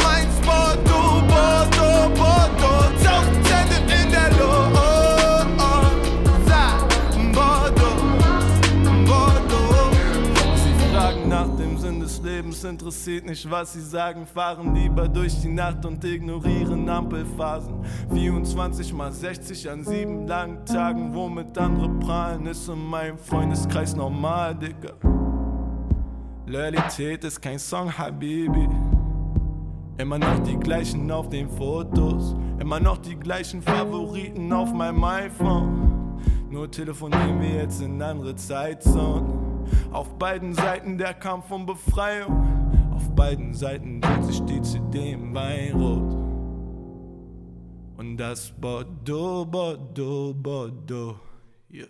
Meins 0.02 0.40
Bordeaux, 0.44 1.22
Bordeaux, 1.26 2.08
Bordeaux, 2.14 2.84
tausend 3.02 3.48
Hände 3.50 3.92
in 3.92 4.10
der 4.10 4.30
Luft. 4.30 4.61
Interessiert 12.64 13.26
nicht, 13.26 13.50
was 13.50 13.72
sie 13.72 13.80
sagen. 13.80 14.26
Fahren 14.26 14.74
lieber 14.74 15.08
durch 15.08 15.40
die 15.40 15.48
Nacht 15.48 15.84
und 15.84 16.04
ignorieren 16.04 16.88
Ampelphasen. 16.88 17.84
24 18.12 18.92
mal 18.92 19.12
60 19.12 19.70
an 19.70 19.84
sieben 19.84 20.26
langen 20.26 20.64
Tagen, 20.64 21.14
womit 21.14 21.56
andere 21.58 21.88
prahlen, 22.00 22.46
ist 22.46 22.68
in 22.68 22.84
meinem 22.84 23.18
Freundeskreis 23.18 23.94
normal, 23.94 24.54
Digga. 24.54 24.94
Loyalität 26.46 27.24
ist 27.24 27.40
kein 27.40 27.58
Song, 27.58 27.96
Habibi. 27.96 28.68
Immer 29.98 30.18
noch 30.18 30.38
die 30.40 30.56
gleichen 30.56 31.10
auf 31.10 31.28
den 31.28 31.48
Fotos, 31.48 32.34
immer 32.58 32.80
noch 32.80 32.98
die 32.98 33.16
gleichen 33.16 33.62
Favoriten 33.62 34.52
auf 34.52 34.72
meinem 34.72 35.04
iPhone. 35.04 36.20
Nur 36.50 36.70
telefonieren 36.70 37.40
wir 37.40 37.62
jetzt 37.62 37.80
in 37.80 38.02
andere 38.02 38.34
Zeitzonen. 38.34 39.51
Auf 39.92 40.18
beiden 40.18 40.54
Seiten 40.54 40.98
der 40.98 41.14
Kampf 41.14 41.50
um 41.50 41.66
Befreiung. 41.66 42.92
Auf 42.94 43.14
beiden 43.14 43.54
Seiten 43.54 44.00
dreht 44.00 44.24
sich 44.24 44.40
die 44.44 44.62
CD 44.62 45.12
im 45.12 45.34
Weinrot. 45.34 46.12
Und 47.96 48.16
das 48.16 48.52
Bordeaux, 48.52 49.44
Bordeaux, 49.44 50.34
Bordeaux. 50.34 51.16
Yeah. 51.70 51.88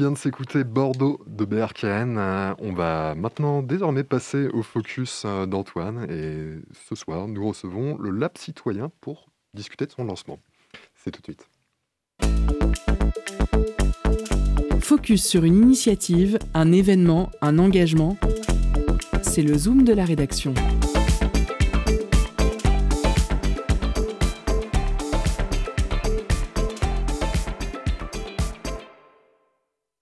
Vient 0.00 0.12
de 0.12 0.16
s'écouter 0.16 0.64
Bordeaux 0.64 1.20
de 1.26 1.44
BRKN. 1.44 2.16
Euh, 2.16 2.54
on 2.58 2.72
va 2.72 3.14
maintenant 3.14 3.62
désormais 3.62 4.02
passer 4.02 4.48
au 4.48 4.62
focus 4.62 5.24
euh, 5.26 5.44
d'Antoine. 5.44 6.06
Et 6.08 6.62
ce 6.88 6.94
soir, 6.94 7.28
nous 7.28 7.46
recevons 7.46 7.98
le 7.98 8.08
Lab 8.08 8.38
Citoyen 8.38 8.90
pour 9.02 9.26
discuter 9.52 9.84
de 9.84 9.92
son 9.92 10.04
lancement. 10.04 10.38
C'est 10.94 11.10
tout 11.10 11.20
de 11.20 11.26
suite. 11.26 11.46
Focus 14.80 15.22
sur 15.22 15.44
une 15.44 15.56
initiative, 15.56 16.38
un 16.54 16.72
événement, 16.72 17.30
un 17.42 17.58
engagement. 17.58 18.16
C'est 19.20 19.42
le 19.42 19.58
Zoom 19.58 19.84
de 19.84 19.92
la 19.92 20.06
rédaction. 20.06 20.54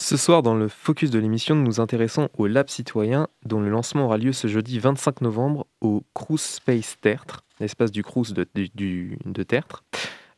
Ce 0.08 0.16
soir, 0.16 0.42
dans 0.42 0.54
le 0.54 0.68
focus 0.68 1.10
de 1.10 1.18
l'émission, 1.18 1.54
nous 1.54 1.64
nous 1.64 1.80
intéressons 1.80 2.30
au 2.38 2.46
Lab 2.46 2.70
Citoyen, 2.70 3.28
dont 3.44 3.60
le 3.60 3.68
lancement 3.68 4.06
aura 4.06 4.16
lieu 4.16 4.32
ce 4.32 4.48
jeudi 4.48 4.78
25 4.78 5.20
novembre 5.20 5.66
au 5.82 6.02
Crous 6.14 6.40
Space 6.40 6.96
Tertre, 7.02 7.44
l'espace 7.60 7.92
du 7.92 8.02
Crous 8.02 8.32
de, 8.32 8.46
du- 8.54 9.18
Tertre. 9.46 9.84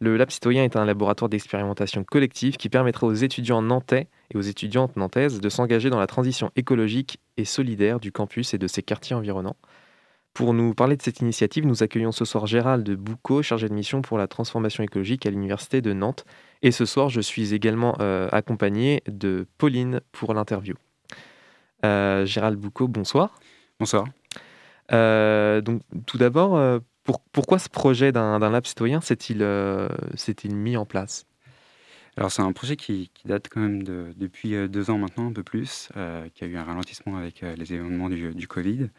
Le 0.00 0.16
Lab 0.16 0.30
Citoyen 0.32 0.64
est 0.64 0.74
un 0.74 0.84
laboratoire 0.84 1.28
d'expérimentation 1.28 2.02
collective 2.02 2.56
qui 2.56 2.68
permettra 2.68 3.06
aux 3.06 3.14
étudiants 3.14 3.62
nantais 3.62 4.08
et 4.34 4.36
aux 4.36 4.40
étudiantes 4.40 4.96
nantaises 4.96 5.40
de 5.40 5.48
s'engager 5.48 5.88
dans 5.88 6.00
la 6.00 6.08
transition 6.08 6.50
écologique 6.56 7.20
et 7.36 7.44
solidaire 7.44 8.00
du 8.00 8.10
campus 8.10 8.54
et 8.54 8.58
de 8.58 8.66
ses 8.66 8.82
quartiers 8.82 9.14
environnants. 9.14 9.54
Pour 10.34 10.52
nous 10.52 10.74
parler 10.74 10.96
de 10.96 11.02
cette 11.02 11.20
initiative, 11.20 11.64
nous 11.64 11.84
accueillons 11.84 12.10
ce 12.10 12.24
soir 12.24 12.46
Gérald 12.46 12.90
Boucaud, 12.96 13.42
chargé 13.42 13.68
de 13.68 13.74
mission 13.74 14.02
pour 14.02 14.18
la 14.18 14.26
transformation 14.26 14.82
écologique 14.82 15.26
à 15.26 15.30
l'Université 15.30 15.80
de 15.80 15.92
Nantes. 15.92 16.24
Et 16.62 16.72
ce 16.72 16.84
soir, 16.84 17.08
je 17.08 17.20
suis 17.20 17.54
également 17.54 17.96
euh, 18.00 18.28
accompagné 18.32 19.02
de 19.06 19.46
Pauline 19.58 20.00
pour 20.12 20.34
l'interview. 20.34 20.74
Euh, 21.84 22.26
Gérald 22.26 22.58
Boucaud, 22.58 22.88
bonsoir. 22.88 23.40
Bonsoir. 23.78 24.04
Euh, 24.92 25.60
donc, 25.62 25.82
tout 26.06 26.18
d'abord, 26.18 26.80
pour- 27.04 27.20
pourquoi 27.32 27.58
ce 27.58 27.68
projet 27.70 28.12
d'un 28.12 28.38
lab 28.38 28.66
citoyen 28.66 29.00
s'est-il 29.00 29.38
mis 30.54 30.76
en 30.76 30.84
place? 30.84 31.24
Alors 32.16 32.32
c'est 32.32 32.42
un 32.42 32.52
projet 32.52 32.76
qui, 32.76 33.10
qui 33.14 33.28
date 33.28 33.48
quand 33.48 33.60
même 33.60 33.82
de, 33.84 34.12
depuis 34.16 34.68
deux 34.68 34.90
ans 34.90 34.98
maintenant, 34.98 35.28
un 35.28 35.32
peu 35.32 35.44
plus, 35.44 35.88
euh, 35.96 36.28
qui 36.34 36.44
a 36.44 36.46
eu 36.48 36.56
un 36.56 36.64
ralentissement 36.64 37.16
avec 37.16 37.42
euh, 37.42 37.54
les 37.56 37.72
événements 37.72 38.10
du, 38.10 38.34
du 38.34 38.48
Covid. 38.48 38.90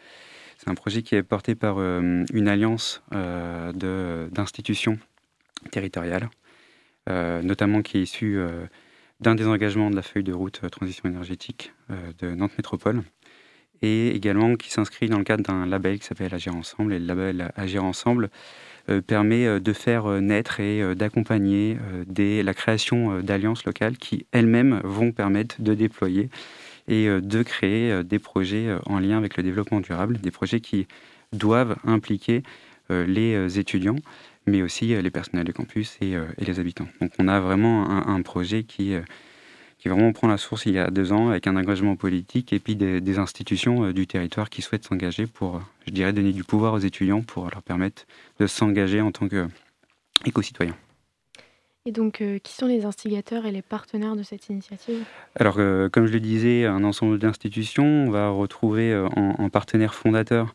C'est 0.58 0.70
un 0.70 0.76
projet 0.76 1.04
qui 1.04 1.16
est 1.16 1.22
porté 1.22 1.54
par 1.54 1.76
euh, 1.78 2.24
une 2.34 2.48
alliance 2.48 3.04
d'institutions 3.12 4.98
territoriales, 5.72 6.30
notamment 7.08 7.82
qui 7.82 7.98
est 7.98 8.02
issue 8.02 8.38
euh, 8.38 8.66
d'un 9.22 9.36
des 9.36 9.46
engagements 9.48 9.90
de 9.90 9.96
la 9.96 10.02
feuille 10.02 10.24
de 10.24 10.34
route 10.34 10.62
euh, 10.64 10.70
transition 10.70 11.08
énergétique 11.08 11.74
euh, 11.92 11.96
de 12.20 12.34
Nantes 12.36 12.58
Métropole, 12.58 13.04
et 13.82 14.10
également 14.16 14.56
qui 14.56 14.72
s'inscrit 14.72 15.08
dans 15.10 15.18
le 15.18 15.24
cadre 15.24 15.44
d'un 15.44 15.66
label 15.66 16.00
qui 16.00 16.06
s'appelle 16.06 16.34
Agir 16.34 16.56
Ensemble. 16.56 16.94
Et 16.94 17.00
le 17.00 17.06
label 17.06 17.52
Agir 17.56 17.84
Ensemble 17.84 18.30
euh, 18.90 19.02
permet 19.02 19.46
euh, 19.46 19.60
de 19.60 19.74
faire 19.74 20.08
euh, 20.08 20.20
naître 20.20 20.60
et 20.60 20.82
euh, 20.82 20.96
d'accompagner 20.96 21.78
euh, 21.94 22.44
la 22.44 22.54
création 22.54 23.12
euh, 23.12 23.22
d'alliances 23.22 23.64
locales 23.66 23.98
qui 23.98 24.26
elles-mêmes 24.32 24.82
vont 24.84 25.12
permettre 25.12 25.62
de 25.62 25.74
déployer 25.74 26.30
et 26.88 27.08
euh, 27.08 27.22
de 27.22 27.44
créer 27.44 27.92
euh, 27.92 28.04
des 28.04 28.20
projets 28.20 28.68
euh, 28.68 28.80
en 28.88 29.00
lien 29.00 29.18
avec 29.18 29.38
le 29.38 29.44
développement 29.44 29.82
durable, 29.82 30.18
des 30.20 30.32
projets 30.32 30.62
qui 30.62 30.88
doivent 31.32 31.78
impliquer 31.86 32.44
les 32.90 33.58
étudiants, 33.58 33.96
mais 34.48 34.62
aussi 34.62 34.88
les 34.88 35.12
personnels 35.12 35.46
de 35.46 35.52
campus 35.52 35.98
et, 36.02 36.16
les 36.38 36.60
habitants. 36.60 36.88
Donc 37.00 37.12
on 37.20 37.28
a 37.28 37.40
vraiment 37.40 37.90
un, 37.90 38.22
projet 38.22 38.64
qui, 38.64 38.94
qui 39.78 39.90
vraiment 39.90 40.12
prend 40.14 40.28
la 40.28 40.38
source 40.38 40.66
il 40.66 40.74
y 40.74 40.80
a 40.80 40.90
deux 40.90 41.12
ans 41.12 41.30
avec 41.30 41.48
un 41.48 41.56
engagement 41.56 41.96
politique 41.96 42.54
et 42.54 42.60
puis 42.60 42.76
des, 42.76 43.20
institutions 43.20 43.92
du 43.92 44.08
territoire 44.08 44.50
qui 44.50 44.62
souhaitent 44.62 44.86
s'engager 44.86 45.28
pour, 45.28 45.62
je 45.86 45.92
dirais, 45.92 46.14
donner 46.14 46.34
du 46.34 46.44
pouvoir 46.44 46.74
aux 46.74 46.80
étudiants 46.80 47.22
pour 47.22 47.50
leur 47.50 47.62
permettre 47.62 48.06
de 48.40 48.48
s'engager 48.48 49.02
en 49.02 49.12
tant 49.12 49.28
qu'éco-citoyens. 49.28 50.76
Et 51.88 51.92
donc, 51.92 52.22
euh, 52.22 52.38
qui 52.38 52.54
sont 52.54 52.68
les 52.68 52.86
instigateurs 52.86 53.48
et 53.48 53.52
les 53.52 53.64
partenaires 53.64 54.16
de 54.16 54.22
cette 54.22 54.50
initiative? 54.50 55.04
Alors, 55.36 55.56
euh, 55.58 55.90
comme 55.90 56.06
je 56.06 56.14
le 56.14 56.20
disais, 56.20 56.66
un 56.66 56.84
ensemble 56.84 57.18
d'institutions. 57.18 57.84
On 57.84 58.12
va 58.12 58.30
retrouver 58.30 58.92
euh, 58.92 59.08
en, 59.16 59.50
partenaire 59.50 59.96
fondateur 59.96 60.54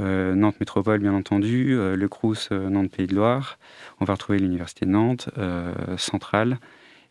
Nantes 0.00 0.58
Métropole, 0.60 1.00
bien 1.00 1.14
entendu, 1.14 1.76
le 1.76 2.08
CRUS 2.08 2.50
Nantes 2.50 2.90
Pays 2.90 3.06
de 3.06 3.14
Loire. 3.14 3.58
On 4.00 4.04
va 4.04 4.14
retrouver 4.14 4.38
l'Université 4.38 4.86
de 4.86 4.90
Nantes, 4.90 5.28
Centrale 5.96 6.58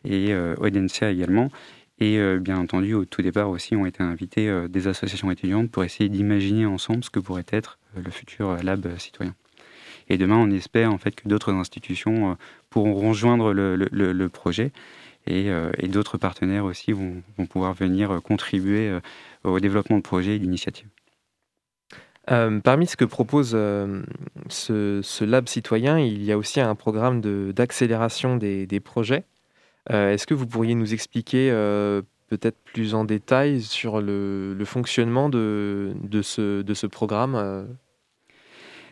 et 0.04 0.34
OEDNCA 0.34 1.10
également. 1.10 1.50
Et 1.98 2.18
bien 2.38 2.58
entendu, 2.58 2.94
au 2.94 3.04
tout 3.04 3.22
départ 3.22 3.48
aussi, 3.48 3.74
ont 3.74 3.86
été 3.86 4.02
invités 4.02 4.68
des 4.68 4.86
associations 4.86 5.30
étudiantes 5.30 5.70
pour 5.70 5.84
essayer 5.84 6.08
d'imaginer 6.10 6.66
ensemble 6.66 7.04
ce 7.04 7.10
que 7.10 7.20
pourrait 7.20 7.46
être 7.50 7.78
le 7.96 8.10
futur 8.10 8.56
lab 8.62 8.98
citoyen. 8.98 9.34
Et 10.08 10.18
demain, 10.18 10.36
on 10.36 10.50
espère 10.50 10.92
en 10.92 10.98
fait 10.98 11.14
que 11.14 11.28
d'autres 11.28 11.52
institutions 11.52 12.32
euh, 12.32 12.34
pourront 12.70 12.94
rejoindre 12.94 13.52
le, 13.52 14.28
projet 14.28 14.72
euh, 15.30 15.72
et, 15.78 15.88
d'autres 15.88 16.18
partenaires 16.18 16.64
aussi 16.64 16.92
vont, 16.92 17.22
pouvoir 17.48 17.72
venir 17.74 18.10
euh, 18.10 18.20
contribuer 18.20 18.98
au 19.44 19.60
développement 19.60 19.96
de 19.96 20.02
projets 20.02 20.36
et 20.36 20.38
d'initiatives. 20.38 20.88
Parmi 22.26 22.86
ce 22.86 22.96
que 22.96 23.04
propose 23.04 23.50
ce, 23.50 25.24
lab 25.24 25.48
citoyen, 25.48 25.98
il 25.98 26.22
y 26.24 26.32
a 26.32 26.38
aussi 26.38 26.60
un 26.60 26.74
programme 26.74 27.20
d'accélération 27.52 28.36
des, 28.36 28.80
projets. 28.80 29.24
Est-ce 29.90 30.26
que 30.26 30.34
vous 30.34 30.46
pourriez 30.46 30.74
nous 30.74 30.94
expliquer 30.94 31.50
peut-être 32.28 32.56
plus 32.64 32.94
en 32.94 33.04
détail 33.04 33.62
sur 33.62 34.00
le, 34.00 34.62
fonctionnement 34.64 35.28
de, 35.28 35.94
ce, 36.22 36.86
programme 36.86 37.66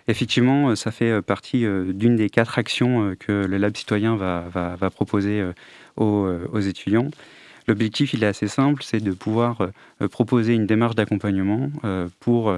Effectivement, 0.09 0.71
euh, 0.71 0.75
ça 0.75 0.91
fait 0.91 1.11
euh, 1.11 1.23
partie 1.23 1.65
euh, 1.65 1.93
d'une 1.93 2.17
des 2.17 2.29
quatre 2.29 2.59
actions 2.59 3.15
que 3.19 3.33
le 3.33 3.57
Lab 3.57 3.77
citoyen 3.77 4.17
va, 4.17 4.91
proposer 4.91 5.45
aux, 5.97 6.61
étudiants. 6.61 7.09
L'objectif, 7.69 8.13
il 8.13 8.25
est 8.25 8.27
assez 8.27 8.49
simple, 8.49 8.83
c'est 8.83 9.03
de 9.03 9.13
pouvoir 9.13 9.71
proposer 10.11 10.55
une 10.55 10.67
démarche 10.67 10.97
d'accompagnement 10.97 11.71
pour 12.19 12.57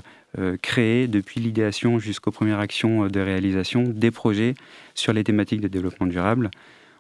créer, 0.63 1.09
depuis 1.09 1.41
l'idéation 1.41 1.99
jusqu'aux 1.99 2.31
premières 2.31 2.59
actions 2.59 3.07
de 3.07 3.21
réalisation, 3.21 3.85
des 3.85 4.11
projets 4.11 4.55
sur 4.95 5.13
les 5.13 5.23
thématiques 5.23 5.61
de 5.61 5.69
développement 5.69 6.07
durable. 6.07 6.51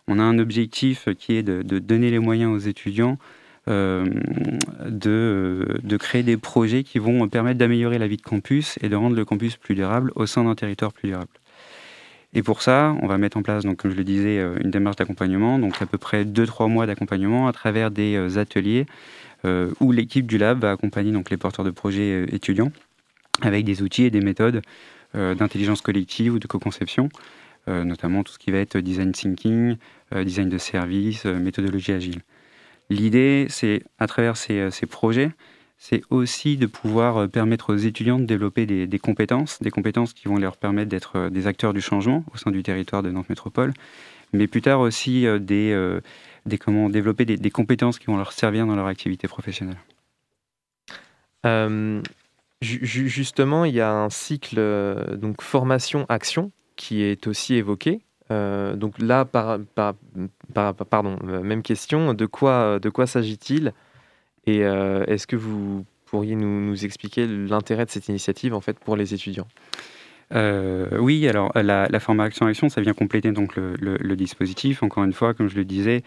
On 0.07 0.19
a 0.19 0.23
un 0.23 0.39
objectif 0.39 1.09
qui 1.19 1.35
est 1.35 1.43
de 1.43 1.79
donner 1.79 2.11
les 2.11 2.19
moyens 2.19 2.53
aux 2.53 2.69
étudiants 2.69 3.19
euh, 3.67 4.05
de, 4.87 5.97
créer 5.97 6.23
des 6.23 6.37
projets 6.37 6.83
qui 6.83 6.99
vont 6.99 7.27
permettre 7.29 7.59
d'améliorer 7.59 7.99
la 7.99 8.07
vie 8.07 8.19
de 8.19 8.23
campus 8.23 8.79
et 8.83 8.91
de 8.91 8.97
rendre 8.97 9.17
le 9.17 9.25
campus 9.25 9.57
plus 9.57 9.75
durable 9.75 10.13
au 10.17 10.27
sein 10.27 10.45
d'un 10.45 10.55
territoire 10.55 10.93
plus 10.93 11.09
durable. 11.09 11.31
Et 12.35 12.43
pour 12.43 12.63
ça, 12.63 12.97
on 13.01 13.07
va 13.07 13.17
mettre 13.17 13.37
en 13.37 13.43
place, 13.43 13.65
donc, 13.65 13.79
comme 13.79 13.91
je 13.91 13.97
le 13.97 14.05
disais, 14.05 14.39
euh, 14.39 14.57
une 14.63 14.71
démarche 14.71 14.97
d'accompagnement, 14.97 15.59
donc 15.59 15.81
à 15.81 15.87
peu 15.87 15.99
près 15.99 16.25
2-3 16.25 16.69
mois 16.69 16.87
d'accompagnement 16.87 17.47
à 17.47 17.53
travers 17.53 17.91
des 17.91 18.17
euh, 18.17 18.39
ateliers 18.39 18.87
où 19.79 19.93
l'équipe 19.93 20.27
du 20.27 20.39
lab 20.39 20.61
va 20.61 20.71
accompagner 20.71 21.13
donc, 21.13 21.29
les 21.29 21.37
porteurs 21.37 21.67
de 21.67 21.71
projets 21.71 22.25
étudiants 22.33 22.73
avec 23.43 23.67
des 23.67 23.83
outils 23.83 24.05
et 24.05 24.11
des 24.11 24.23
méthodes 24.23 24.63
d'intelligence 25.13 25.83
collective 25.83 26.33
ou 26.33 26.39
de 26.39 26.47
co-conception, 26.47 27.11
notamment 27.67 28.23
tout 28.23 28.33
ce 28.33 28.39
qui 28.39 28.53
va 28.53 28.57
être 28.57 28.79
design 28.79 29.13
thinking, 29.13 29.77
design 30.15 30.49
de 30.49 30.57
service, 30.57 31.27
méthodologie 31.27 31.93
agile. 31.93 32.23
L'idée, 32.91 33.47
c'est 33.49 33.83
à 33.99 34.07
travers 34.07 34.37
ces, 34.37 34.59
euh, 34.59 34.87
projets, 34.89 35.31
c'est 35.77 36.03
aussi 36.11 36.57
de 36.57 36.67
pouvoir 36.67 37.17
euh, 37.17 37.27
permettre 37.27 37.75
aux 37.75 37.77
étudiants 37.77 38.19
de 38.19 38.25
développer 38.25 38.67
des, 38.67 38.99
compétences, 38.99 39.61
des 39.61 39.71
compétences 39.71 40.13
qui 40.13 40.29
vont 40.29 40.37
leur 40.37 40.57
permettre 40.57 40.89
d'être 40.89 41.17
euh, 41.17 41.31
des 41.31 41.47
acteurs 41.47 41.73
du 41.73 41.81
changement 41.81 42.25
au 42.33 42.37
sein 42.37 42.51
du 42.51 42.63
territoire 42.63 43.03
de 43.03 43.11
Nantes 43.11 43.29
Métropole, 43.29 43.73
mais 44.33 44.47
plus 44.47 44.63
tard 44.63 44.81
aussi 44.81 45.27
des, 45.41 46.01
comment, 46.61 46.91
développer 46.91 47.25
des, 47.25 47.51
compétences 47.51 47.99
qui 47.99 48.07
vont 48.07 48.17
leur 48.17 48.33
servir 48.33 48.67
dans 48.67 48.75
leur 48.75 48.87
activité 48.87 49.29
professionnelle. 49.29 49.77
justement, 52.61 53.65
il 53.65 53.75
y 53.75 53.81
a 53.81 53.93
un 53.93 54.11
cycle 54.11 54.57
donc 55.17 55.41
formation-action 55.41 56.51
qui 56.77 57.03
est 57.03 57.27
aussi 57.27 57.55
évoqué. 57.55 58.01
Euh, 58.31 58.75
donc 58.75 58.99
là, 58.99 59.25
par, 59.25 59.59
pardon, 60.55 61.19
euh, 61.25 61.43
même 61.43 61.63
question, 61.63 62.15
de 62.15 62.27
quoi, 62.27 62.79
de 62.79 62.89
quoi 62.89 63.07
s'agit-il? 63.07 63.73
Et 64.47 64.65
euh, 64.65 65.05
est-ce 65.07 65.27
que 65.27 65.37
vous 65.37 65.85
pourriez 66.07 66.37
nous, 66.37 66.85
expliquer 66.85 67.27
l'intérêt 67.27 67.87
de 67.87 67.91
cette 67.91 68.09
initiative 68.09 68.55
en 68.55 68.61
fait 68.61 68.79
pour 68.79 68.97
les 68.97 69.15
étudiants? 69.15 69.49
Oui, 70.99 71.29
alors 71.29 71.53
la, 71.55 71.87
la 71.89 72.01
formation 72.01 72.47
action, 72.47 72.69
ça 72.69 72.81
vient 72.81 72.93
compléter 72.93 73.31
donc 73.31 73.55
le, 73.55 74.15
dispositif. 74.17 74.83
Encore 74.83 75.05
une 75.05 75.13
fois, 75.13 75.33
comme 75.33 75.49
je 75.49 75.55
le 75.55 75.65
disais, 75.65 76.03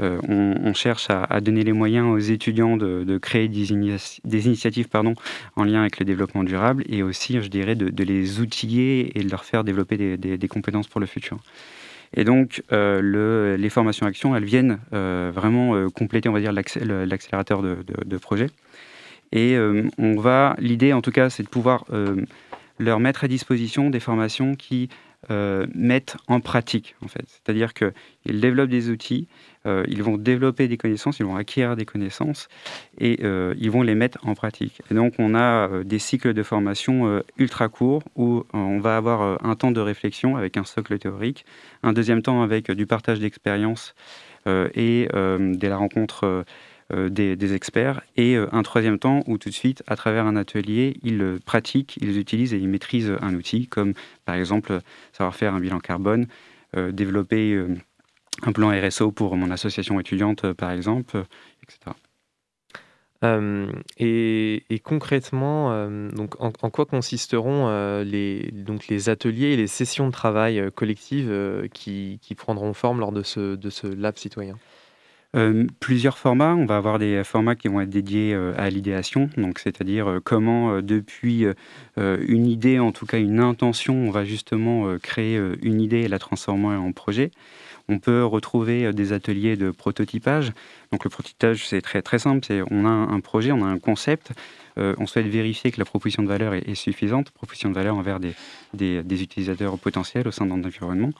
on, 0.00 0.74
cherche 0.74 1.06
à, 1.10 1.40
donner 1.40 1.62
les 1.62 1.72
moyens 1.72 2.08
aux 2.08 2.18
étudiants 2.18 2.76
de, 2.76 3.18
créer 3.18 3.46
des, 3.46 3.70
initiatives 3.70 4.88
pardon, 4.88 5.14
en 5.54 5.62
lien 5.62 5.82
avec 5.82 6.00
le 6.00 6.04
développement 6.04 6.42
durable 6.42 6.82
et 6.88 7.04
aussi, 7.04 7.40
je 7.40 7.46
dirais, 7.46 7.76
de, 7.76 8.02
les 8.02 8.40
outiller 8.40 9.16
et 9.16 9.22
de 9.22 9.30
leur 9.30 9.44
faire 9.44 9.62
développer 9.62 10.16
des, 10.16 10.48
compétences 10.48 10.88
pour 10.88 11.00
le 11.00 11.06
futur. 11.06 11.38
Et 12.14 12.24
donc, 12.24 12.62
le, 12.70 13.56
les 13.58 13.68
formations 13.68 14.06
action, 14.06 14.34
elles 14.34 14.44
viennent 14.44 14.78
vraiment 14.90 15.88
compléter, 15.90 16.28
on 16.28 16.32
va 16.32 16.40
dire, 16.40 16.52
l'accélérateur 16.52 17.62
de, 17.62 17.78
de, 18.04 18.16
projet. 18.16 18.46
Et 19.32 19.56
on 19.98 20.16
va, 20.16 20.56
l'idée 20.58 20.92
en 20.92 21.02
tout 21.02 21.12
cas, 21.12 21.28
c'est 21.28 21.42
de 21.42 21.48
pouvoir 21.48 21.84
leur 22.78 23.00
mettre 23.00 23.24
à 23.24 23.28
disposition 23.28 23.90
des 23.90 24.00
formations 24.00 24.54
qui 24.54 24.88
euh, 25.32 25.66
mettent 25.74 26.16
en 26.28 26.38
pratique, 26.38 26.94
en 27.04 27.08
fait. 27.08 27.24
C'est-à-dire 27.26 27.74
qu'ils 27.74 28.40
développent 28.40 28.70
des 28.70 28.88
outils, 28.88 29.26
euh, 29.66 29.82
ils 29.88 30.00
vont 30.04 30.16
développer 30.16 30.68
des 30.68 30.76
connaissances, 30.76 31.18
ils 31.18 31.26
vont 31.26 31.34
acquérir 31.34 31.74
des 31.74 31.84
connaissances 31.84 32.48
et 32.98 33.18
euh, 33.24 33.52
ils 33.58 33.68
vont 33.68 33.82
les 33.82 33.96
mettre 33.96 34.24
en 34.24 34.36
pratique. 34.36 34.80
Et 34.92 34.94
donc, 34.94 35.14
on 35.18 35.34
a 35.34 35.82
des 35.82 35.98
cycles 35.98 36.34
de 36.34 36.42
formation 36.44 37.20
ultra 37.36 37.68
courts 37.68 38.04
où 38.14 38.44
on 38.52 38.78
va 38.78 38.96
avoir 38.96 39.44
un 39.44 39.56
temps 39.56 39.72
de 39.72 39.80
réflexion 39.80 40.36
avec 40.36 40.56
un 40.56 40.64
socle 40.64 40.96
théorique, 41.00 41.44
un 41.82 41.92
deuxième 41.92 42.22
temps 42.22 42.42
avec 42.42 42.70
du 42.70 42.86
partage 42.86 43.18
d'expériences 43.18 43.96
et 44.46 45.08
dès 45.12 45.68
la 45.68 45.76
rencontre 45.76 46.44
euh, 46.90 47.10
des, 47.10 47.52
experts, 47.52 48.00
et 48.16 48.34
euh, 48.34 48.46
un 48.50 48.62
troisième 48.62 48.98
temps 48.98 49.22
où 49.26 49.36
tout 49.36 49.50
de 49.50 49.54
suite, 49.54 49.82
à 49.86 49.94
travers 49.94 50.24
un 50.24 50.36
atelier, 50.36 50.96
ils 51.02 51.20
euh, 51.20 51.38
pratiquent, 51.44 51.98
ils 52.00 52.16
utilisent 52.16 52.54
et 52.54 52.56
ils 52.56 52.68
maîtrisent 52.68 53.12
un 53.20 53.34
outil, 53.34 53.66
comme 53.66 53.92
par 54.24 54.36
exemple 54.36 54.80
savoir 55.12 55.36
faire 55.36 55.52
un 55.52 55.60
bilan 55.60 55.80
carbone, 55.80 56.26
développer 56.74 57.62
un 58.42 58.52
plan 58.52 58.70
RSO 58.70 59.10
pour 59.10 59.36
mon 59.36 59.50
association 59.50 60.00
étudiante, 60.00 60.52
par 60.52 60.70
exemple, 60.70 61.24
etc. 61.62 61.94
et, 63.98 64.80
concrètement, 64.82 65.88
donc 66.10 66.40
en, 66.40 66.70
quoi 66.70 66.84
consisteront 66.84 68.02
les, 68.02 68.50
donc 68.52 68.88
les 68.88 69.08
ateliers 69.08 69.52
et 69.52 69.56
les 69.56 69.66
sessions 69.66 70.06
de 70.06 70.12
travail 70.12 70.70
collectives 70.74 71.68
qui, 71.72 72.18
qui, 72.20 72.34
prendront 72.34 72.74
forme 72.74 73.00
lors 73.00 73.12
de 73.12 73.22
ce, 73.22 73.56
de 73.56 73.70
ce 73.70 73.86
lab 73.86 74.16
citoyen? 74.16 74.58
Euh, 75.36 75.66
plusieurs 75.78 76.16
formats. 76.16 76.54
On 76.54 76.64
va 76.64 76.78
avoir 76.78 76.98
des 76.98 77.22
formats 77.22 77.54
qui 77.54 77.68
vont 77.68 77.82
être 77.82 77.90
dédiés 77.90 78.32
euh, 78.32 78.54
à 78.56 78.70
l'idéation, 78.70 79.28
donc 79.36 79.58
c'est-à-dire 79.58 80.08
euh, 80.08 80.20
comment 80.24 80.80
depuis 80.80 81.44
une 81.96 82.46
idée, 82.46 82.78
en 82.78 82.92
tout 82.92 83.04
cas 83.04 83.18
une 83.18 83.40
intention, 83.40 83.94
on 83.94 84.10
va 84.10 84.24
justement 84.24 84.96
créer 84.98 85.38
une 85.62 85.80
idée 85.80 85.98
et 86.00 86.08
la 86.08 86.18
transformer 86.18 86.76
en 86.76 86.92
projet. 86.92 87.30
On 87.88 87.98
peut 87.98 88.24
retrouver 88.24 88.92
des 88.92 89.12
ateliers 89.12 89.56
de 89.56 89.70
prototypage. 89.70 90.52
Donc 90.92 91.04
le 91.04 91.10
prototypage, 91.10 91.66
c'est 91.66 91.80
très 91.80 92.02
très 92.02 92.18
simple. 92.18 92.46
On 92.70 92.84
a 92.84 92.88
un 92.88 93.20
projet, 93.20 93.50
on 93.50 93.64
a 93.64 93.66
un 93.66 93.78
concept, 93.78 94.32
on 94.76 95.06
souhaite 95.06 95.26
vérifier 95.26 95.72
que 95.72 95.78
la 95.78 95.84
proposition 95.84 96.22
de 96.22 96.28
valeur 96.28 96.54
est, 96.54 96.74
suffisante, 96.74 97.30
proposition 97.30 97.70
de 97.70 97.74
valeur 97.74 97.96
envers 97.96 98.20
des, 98.20 98.34
des, 98.74 99.22
utilisateurs 99.22 99.76
potentiels 99.78 100.28
au 100.28 100.30
sein 100.30 100.46
de 100.46 100.50
l'environnement. 100.50 101.10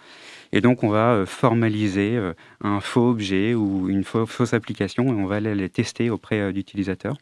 Et 0.53 0.61
donc, 0.61 0.83
on 0.83 0.89
va 0.89 1.13
euh, 1.13 1.27
formaliser 1.27 2.17
euh, 2.17 2.33
un 2.63 2.81
faux 2.81 3.11
objet 3.11 3.55
ou 3.55 3.89
une 3.89 4.05
fausse 4.05 4.55
application 4.55 5.05
et 5.07 5.13
on 5.13 5.27
va 5.27 5.37
aller 5.37 5.55
les 5.55 5.69
tester 5.69 6.11
auprès 6.11 6.41
euh, 6.41 6.53
d'utilisateurs. 6.53 7.17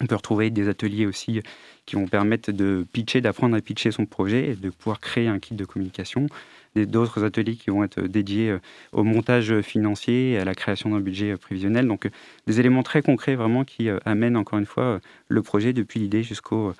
On 0.00 0.06
peut 0.06 0.14
retrouver 0.14 0.50
des 0.50 0.68
ateliers 0.68 1.04
aussi 1.04 1.42
qui 1.84 1.96
vont 1.96 2.06
permettre 2.06 2.52
de 2.52 2.86
pitcher, 2.90 3.20
d'apprendre 3.20 3.54
à 3.56 3.60
pitcher 3.60 3.90
son 3.90 4.06
projet 4.06 4.50
et 4.50 4.54
de 4.54 4.70
pouvoir 4.70 4.98
créer 4.98 5.28
un 5.28 5.38
kit 5.38 5.54
de 5.54 5.64
communication. 5.64 6.26
D'autres 6.74 7.24
ateliers 7.24 7.56
qui 7.56 7.68
vont 7.68 7.84
être 7.84 8.00
dédiés 8.00 8.56
au 8.92 9.02
montage 9.02 9.60
financier 9.60 10.30
et 10.30 10.38
à 10.38 10.44
la 10.46 10.54
création 10.54 10.90
d'un 10.90 11.00
budget 11.00 11.36
prévisionnel. 11.36 11.86
Donc 11.86 12.08
des 12.46 12.60
éléments 12.60 12.84
très 12.84 13.02
concrets 13.02 13.34
vraiment 13.34 13.64
qui 13.64 13.90
amènent 14.06 14.38
encore 14.38 14.58
une 14.58 14.64
fois 14.64 15.00
le 15.28 15.42
projet 15.42 15.74
depuis 15.74 16.00
l'idée 16.00 16.22
jusqu'au 16.22 16.72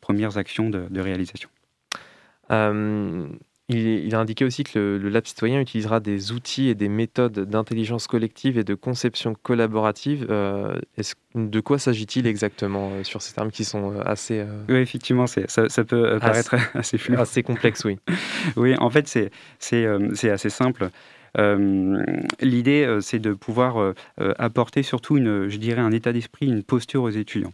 premières 0.00 0.38
actions 0.38 0.70
de, 0.70 1.00
réalisation. 1.00 1.50
Il, 3.68 4.14
a 4.14 4.20
indiqué 4.20 4.44
aussi 4.44 4.62
que 4.62 4.78
le, 5.02 5.08
Lab 5.08 5.26
citoyen 5.26 5.60
utilisera 5.60 5.98
des 5.98 6.30
outils 6.30 6.68
et 6.68 6.76
des 6.76 6.88
méthodes 6.88 7.40
d'intelligence 7.40 8.06
collective 8.06 8.58
et 8.58 8.64
de 8.64 8.74
conception 8.76 9.34
collaborative. 9.34 10.28
Euh, 10.30 10.78
de 11.34 11.60
quoi 11.60 11.80
s'agit-il 11.80 12.28
exactement 12.28 12.92
euh, 12.92 13.02
sur 13.02 13.22
ces 13.22 13.34
termes 13.34 13.50
qui 13.50 13.64
sont 13.64 13.92
euh, 13.92 14.02
assez... 14.04 14.44
Oui, 14.68 14.76
effectivement, 14.76 15.26
ça, 15.26 15.40
ça, 15.48 15.84
peut 15.84 16.16
paraître 16.20 16.54
assez 16.74 16.96
flou. 16.98 17.16
Assez 17.18 17.42
complexe, 17.42 17.84
oui. 17.84 17.98
oui, 18.56 18.76
en 18.78 18.88
fait, 18.88 19.08
c'est 19.58 19.88
assez 20.28 20.50
simple. 20.50 20.90
L'idée, 22.40 22.98
c'est 23.00 23.18
de 23.18 23.32
pouvoir 23.32 23.94
apporter 24.38 24.84
surtout, 24.84 25.16
une, 25.16 25.48
je 25.48 25.56
dirais, 25.56 25.80
un 25.80 25.90
état 25.90 26.12
d'esprit, 26.12 26.46
une 26.46 26.62
posture 26.62 27.02
aux 27.02 27.10
étudiants. 27.10 27.52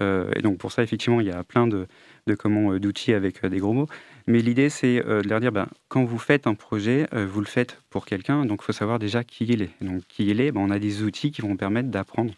et 0.00 0.40
donc 0.40 0.58
pour 0.58 0.70
ça, 0.70 0.84
effectivement, 0.84 1.20
il 1.20 1.26
y 1.26 1.32
a 1.32 1.42
plein 1.42 1.66
de, 1.66 1.88
de 2.28 2.34
comment 2.36 2.78
d'outils 2.78 3.12
avec 3.12 3.44
des 3.44 3.58
gros 3.58 3.72
mots. 3.72 3.88
Mais 4.28 4.40
l'idée, 4.42 4.68
c'est 4.68 5.02
euh, 5.06 5.22
de 5.22 5.28
leur 5.28 5.40
dire, 5.40 5.52
ben, 5.52 5.68
quand 5.88 6.04
vous 6.04 6.18
faites 6.18 6.46
un 6.46 6.54
projet, 6.54 7.06
euh, 7.14 7.26
vous 7.26 7.40
le 7.40 7.46
faites 7.46 7.80
pour 7.88 8.04
quelqu'un, 8.04 8.44
donc 8.44 8.60
il 8.62 8.66
faut 8.66 8.72
savoir 8.72 8.98
déjà 8.98 9.24
qui 9.24 9.46
il 9.46 9.62
est. 9.62 9.70
Donc 9.80 10.02
qui 10.06 10.26
il 10.26 10.42
est, 10.42 10.52
ben, 10.52 10.60
on 10.60 10.70
a 10.70 10.78
des 10.78 11.02
outils 11.02 11.30
qui 11.30 11.40
vont 11.40 11.56
permettre 11.56 11.88
d'apprendre 11.88 12.34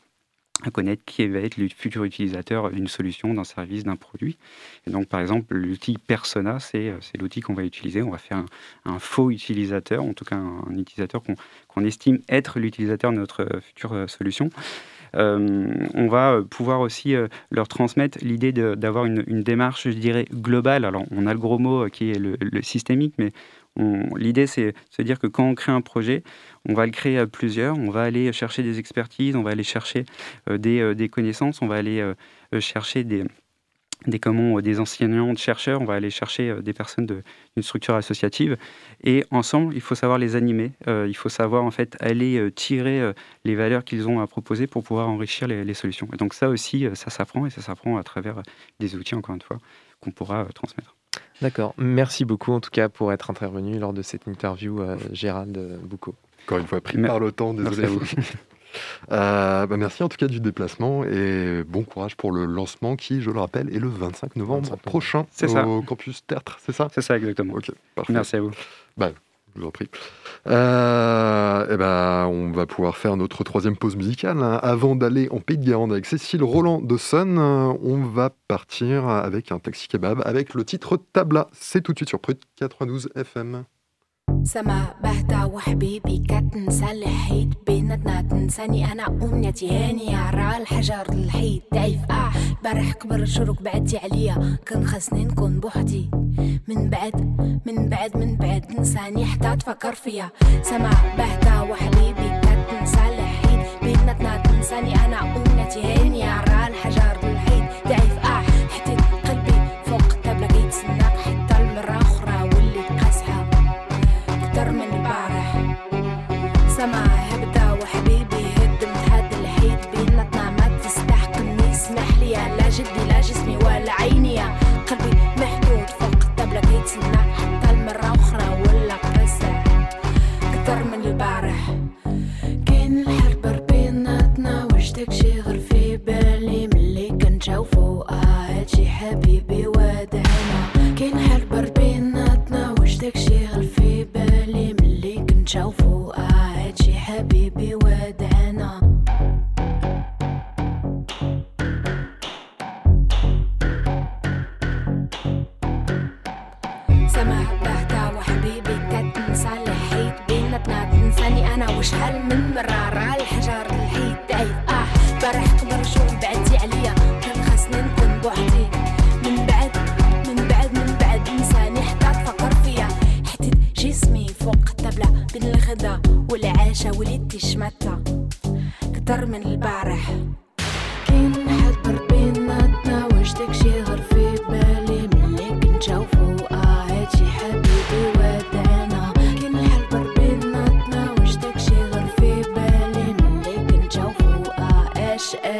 à 0.62 0.70
connaître 0.70 1.03
qui 1.05 1.26
va 1.26 1.41
être 1.41 1.57
le 1.57 1.66
futur 1.68 2.05
utilisateur 2.05 2.70
d'une 2.70 2.86
solution, 2.86 3.34
d'un 3.34 3.43
service, 3.43 3.82
d'un 3.82 3.97
produit. 3.97 4.38
Et 4.86 4.91
donc, 4.93 5.09
par 5.09 5.20
exemple, 5.20 5.53
l'outil 5.53 5.99
Persona, 5.99 6.61
c'est 6.61 6.91
euh, 6.91 6.99
l'outil 7.18 7.41
qu'on 7.41 7.55
va 7.55 7.64
utiliser. 7.64 8.03
On 8.03 8.11
va 8.11 8.18
faire 8.18 8.45
un, 8.84 8.99
faux 9.01 9.32
utilisateur, 9.32 10.05
en 10.05 10.12
tout 10.12 10.24
cas 10.24 10.36
un, 10.36 10.78
utilisateur 10.78 11.24
qu'on 11.66 11.84
estime 11.84 12.20
être 12.28 12.61
l'utilisateur 12.61 13.11
de 13.11 13.16
notre 13.16 13.49
future 13.62 14.09
solution. 14.09 14.49
Euh, 15.17 15.75
on 15.95 16.09
va 16.09 16.33
euh, 16.33 16.45
pouvoir 16.45 16.81
aussi 16.81 17.15
euh, 17.15 17.29
leur 17.51 17.69
transmettre 17.69 18.19
l'idée 18.23 18.53
d'avoir 18.53 19.05
une, 19.05 19.43
démarche, 19.43 19.89
je 19.89 19.97
dirais, 19.97 20.27
globale. 20.33 20.85
Alors, 20.85 21.05
on 21.11 21.27
a 21.27 21.33
le 21.33 21.39
gros 21.39 21.59
mot 21.59 21.89
qui 21.89 22.11
est 22.11 22.19
le, 22.19 22.37
systémique, 22.63 23.15
mais 23.19 23.33
l'idée, 24.17 24.47
c'est 24.47 24.73
de 24.73 24.75
se 24.91 25.03
dire 25.03 25.19
que 25.19 25.27
quand 25.27 25.45
on 25.45 25.55
crée 25.55 25.73
un 25.73 25.81
projet, 25.81 26.23
on 26.69 26.75
va 26.75 26.87
le 26.87 26.93
créer 26.93 27.19
à 27.19 27.27
plusieurs, 27.27 27.79
on 27.79 27.91
va 27.91 28.03
aller 28.03 28.33
chercher 28.33 28.63
des 28.63 28.79
expertises, 28.79 29.37
on 29.37 29.43
va 29.43 29.51
aller 29.51 29.63
chercher 29.63 30.05
des, 30.51 31.09
connaissances, 31.11 31.63
on 31.63 31.67
va 31.67 31.77
aller 31.77 32.05
chercher 32.59 33.05
des, 33.05 33.25
des, 34.07 34.18
comment, 34.18 34.61
des 34.61 34.80
enseignants, 34.80 35.32
de 35.32 35.38
chercheurs, 35.38 35.80
on 35.80 35.84
va 35.84 35.94
aller 35.94 36.11
chercher 36.11 36.51
euh, 36.51 36.62
des 36.62 36.72
personnes 36.72 37.07
d'une 37.07 37.62
structure 37.62 37.94
associative. 37.94 38.57
Et 39.05 39.24
ensemble, 39.30 39.74
il 39.74 39.80
faut 39.80 39.94
savoir 39.94 40.18
les 40.18 40.36
animer, 40.36 40.72
euh, 40.88 41.07
il 41.09 41.16
faut 41.16 41.28
savoir 41.28 41.64
en 41.64 41.70
fait 41.70 41.96
aller 42.01 42.38
euh, 42.38 42.51
tirer 42.51 43.12
les 43.44 43.55
valeurs 43.55 43.84
qu'ils 43.84 44.09
ont 44.09 44.20
à 44.20 44.26
proposer 44.26 44.66
pour 44.66 44.82
pouvoir 44.82 45.09
enrichir 45.09 45.46
les, 45.48 45.74
solutions. 45.74 46.09
Et 46.12 46.16
donc 46.16 46.34
ça 46.34 46.48
aussi, 46.48 46.86
ça 46.94 47.11
s'apprend 47.11 47.46
et 47.46 47.51
ça 47.51 47.62
s'apprend 47.62 47.96
à 47.96 48.03
travers 48.03 48.42
des 48.80 48.96
outils, 48.96 49.14
encore 49.14 49.34
une 49.34 49.42
fois, 49.42 49.59
qu'on 50.01 50.11
pourra 50.11 50.46
transmettre. 50.55 50.96
D'accord. 51.40 51.74
Merci 51.78 52.24
beaucoup 52.24 52.53
en 52.53 52.61
tout 52.61 52.70
cas 52.70 52.88
pour 52.88 53.12
être 53.12 53.30
intervenu 53.30 53.78
lors 53.78 53.92
de 53.92 54.03
cette 54.03 54.26
interview, 54.26 54.80
Gérald 55.12 55.57
Boucaud. 55.82 56.14
Encore 56.44 56.59
une 56.59 56.66
fois, 56.66 56.80
pris 56.80 56.98
par 56.98 57.20
le 57.20 57.32
temps, 57.32 57.55
désolé. 57.55 57.84
à 57.84 57.88
vous. 57.88 58.01
Euh, 59.11 59.66
bah, 59.66 59.77
merci 59.77 60.03
en 60.03 60.09
tout 60.09 60.16
cas 60.16 60.27
du 60.27 60.41
déplacement 60.41 61.05
et 61.05 61.62
bon 61.66 61.83
courage 61.83 62.16
pour 62.16 62.33
le 62.33 62.45
lancement 62.45 62.97
qui, 62.97 63.21
je 63.23 63.31
le 63.31 63.41
rappelle, 63.41 63.75
est 63.75 63.79
le 63.79 63.89
25 63.89 64.37
novembre 64.37 64.77
prochain 64.77 65.27
au 65.66 65.83
campus 65.83 66.25
Tertre, 66.27 66.59
c'est 66.64 66.73
ça? 66.73 66.89
C'est 66.93 67.03
ça 67.03 67.16
exactement. 67.16 67.55
Ok, 67.55 67.71
parfait. 67.95 68.12
Merci 68.12 68.37
à 68.37 68.41
vous. 68.41 68.51
Bah, 68.97 69.11
je 69.55 69.61
vous 69.61 69.66
en 69.66 69.71
prie. 69.71 69.89
Euh, 70.47 71.75
et 71.75 71.77
ben, 71.77 72.27
on 72.27 72.53
va 72.53 72.66
pouvoir 72.66 72.97
faire 72.97 73.16
notre 73.16 73.45
troisième 73.45 73.77
pause 73.77 73.97
musicale. 73.97 74.39
Hein. 74.43 74.59
Avant 74.62 74.97
d'aller 74.97 75.29
en 75.31 75.41
Pays 75.41 75.59
de 75.59 75.64
Guérande 75.64 75.93
avec 75.93 76.07
Cécile 76.07 76.43
Roland 76.43 76.81
de 76.81 76.97
Sun, 76.97 77.39
on 77.39 78.05
va 78.05 78.31
partir 78.49 79.09
avec 79.09 79.53
un 79.53 79.59
taxi 79.59 79.89
kebab 79.89 80.23
avec 80.25 80.55
le 80.55 80.64
titre 80.64 80.99
Tabla. 81.12 81.49
C'est 81.53 81.83
tout 81.83 81.93
de 81.93 81.99
suite 81.99 82.09
sur 82.09 82.21
Prut 82.21 82.41
92 82.57 83.11
FM. 83.16 83.64
سما 84.45 84.95
بهتا 85.03 85.45
وحبيبي 85.45 86.18
كتنسى 86.28 86.91
الحيط 86.91 87.49
بيناتنا 87.66 88.22
تنساني 88.22 88.93
أنا 88.93 89.07
امنيتي 89.07 89.70
هاني 89.70 90.14
على 90.14 90.62
الحجر 90.62 91.07
الحيط 91.12 91.62
تعيف 91.72 92.01
آه 92.11 92.30
برح 92.64 92.93
كبر 92.93 93.24
شروك 93.24 93.62
بعدتي 93.62 93.99
عليا. 93.99 94.57
كان 94.66 94.86
خاصني 94.86 95.24
نكون 95.24 95.61
بوحدي. 95.61 96.11
من 96.68 96.91
بعد 96.91 97.16
من 97.66 97.88
بعد 97.88 98.16
من 98.16 98.36
بعد 98.36 98.80
نساني 98.80 99.24
حتى 99.26 99.57
تفكر 99.57 99.95
فيا. 99.95 100.28
سما 100.62 100.91
بهتا 101.18 101.61
وحبيبي 101.61 102.41
كتنسى 102.41 103.09
الحيط 103.09 103.82
بيناتنا 103.82 104.36
تنساني 104.36 104.95
أنا 104.95 105.36
امنيتي 105.36 105.82
هاني 105.82 106.24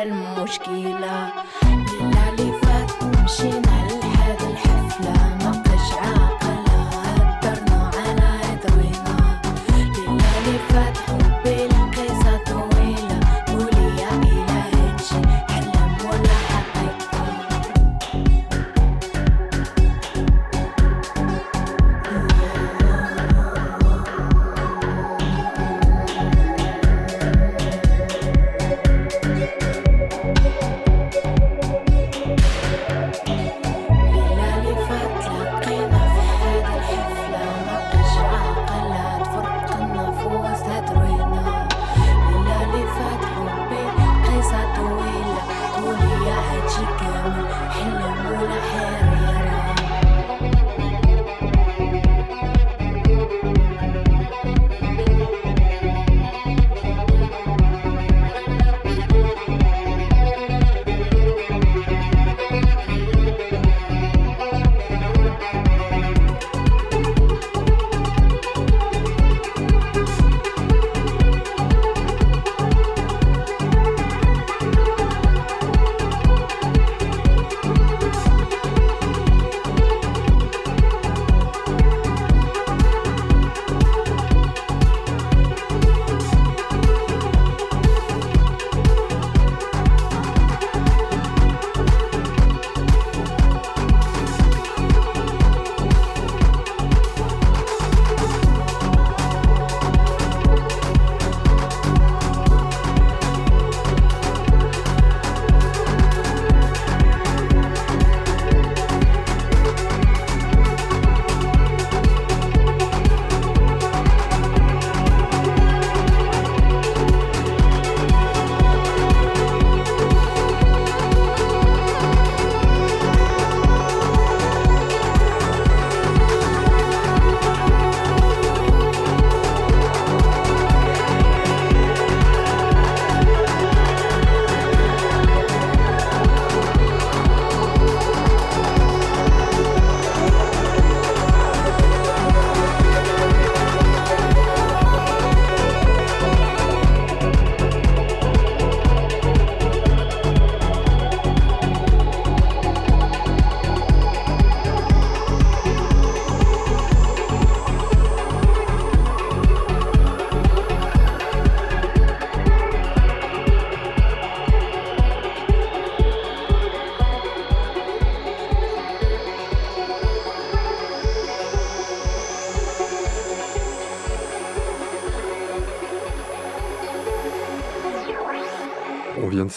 el 0.03 0.13
mushkila. 0.13 1.45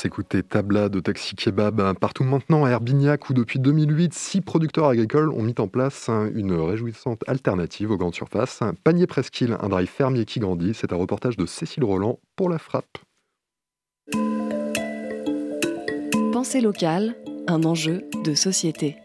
S'écouter 0.04 0.44
Tabla 0.44 0.90
de 0.90 1.00
Taxi 1.00 1.34
Kebab 1.34 1.98
partout 1.98 2.26
maintenant 2.26 2.66
à 2.66 2.70
Herbignac 2.72 3.30
où 3.30 3.34
depuis 3.34 3.58
2008, 3.58 4.14
six 4.14 4.42
producteurs 4.42 4.88
agricoles 4.88 5.30
ont 5.30 5.42
mis 5.42 5.56
en 5.60 5.70
place 5.70 6.10
une 6.34 6.52
réjouissante 6.52 7.24
alternative 7.26 7.90
aux 7.90 7.96
grandes 7.96 8.14
surfaces. 8.14 8.60
Panier 8.84 9.08
Presqu'île, 9.08 9.56
un 9.62 9.70
drive 9.70 9.88
fermier 9.88 10.26
qui 10.26 10.42
grandit. 10.42 10.74
C'est 10.74 10.92
un 10.92 10.98
reportage 10.98 11.38
de 11.38 11.46
Cécile 11.46 11.86
Roland 11.86 12.20
pour 12.36 12.50
La 12.50 12.58
Frappe. 12.58 12.98
Pensée 16.34 16.60
locale, 16.60 17.16
un 17.48 17.64
enjeu 17.64 18.02
de 18.26 18.34
société. 18.34 18.98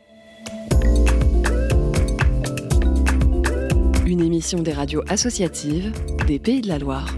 Une 4.05 4.21
émission 4.21 4.63
des 4.63 4.73
radios 4.73 5.05
associatives 5.09 5.93
des 6.27 6.41
Pays 6.41 6.61
de 6.61 6.67
la 6.67 6.81
Loire. 6.81 7.15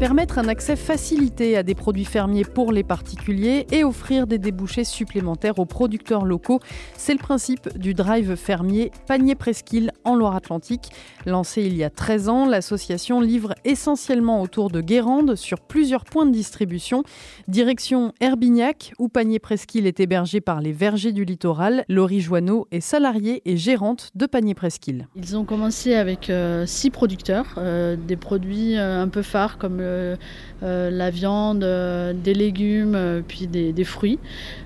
Permettre 0.00 0.38
un 0.38 0.48
accès 0.48 0.76
facilité 0.76 1.56
à 1.56 1.62
des 1.62 1.74
produits 1.74 2.04
fermiers 2.04 2.44
pour 2.44 2.70
les 2.70 2.84
particuliers 2.84 3.66
et 3.72 3.82
offrir 3.82 4.26
des 4.26 4.36
débouchés 4.36 4.84
supplémentaires 4.84 5.58
aux 5.58 5.64
producteurs 5.64 6.26
locaux, 6.26 6.60
c'est 6.98 7.14
le 7.14 7.18
principe 7.18 7.78
du 7.78 7.94
drive 7.94 8.36
fermier 8.36 8.90
Panier 9.08 9.34
Presqu'île 9.34 9.92
en 10.04 10.14
Loire-Atlantique. 10.14 10.90
Lancé 11.24 11.62
il 11.62 11.74
y 11.74 11.82
a 11.82 11.88
13 11.88 12.28
ans, 12.28 12.46
l'association 12.46 13.20
livre 13.20 13.54
essentiellement 13.64 14.42
autour 14.42 14.70
de 14.70 14.82
Guérande 14.82 15.34
sur 15.34 15.60
plusieurs 15.60 16.04
points 16.04 16.26
de 16.26 16.32
distribution. 16.32 17.02
Direction 17.48 18.12
Herbignac, 18.20 18.92
où 18.98 19.08
Panier 19.08 19.38
Presqu'île 19.38 19.86
est 19.86 19.98
hébergé 19.98 20.42
par 20.42 20.60
les 20.60 20.72
vergers 20.72 21.12
du 21.12 21.24
littoral. 21.24 21.86
Laurie 21.88 22.20
Joanneau 22.20 22.68
est 22.70 22.80
salariée 22.80 23.40
et 23.46 23.56
gérante 23.56 24.10
de 24.14 24.26
Panier 24.26 24.54
Presqu'île. 24.54 25.08
Ils 25.16 25.38
ont 25.38 25.46
commencé 25.46 25.94
avec 25.94 26.28
euh, 26.28 26.66
six 26.66 26.90
producteurs, 26.90 27.54
euh, 27.56 27.96
des 27.96 28.16
produits 28.16 28.76
euh, 28.76 29.00
un 29.00 29.08
peu 29.08 29.22
phares 29.22 29.56
comme 29.56 29.85
euh, 29.86 30.16
euh, 30.62 30.90
la 30.90 31.10
viande, 31.10 31.64
euh, 31.64 32.12
des 32.12 32.34
légumes, 32.34 33.22
puis 33.28 33.46
des, 33.46 33.72
des, 33.72 33.84
fruits. 33.84 34.18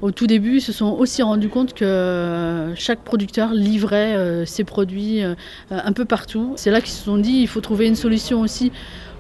Au 0.03 0.11
tout 0.11 0.27
début, 0.27 0.57
ils 0.57 0.61
se 0.61 0.73
sont 0.73 0.93
aussi 0.93 1.23
rendus 1.23 1.49
compte 1.49 1.75
que 1.75 2.73
chaque 2.77 3.01
producteur 3.01 3.53
livrait 3.53 4.45
ses 4.47 4.65
produits 4.65 5.23
un 5.71 5.93
peu 5.93 6.05
partout. 6.05 6.53
C'est 6.57 6.71
là 6.71 6.81
qu'ils 6.81 6.93
se 6.93 7.05
sont 7.05 7.19
dit 7.19 7.33
il 7.33 7.49
faut 7.49 7.61
trouver 7.61 7.87
une 7.87 7.97
solution 7.97 8.41
aussi 8.41 8.73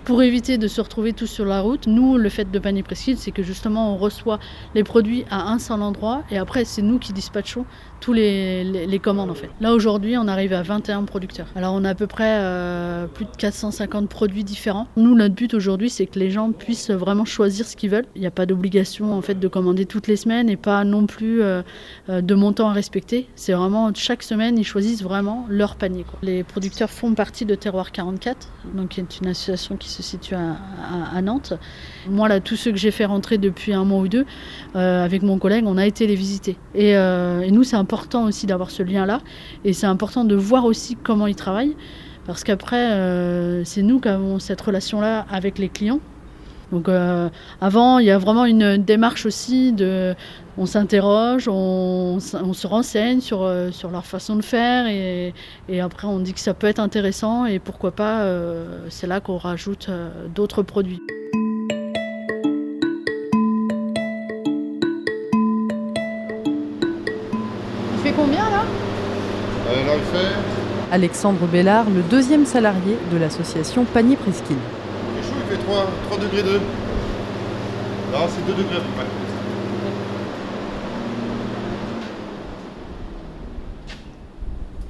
pour 0.04 0.22
éviter 0.22 0.58
de 0.58 0.66
se 0.66 0.80
retrouver 0.80 1.12
tous 1.12 1.26
sur 1.26 1.44
la 1.44 1.60
route, 1.60 1.86
nous, 1.86 2.16
le 2.16 2.28
fait 2.30 2.50
de 2.50 2.58
panier 2.58 2.82
presqu'île, 2.82 3.18
c'est 3.18 3.30
que 3.32 3.42
justement, 3.42 3.94
on 3.94 3.96
reçoit 3.96 4.40
les 4.74 4.82
produits 4.82 5.24
à 5.30 5.50
un 5.50 5.58
seul 5.58 5.82
endroit 5.82 6.22
et 6.30 6.38
après, 6.38 6.64
c'est 6.64 6.82
nous 6.82 6.98
qui 6.98 7.12
dispatchons 7.12 7.64
tous 8.00 8.12
les, 8.12 8.64
les, 8.64 8.98
commandes 8.98 9.30
en 9.30 9.34
fait. 9.34 9.50
Là 9.60 9.72
aujourd'hui, 9.72 10.16
on 10.16 10.26
arrive 10.28 10.52
à 10.52 10.62
21 10.62 11.04
producteurs. 11.04 11.46
Alors 11.54 11.74
on 11.74 11.84
a 11.84 11.90
à 11.90 11.94
peu 11.94 12.06
près 12.06 12.38
euh, 12.40 13.06
plus 13.06 13.24
de 13.24 13.30
450 13.36 14.08
produits 14.08 14.44
différents. 14.44 14.86
Nous, 14.96 15.14
notre 15.14 15.34
but 15.34 15.54
aujourd'hui, 15.54 15.90
c'est 15.90 16.06
que 16.06 16.18
les 16.18 16.30
gens 16.30 16.52
puissent 16.52 16.90
vraiment 16.90 17.24
choisir 17.24 17.66
ce 17.66 17.76
qu'ils 17.76 17.90
veulent. 17.90 18.06
Il 18.14 18.20
n'y 18.20 18.26
a 18.26 18.30
pas 18.30 18.46
d'obligation 18.46 19.14
en 19.14 19.22
fait 19.22 19.38
de 19.38 19.48
commander 19.48 19.86
toutes 19.86 20.06
les 20.06 20.16
semaines 20.16 20.48
et 20.48 20.56
pas 20.56 20.84
non 20.84 21.06
plus 21.06 21.42
euh, 21.42 21.62
de 22.08 22.34
montant 22.34 22.68
à 22.68 22.72
respecter. 22.72 23.28
C'est 23.36 23.52
vraiment 23.52 23.90
chaque 23.94 24.22
semaine, 24.22 24.58
ils 24.58 24.64
choisissent 24.64 25.02
vraiment 25.02 25.46
leur 25.48 25.76
panier. 25.76 26.04
Les 26.22 26.42
producteurs 26.42 26.90
font 26.90 27.14
partie 27.14 27.44
de 27.44 27.54
Terroir 27.54 27.92
44, 27.92 28.48
donc 28.74 28.90
qui 28.90 29.00
est 29.00 29.20
une 29.20 29.28
association 29.28 29.76
qui 29.76 29.88
se 29.88 30.02
situe 30.02 30.34
à, 30.34 31.22
Nantes. 31.22 31.52
Moi, 32.08 32.28
là, 32.28 32.40
tous 32.40 32.56
ceux 32.56 32.70
que 32.70 32.78
j'ai 32.78 32.90
fait 32.90 33.04
rentrer 33.04 33.38
depuis 33.38 33.72
un 33.72 33.84
mois 33.84 34.00
ou 34.00 34.08
deux, 34.08 34.24
euh, 34.74 35.04
avec 35.04 35.22
mon 35.22 35.38
collègue, 35.38 35.64
on 35.66 35.76
a 35.76 35.86
été 35.86 36.06
les 36.06 36.14
visiter. 36.14 36.56
Et, 36.74 36.96
euh, 36.96 37.40
et 37.40 37.50
nous, 37.50 37.64
c'est 37.64 37.76
important 37.90 38.24
aussi 38.24 38.46
d'avoir 38.46 38.70
ce 38.70 38.84
lien-là. 38.84 39.20
Et 39.64 39.72
c'est 39.72 39.86
important 39.86 40.24
de 40.24 40.36
voir 40.36 40.64
aussi 40.64 40.96
comment 40.96 41.26
ils 41.26 41.34
travaillent. 41.34 41.76
Parce 42.26 42.44
qu'après, 42.44 42.92
euh, 42.92 43.64
c'est 43.64 43.82
nous 43.82 43.98
qui 43.98 44.08
avons 44.08 44.38
cette 44.38 44.60
relation-là 44.60 45.26
avec 45.28 45.58
les 45.58 45.68
clients. 45.68 45.98
Donc 46.70 46.88
euh, 46.88 47.28
avant, 47.60 47.98
il 47.98 48.06
y 48.06 48.12
a 48.12 48.18
vraiment 48.18 48.44
une 48.44 48.76
démarche 48.76 49.26
aussi 49.26 49.72
de, 49.72 50.14
on 50.56 50.66
s'interroge, 50.66 51.48
on, 51.48 52.20
se 52.20 52.66
renseigne 52.68 53.20
sur, 53.20 53.42
euh, 53.42 53.72
sur 53.72 53.90
leur 53.90 54.06
façon 54.06 54.36
de 54.36 54.42
faire 54.42 54.86
et, 54.86 55.32
après 55.80 56.06
on 56.06 56.20
dit 56.20 56.32
que 56.32 56.38
ça 56.38 56.54
peut 56.54 56.68
être 56.68 56.78
intéressant 56.78 57.44
et 57.44 57.58
pourquoi 57.58 57.90
pas, 57.90 58.24
c'est 58.88 59.08
là 59.08 59.18
qu'on 59.18 59.38
rajoute 59.38 59.90
d'autres 60.32 60.62
produits. 60.62 61.00
Fait 68.10 68.16
combien 68.16 68.50
là? 68.50 68.64
Euh, 69.68 69.86
Là, 69.86 69.92
il 69.96 70.18
fait 70.18 70.26
Alexandre 70.92 71.46
Bellard, 71.46 71.86
le 71.90 72.02
deuxième 72.02 72.44
salarié 72.44 72.96
de 73.12 73.16
l'association 73.16 73.84
Panier 73.84 74.16
Presqu'île. 74.16 74.56
Il 75.14 75.20
est 75.20 75.22
chaud, 75.22 75.34
il 75.48 75.56
fait 75.56 75.62
3, 75.62 75.86
3 76.10 76.18
degrés 76.18 76.42
2. 76.42 76.52
Non, 76.52 78.26
c'est 78.28 78.44
2 78.46 78.52
degrés 78.62 78.76
à 78.76 78.80
peu 78.80 78.92
près. 78.96 79.06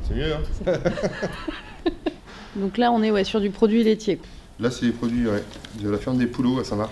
C'est 0.09 0.15
mieux, 0.15 0.35
hein 0.35 0.73
Donc 2.57 2.79
là, 2.79 2.91
on 2.93 3.03
est 3.03 3.11
ouais, 3.11 3.25
sur 3.25 3.41
du 3.41 3.51
produit 3.51 3.85
laitier. 3.85 4.19
Là, 4.59 4.71
c'est 4.71 4.87
des 4.87 4.93
produits 4.93 5.27
ouais, 5.27 5.45
de 5.81 5.91
la 5.91 5.99
ferme 5.99 6.17
des 6.17 6.27
Poulots 6.27 6.59
à 6.61 6.65
Saint-Marc. 6.65 6.91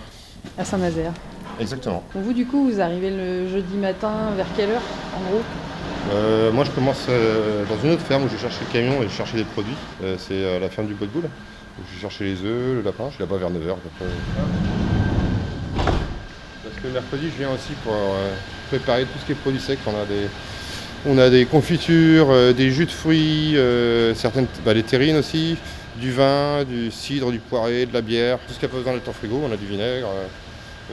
À 0.57 0.63
Saint-Nazaire. 0.63 1.13
Exactement. 1.59 2.03
Pour 2.11 2.21
vous, 2.21 2.33
du 2.33 2.45
coup, 2.45 2.69
vous 2.69 2.79
arrivez 2.79 3.09
le 3.09 3.47
jeudi 3.49 3.75
matin 3.75 4.13
vers 4.37 4.47
quelle 4.55 4.69
heure, 4.69 4.81
en 5.17 5.29
gros? 5.31 5.41
Euh, 6.11 6.51
Moi, 6.51 6.63
je 6.65 6.71
commence 6.71 7.05
euh, 7.09 7.63
dans 7.65 7.77
une 7.83 7.93
autre 7.93 8.01
ferme 8.01 8.23
où 8.23 8.29
je 8.29 8.37
cherche 8.37 8.55
le 8.59 8.71
camion 8.71 9.01
et 9.01 9.09
je 9.09 9.13
cherchais 9.13 9.37
des 9.37 9.43
produits. 9.43 9.75
Euh, 10.03 10.15
c'est 10.17 10.59
la 10.59 10.69
ferme 10.69 10.87
du 10.87 10.93
Bois 10.93 11.07
de 11.07 11.11
Boule. 11.11 11.29
Je 11.93 11.99
cherchais 11.99 12.25
les 12.25 12.43
œufs, 12.43 12.75
le 12.75 12.81
lapin. 12.81 13.05
Je 13.09 13.15
suis 13.15 13.23
là-bas 13.23 13.37
vers 13.37 13.49
9h. 13.49 13.75
Parce 15.75 16.75
que 16.83 16.87
mercredi, 16.87 17.29
je 17.31 17.37
viens 17.37 17.51
aussi 17.51 17.73
pour 17.83 17.93
préparer 18.69 19.03
tout 19.03 19.19
ce 19.19 19.25
qui 19.25 19.31
est 19.31 19.35
produits 19.35 19.61
secs. 19.61 19.79
On 19.87 19.91
a 19.91 20.05
des, 20.05 20.27
on 21.05 21.17
a 21.17 21.29
des 21.29 21.45
confitures, 21.45 22.53
des 22.53 22.71
jus 22.71 22.85
de 22.85 22.91
fruits, 22.91 23.55
certaines, 24.15 24.47
bah, 24.65 24.73
les 24.73 24.83
terrines 24.83 25.17
aussi, 25.17 25.57
du 25.95 26.11
vin, 26.11 26.63
du 26.65 26.91
cidre, 26.91 27.31
du 27.31 27.39
poiré, 27.39 27.85
de 27.85 27.93
la 27.93 28.01
bière. 28.01 28.39
Tout 28.39 28.53
ce 28.53 28.59
qu'il 28.59 28.63
y 28.63 28.65
a 28.65 28.69
pas 28.69 28.77
besoin 28.77 28.93
d'être 28.93 29.07
en 29.07 29.13
frigo. 29.13 29.41
On 29.43 29.53
a 29.53 29.57
du 29.57 29.65
vinaigre 29.65 30.09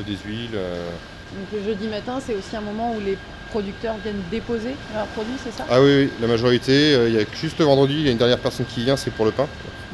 des 0.06 0.16
huiles. 0.24 0.50
Donc 0.52 1.48
le 1.52 1.64
jeudi 1.64 1.88
matin, 1.88 2.20
c'est 2.24 2.34
aussi 2.34 2.54
un 2.54 2.60
moment 2.60 2.94
où 2.94 3.00
les 3.00 3.18
producteurs 3.56 3.96
viennent 4.04 4.22
déposer 4.30 4.76
leurs 4.94 5.06
produits, 5.06 5.32
c'est 5.42 5.50
ça 5.50 5.64
Ah 5.70 5.80
oui, 5.80 5.88
oui, 5.96 6.10
la 6.20 6.26
majorité. 6.26 6.92
Il 7.08 7.14
y 7.14 7.18
a 7.18 7.24
juste 7.40 7.58
le 7.58 7.64
vendredi, 7.64 7.94
il 7.94 8.04
y 8.04 8.08
a 8.08 8.12
une 8.12 8.18
dernière 8.18 8.38
personne 8.38 8.66
qui 8.66 8.84
vient, 8.84 8.98
c'est 8.98 9.10
pour 9.10 9.24
le 9.24 9.30
pain, 9.30 9.46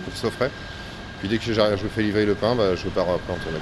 pour 0.05 0.17
soit 0.17 0.33
frais. 0.33 0.51
Puis 1.21 1.29
dès 1.29 1.39
que 1.39 1.45
je 1.45 1.53
fais 1.95 2.03
livrer 2.03 2.27
le 2.27 2.35
pain, 2.35 2.57
bah, 2.57 2.75
je 2.75 2.85
repars 2.87 3.09
après 3.09 3.33
en 3.33 3.37
tournée. 3.37 3.59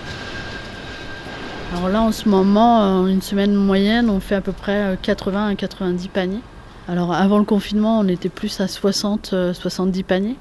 Alors 1.74 1.90
là, 1.90 2.01
en 2.01 2.12
ce 2.12 2.30
moment, 2.30 3.07
une 3.09 3.20
semaine 3.20 3.53
moyenne, 3.53 4.09
on 4.09 4.20
fait 4.20 4.36
à 4.36 4.40
peu 4.40 4.53
près 4.53 4.96
80 5.03 5.48
à 5.48 5.55
90 5.55 6.09
paniers. 6.09 6.40
Alors 6.88 7.12
avant 7.12 7.38
le 7.38 7.44
confinement, 7.44 8.01
on 8.01 8.09
était 8.09 8.30
plus 8.30 8.59
à 8.62 8.68
60, 8.68 9.34
70 9.53 10.03
paniers. 10.03 10.36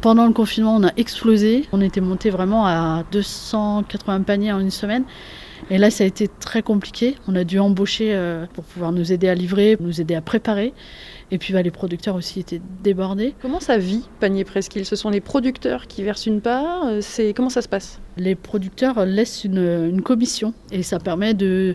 Pendant 0.00 0.26
le 0.26 0.32
confinement, 0.32 0.74
on 0.74 0.82
a 0.82 0.90
explosé. 0.96 1.68
On 1.70 1.80
était 1.80 2.00
monté 2.00 2.30
vraiment 2.30 2.66
à 2.66 3.04
280 3.12 4.22
paniers 4.22 4.52
en 4.52 4.58
une 4.58 4.72
semaine. 4.72 5.04
Et 5.70 5.78
là, 5.78 5.90
ça 5.90 6.04
a 6.04 6.06
été 6.06 6.28
très 6.28 6.62
compliqué. 6.62 7.16
On 7.26 7.36
a 7.36 7.44
dû 7.44 7.58
embaucher 7.58 8.14
euh, 8.14 8.46
pour 8.54 8.64
pouvoir 8.64 8.92
nous 8.92 9.12
aider 9.12 9.28
à 9.28 9.34
livrer, 9.34 9.76
nous 9.80 10.00
aider 10.00 10.14
à 10.14 10.22
préparer. 10.22 10.72
Et 11.30 11.36
puis 11.36 11.52
bah, 11.52 11.60
les 11.60 11.70
producteurs 11.70 12.14
aussi 12.14 12.40
étaient 12.40 12.60
débordés. 12.82 13.34
Comment 13.42 13.60
ça 13.60 13.76
vit 13.76 14.04
Panier 14.18 14.44
Presqu'île? 14.44 14.86
Ce 14.86 14.96
sont 14.96 15.10
les 15.10 15.20
producteurs 15.20 15.86
qui 15.86 16.02
versent 16.02 16.26
une 16.26 16.40
part 16.40 16.86
C'est 17.00 17.34
Comment 17.34 17.50
ça 17.50 17.60
se 17.60 17.68
passe? 17.68 18.00
Les 18.16 18.34
producteurs 18.34 19.04
laissent 19.04 19.44
une, 19.44 19.58
une, 19.58 20.02
commission 20.02 20.54
et 20.72 20.82
ça 20.82 20.98
permet 20.98 21.34
de, 21.34 21.74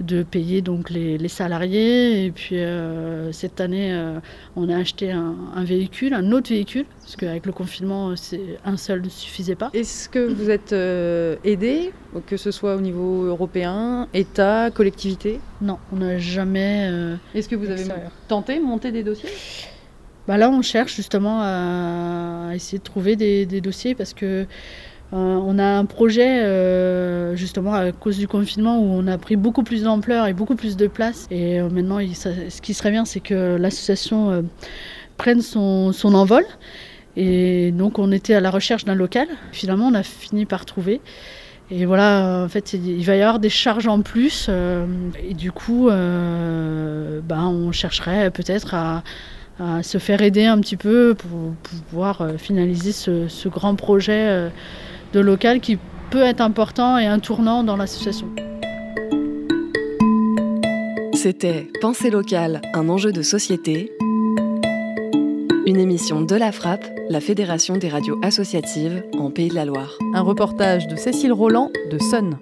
de 0.00 0.22
payer 0.22 0.62
donc 0.62 0.90
les, 0.90 1.18
les 1.18 1.28
salariés. 1.28 2.24
Et 2.24 2.30
puis 2.30 2.56
euh, 2.56 3.30
cette 3.32 3.60
année, 3.60 3.92
euh, 3.92 4.18
on 4.56 4.70
a 4.70 4.76
acheté 4.76 5.12
un, 5.12 5.34
un, 5.54 5.64
véhicule, 5.64 6.14
un 6.14 6.32
autre 6.32 6.48
véhicule, 6.48 6.86
parce 7.04 7.16
qu'avec 7.16 7.44
le 7.46 7.52
confinement, 7.52 8.14
un 8.64 8.76
seul 8.76 9.02
ne 9.02 9.08
suffisait 9.08 9.54
pas. 9.54 9.70
Est-ce 9.74 10.08
que 10.08 10.18
vous 10.18 10.48
êtes 10.50 10.72
euh, 10.72 11.36
aidé, 11.44 11.92
que 12.26 12.36
ce 12.38 12.50
soit 12.50 12.74
au 12.76 12.80
niveau 12.80 13.24
européen, 13.24 14.08
État, 14.14 14.70
collectivité? 14.72 15.38
Non, 15.60 15.78
on 15.92 15.96
n'a 15.96 16.18
jamais. 16.18 16.88
euh, 16.90 17.16
Est-ce 17.34 17.48
que 17.48 17.56
vous 17.56 17.66
avez 17.70 17.80
extérieur. 17.80 18.10
tenté 18.28 18.58
monter 18.58 18.90
des 18.90 19.02
dossiers? 19.02 19.28
Bah 20.26 20.38
Là, 20.38 20.48
on 20.48 20.62
cherche 20.62 20.94
justement 20.96 21.40
à 21.42 22.52
essayer 22.54 22.78
de 22.78 22.84
trouver 22.84 23.16
des, 23.16 23.46
des 23.46 23.60
dossiers 23.60 23.94
parce 23.94 24.14
que. 24.14 24.46
Euh, 25.12 25.16
on 25.46 25.58
a 25.60 25.64
un 25.64 25.84
projet 25.84 26.42
euh, 26.42 27.36
justement 27.36 27.72
à 27.74 27.92
cause 27.92 28.18
du 28.18 28.26
confinement 28.26 28.80
où 28.80 28.84
on 28.84 29.06
a 29.06 29.16
pris 29.16 29.36
beaucoup 29.36 29.62
plus 29.62 29.84
d'ampleur 29.84 30.26
et 30.26 30.32
beaucoup 30.32 30.56
plus 30.56 30.76
de 30.76 30.88
place. 30.88 31.28
Et 31.30 31.60
euh, 31.60 31.68
maintenant, 31.68 32.00
il, 32.00 32.16
ça, 32.16 32.30
ce 32.48 32.60
qui 32.60 32.74
serait 32.74 32.90
bien, 32.90 33.04
c'est 33.04 33.20
que 33.20 33.54
l'association 33.56 34.44
prenne 35.16 35.40
son, 35.42 35.92
son, 35.92 36.14
envol. 36.14 36.42
Et 37.16 37.70
donc, 37.70 37.98
on 37.98 38.12
était 38.12 38.34
à 38.34 38.40
la 38.40 38.50
recherche 38.50 38.84
d'un 38.84 38.94
local. 38.94 39.28
Finalement, 39.52 39.88
on 39.88 39.94
a 39.94 40.02
fini 40.02 40.46
par 40.46 40.64
trouver. 40.64 41.00
Et 41.70 41.86
voilà, 41.86 42.42
en 42.44 42.48
fait, 42.48 42.72
il 42.74 43.04
va 43.04 43.16
y 43.16 43.22
avoir 43.22 43.38
des 43.38 43.48
charges 43.48 43.86
en 43.86 44.02
plus. 44.02 44.46
euh, 44.48 44.86
et 45.26 45.34
du 45.34 45.50
coup, 45.52 45.88
bah, 45.88 47.42
on 47.46 47.72
chercherait 47.72 48.30
peut-être 48.30 48.74
à, 48.74 49.02
se 49.82 49.98
faire 49.98 50.20
aider 50.20 50.44
un 50.44 50.58
petit 50.58 50.76
peu 50.76 51.14
pour, 51.14 51.54
pouvoir 51.88 52.28
finaliser 52.38 52.90
ce, 52.90 53.28
ce 53.28 53.48
grand 53.48 53.76
projet 53.76 54.50
de 55.12 55.20
local 55.20 55.60
qui 55.60 55.78
peut 56.10 56.22
être 56.22 56.40
important 56.40 56.98
et 56.98 57.06
un 57.06 57.20
tournant 57.20 57.62
dans 57.62 57.76
l'association. 57.76 58.28
C'était 61.14 61.68
Pensée 61.80 62.10
locale, 62.10 62.60
un 62.74 62.88
enjeu 62.88 63.10
de 63.10 63.22
société. 63.22 63.90
Une 65.66 65.78
émission 65.78 66.20
de 66.20 66.36
la 66.36 66.52
Frappe, 66.52 66.84
la 67.08 67.22
Fédération 67.22 67.78
des 67.78 67.88
radios 67.88 68.18
associatives 68.22 69.02
en 69.14 69.30
Pays 69.30 69.48
de 69.48 69.54
la 69.54 69.64
Loire. 69.64 69.96
Un 70.12 70.20
reportage 70.20 70.88
de 70.88 70.96
Cécile 70.96 71.32
Roland 71.32 71.70
de 71.90 71.98
Sun. 71.98 72.38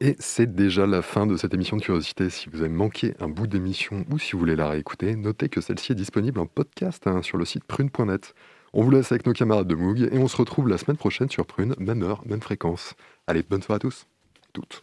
Et 0.00 0.16
c'est 0.18 0.54
déjà 0.54 0.86
la 0.86 1.02
fin 1.02 1.26
de 1.26 1.36
cette 1.36 1.52
émission 1.52 1.76
de 1.76 1.82
curiosité. 1.82 2.30
Si 2.30 2.48
vous 2.48 2.60
avez 2.60 2.70
manqué 2.70 3.12
un 3.20 3.28
bout 3.28 3.46
d'émission 3.46 4.06
ou 4.10 4.18
si 4.18 4.32
vous 4.32 4.38
voulez 4.38 4.56
la 4.56 4.70
réécouter, 4.70 5.14
notez 5.14 5.50
que 5.50 5.60
celle-ci 5.60 5.92
est 5.92 5.96
disponible 5.96 6.40
en 6.40 6.46
podcast 6.46 7.06
hein, 7.06 7.20
sur 7.20 7.36
le 7.36 7.44
site 7.44 7.64
prune.net. 7.64 8.34
On 8.72 8.82
vous 8.82 8.90
laisse 8.90 9.12
avec 9.12 9.26
nos 9.26 9.34
camarades 9.34 9.68
de 9.68 9.74
Moog 9.74 10.08
et 10.10 10.16
on 10.16 10.26
se 10.26 10.38
retrouve 10.38 10.68
la 10.68 10.78
semaine 10.78 10.96
prochaine 10.96 11.28
sur 11.28 11.44
Prune, 11.44 11.74
même 11.78 12.02
heure, 12.02 12.22
même 12.24 12.40
fréquence. 12.40 12.94
Allez, 13.26 13.42
bonne 13.42 13.60
soirée 13.60 13.76
à 13.76 13.80
tous. 13.80 14.06
Toutes. 14.54 14.82